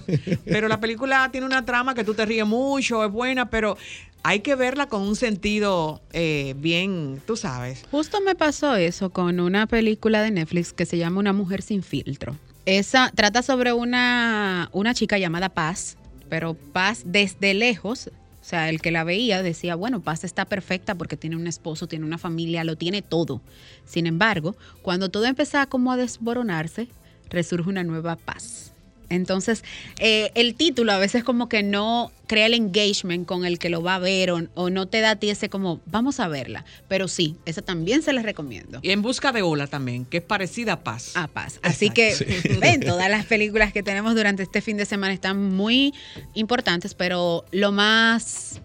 Pero 0.44 0.68
la 0.68 0.78
película 0.78 1.28
tiene 1.32 1.46
una 1.46 1.64
trama 1.64 1.94
que 1.94 2.04
tú 2.04 2.14
te 2.14 2.24
ríes 2.24 2.46
mucho, 2.46 3.04
es 3.04 3.10
buena, 3.10 3.50
pero 3.50 3.76
hay 4.22 4.40
que 4.40 4.54
verla 4.54 4.86
con 4.86 5.02
un 5.02 5.16
sentido 5.16 6.00
eh, 6.12 6.54
bien, 6.58 7.20
tú 7.26 7.36
sabes. 7.36 7.84
Justo 7.90 8.20
me 8.20 8.34
pasó 8.34 8.76
eso 8.76 9.10
con 9.10 9.40
una 9.40 9.66
película 9.66 10.22
de 10.22 10.30
Netflix 10.30 10.72
que 10.72 10.86
se 10.86 10.98
llama 10.98 11.20
Una 11.20 11.32
mujer 11.32 11.62
sin 11.62 11.82
filtro. 11.82 12.36
Esa 12.66 13.10
trata 13.14 13.42
sobre 13.42 13.72
una, 13.72 14.68
una 14.72 14.94
chica 14.94 15.18
llamada 15.18 15.48
Paz, 15.48 15.96
pero 16.30 16.54
Paz 16.54 17.02
desde 17.04 17.52
lejos, 17.52 18.06
o 18.06 18.44
sea, 18.44 18.70
el 18.70 18.80
que 18.80 18.90
la 18.90 19.04
veía 19.04 19.42
decía, 19.42 19.74
bueno, 19.74 20.00
Paz 20.00 20.24
está 20.24 20.46
perfecta 20.46 20.94
porque 20.94 21.18
tiene 21.18 21.36
un 21.36 21.46
esposo, 21.46 21.88
tiene 21.88 22.06
una 22.06 22.16
familia, 22.16 22.64
lo 22.64 22.76
tiene 22.76 23.02
todo. 23.02 23.42
Sin 23.84 24.06
embargo, 24.06 24.56
cuando 24.80 25.10
todo 25.10 25.26
empezaba 25.26 25.66
como 25.66 25.92
a 25.92 25.98
desboronarse, 25.98 26.88
resurge 27.28 27.68
una 27.68 27.84
nueva 27.84 28.16
Paz. 28.16 28.72
Entonces, 29.10 29.64
eh, 29.98 30.30
el 30.34 30.54
título 30.54 30.92
a 30.92 30.98
veces 30.98 31.24
como 31.24 31.48
que 31.48 31.62
no 31.62 32.10
crea 32.26 32.46
el 32.46 32.54
engagement 32.54 33.26
con 33.26 33.44
el 33.44 33.58
que 33.58 33.70
lo 33.70 33.82
va 33.82 33.96
a 33.96 33.98
ver 33.98 34.30
o, 34.30 34.40
o 34.54 34.70
no 34.70 34.86
te 34.86 35.00
da 35.00 35.10
a 35.10 35.16
ti 35.16 35.30
ese 35.30 35.48
como, 35.48 35.80
vamos 35.86 36.20
a 36.20 36.28
verla. 36.28 36.64
Pero 36.88 37.08
sí, 37.08 37.36
esa 37.44 37.60
también 37.60 38.02
se 38.02 38.12
les 38.12 38.22
recomiendo. 38.22 38.78
Y 38.82 38.90
en 38.90 39.02
busca 39.02 39.32
de 39.32 39.42
Ola 39.42 39.66
también, 39.66 40.04
que 40.04 40.18
es 40.18 40.22
parecida 40.22 40.74
a 40.74 40.80
Paz. 40.84 41.16
A 41.16 41.26
paz. 41.26 41.58
Así 41.62 41.90
que 41.90 42.14
ven, 42.60 42.80
todas 42.80 43.10
las 43.10 43.26
películas 43.26 43.72
que 43.72 43.82
tenemos 43.82 44.14
durante 44.14 44.44
este 44.44 44.60
fin 44.60 44.76
de 44.76 44.86
semana 44.86 45.12
están 45.12 45.54
muy 45.54 45.92
importantes, 46.34 46.94
pero 46.94 47.44
lo 47.50 47.72
más 47.72 48.60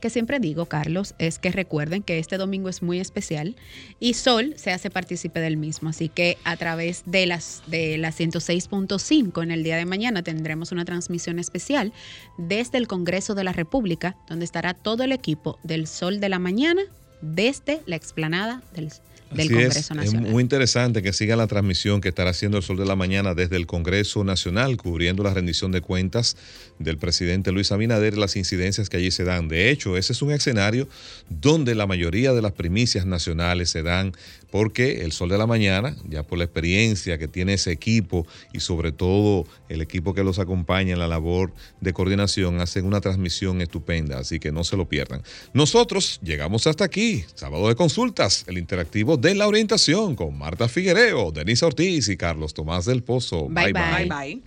que 0.00 0.10
siempre 0.10 0.40
digo, 0.40 0.66
Carlos, 0.66 1.14
es 1.18 1.38
que 1.38 1.50
recuerden 1.50 2.02
que 2.02 2.18
este 2.18 2.36
domingo 2.36 2.68
es 2.68 2.82
muy 2.82 3.00
especial 3.00 3.56
y 4.00 4.14
Sol 4.14 4.54
se 4.56 4.72
hace 4.72 4.90
partícipe 4.90 5.40
del 5.40 5.56
mismo. 5.56 5.88
Así 5.88 6.08
que 6.08 6.38
a 6.44 6.56
través 6.56 7.02
de 7.06 7.26
las 7.26 7.62
de 7.66 7.98
la 7.98 8.10
106.5 8.10 9.42
en 9.42 9.50
el 9.50 9.62
día 9.62 9.76
de 9.76 9.84
mañana 9.84 10.22
tendremos 10.22 10.72
una 10.72 10.84
transmisión 10.84 11.38
especial 11.38 11.92
desde 12.36 12.78
el 12.78 12.88
Congreso 12.88 13.34
de 13.34 13.44
la 13.44 13.52
República, 13.52 14.16
donde 14.28 14.44
estará 14.44 14.74
todo 14.74 15.02
el 15.02 15.12
equipo 15.12 15.58
del 15.62 15.86
Sol 15.86 16.20
de 16.20 16.28
la 16.28 16.38
Mañana 16.38 16.82
desde 17.20 17.80
la 17.86 17.96
explanada 17.96 18.62
del, 18.74 18.92
del 19.30 19.40
Así 19.40 19.48
Congreso 19.48 19.78
es, 19.78 19.90
Nacional. 19.90 20.26
es 20.26 20.32
muy 20.32 20.42
interesante 20.42 21.02
que 21.02 21.12
siga 21.12 21.36
la 21.36 21.46
transmisión 21.46 22.00
que 22.00 22.08
estará 22.08 22.30
haciendo 22.30 22.56
el 22.56 22.62
Sol 22.62 22.76
de 22.76 22.86
la 22.86 22.96
Mañana 22.96 23.34
desde 23.34 23.56
el 23.56 23.66
Congreso 23.66 24.24
Nacional, 24.24 24.76
cubriendo 24.76 25.22
la 25.22 25.34
rendición 25.34 25.72
de 25.72 25.80
cuentas 25.80 26.36
del 26.78 26.98
presidente 26.98 27.52
Luis 27.52 27.72
Abinader 27.72 28.14
y 28.14 28.20
las 28.20 28.36
incidencias 28.36 28.88
que 28.88 28.96
allí 28.96 29.10
se 29.10 29.24
dan. 29.24 29.48
De 29.48 29.70
hecho, 29.70 29.96
ese 29.96 30.12
es 30.12 30.22
un 30.22 30.32
escenario 30.32 30.88
donde 31.28 31.74
la 31.74 31.86
mayoría 31.86 32.32
de 32.32 32.42
las 32.42 32.52
primicias 32.52 33.06
nacionales 33.06 33.70
se 33.70 33.82
dan 33.82 34.12
porque 34.50 35.02
el 35.02 35.12
Sol 35.12 35.28
de 35.28 35.38
la 35.38 35.46
Mañana, 35.46 35.96
ya 36.08 36.22
por 36.22 36.38
la 36.38 36.44
experiencia 36.44 37.18
que 37.18 37.28
tiene 37.28 37.54
ese 37.54 37.72
equipo 37.72 38.26
y 38.52 38.60
sobre 38.60 38.92
todo 38.92 39.46
el 39.68 39.80
equipo 39.80 40.14
que 40.14 40.24
los 40.24 40.38
acompaña 40.38 40.92
en 40.92 40.98
la 40.98 41.08
labor 41.08 41.52
de 41.80 41.92
coordinación, 41.92 42.60
hacen 42.60 42.86
una 42.86 43.00
transmisión 43.00 43.60
estupenda, 43.60 44.18
así 44.18 44.38
que 44.38 44.52
no 44.52 44.64
se 44.64 44.76
lo 44.76 44.88
pierdan. 44.88 45.22
Nosotros 45.52 46.20
llegamos 46.22 46.66
hasta 46.66 46.84
aquí, 46.84 47.24
sábado 47.34 47.68
de 47.68 47.74
consultas, 47.74 48.44
el 48.46 48.58
interactivo 48.58 49.16
de 49.16 49.34
la 49.34 49.46
orientación 49.46 50.16
con 50.16 50.36
Marta 50.36 50.68
Figuereo, 50.68 51.30
Denise 51.32 51.64
Ortiz 51.64 52.08
y 52.08 52.16
Carlos 52.16 52.54
Tomás 52.54 52.84
del 52.84 53.02
Pozo. 53.02 53.48
Bye, 53.48 53.72
bye. 53.72 54.06
Bye 54.06 54.08
bye. 54.08 54.42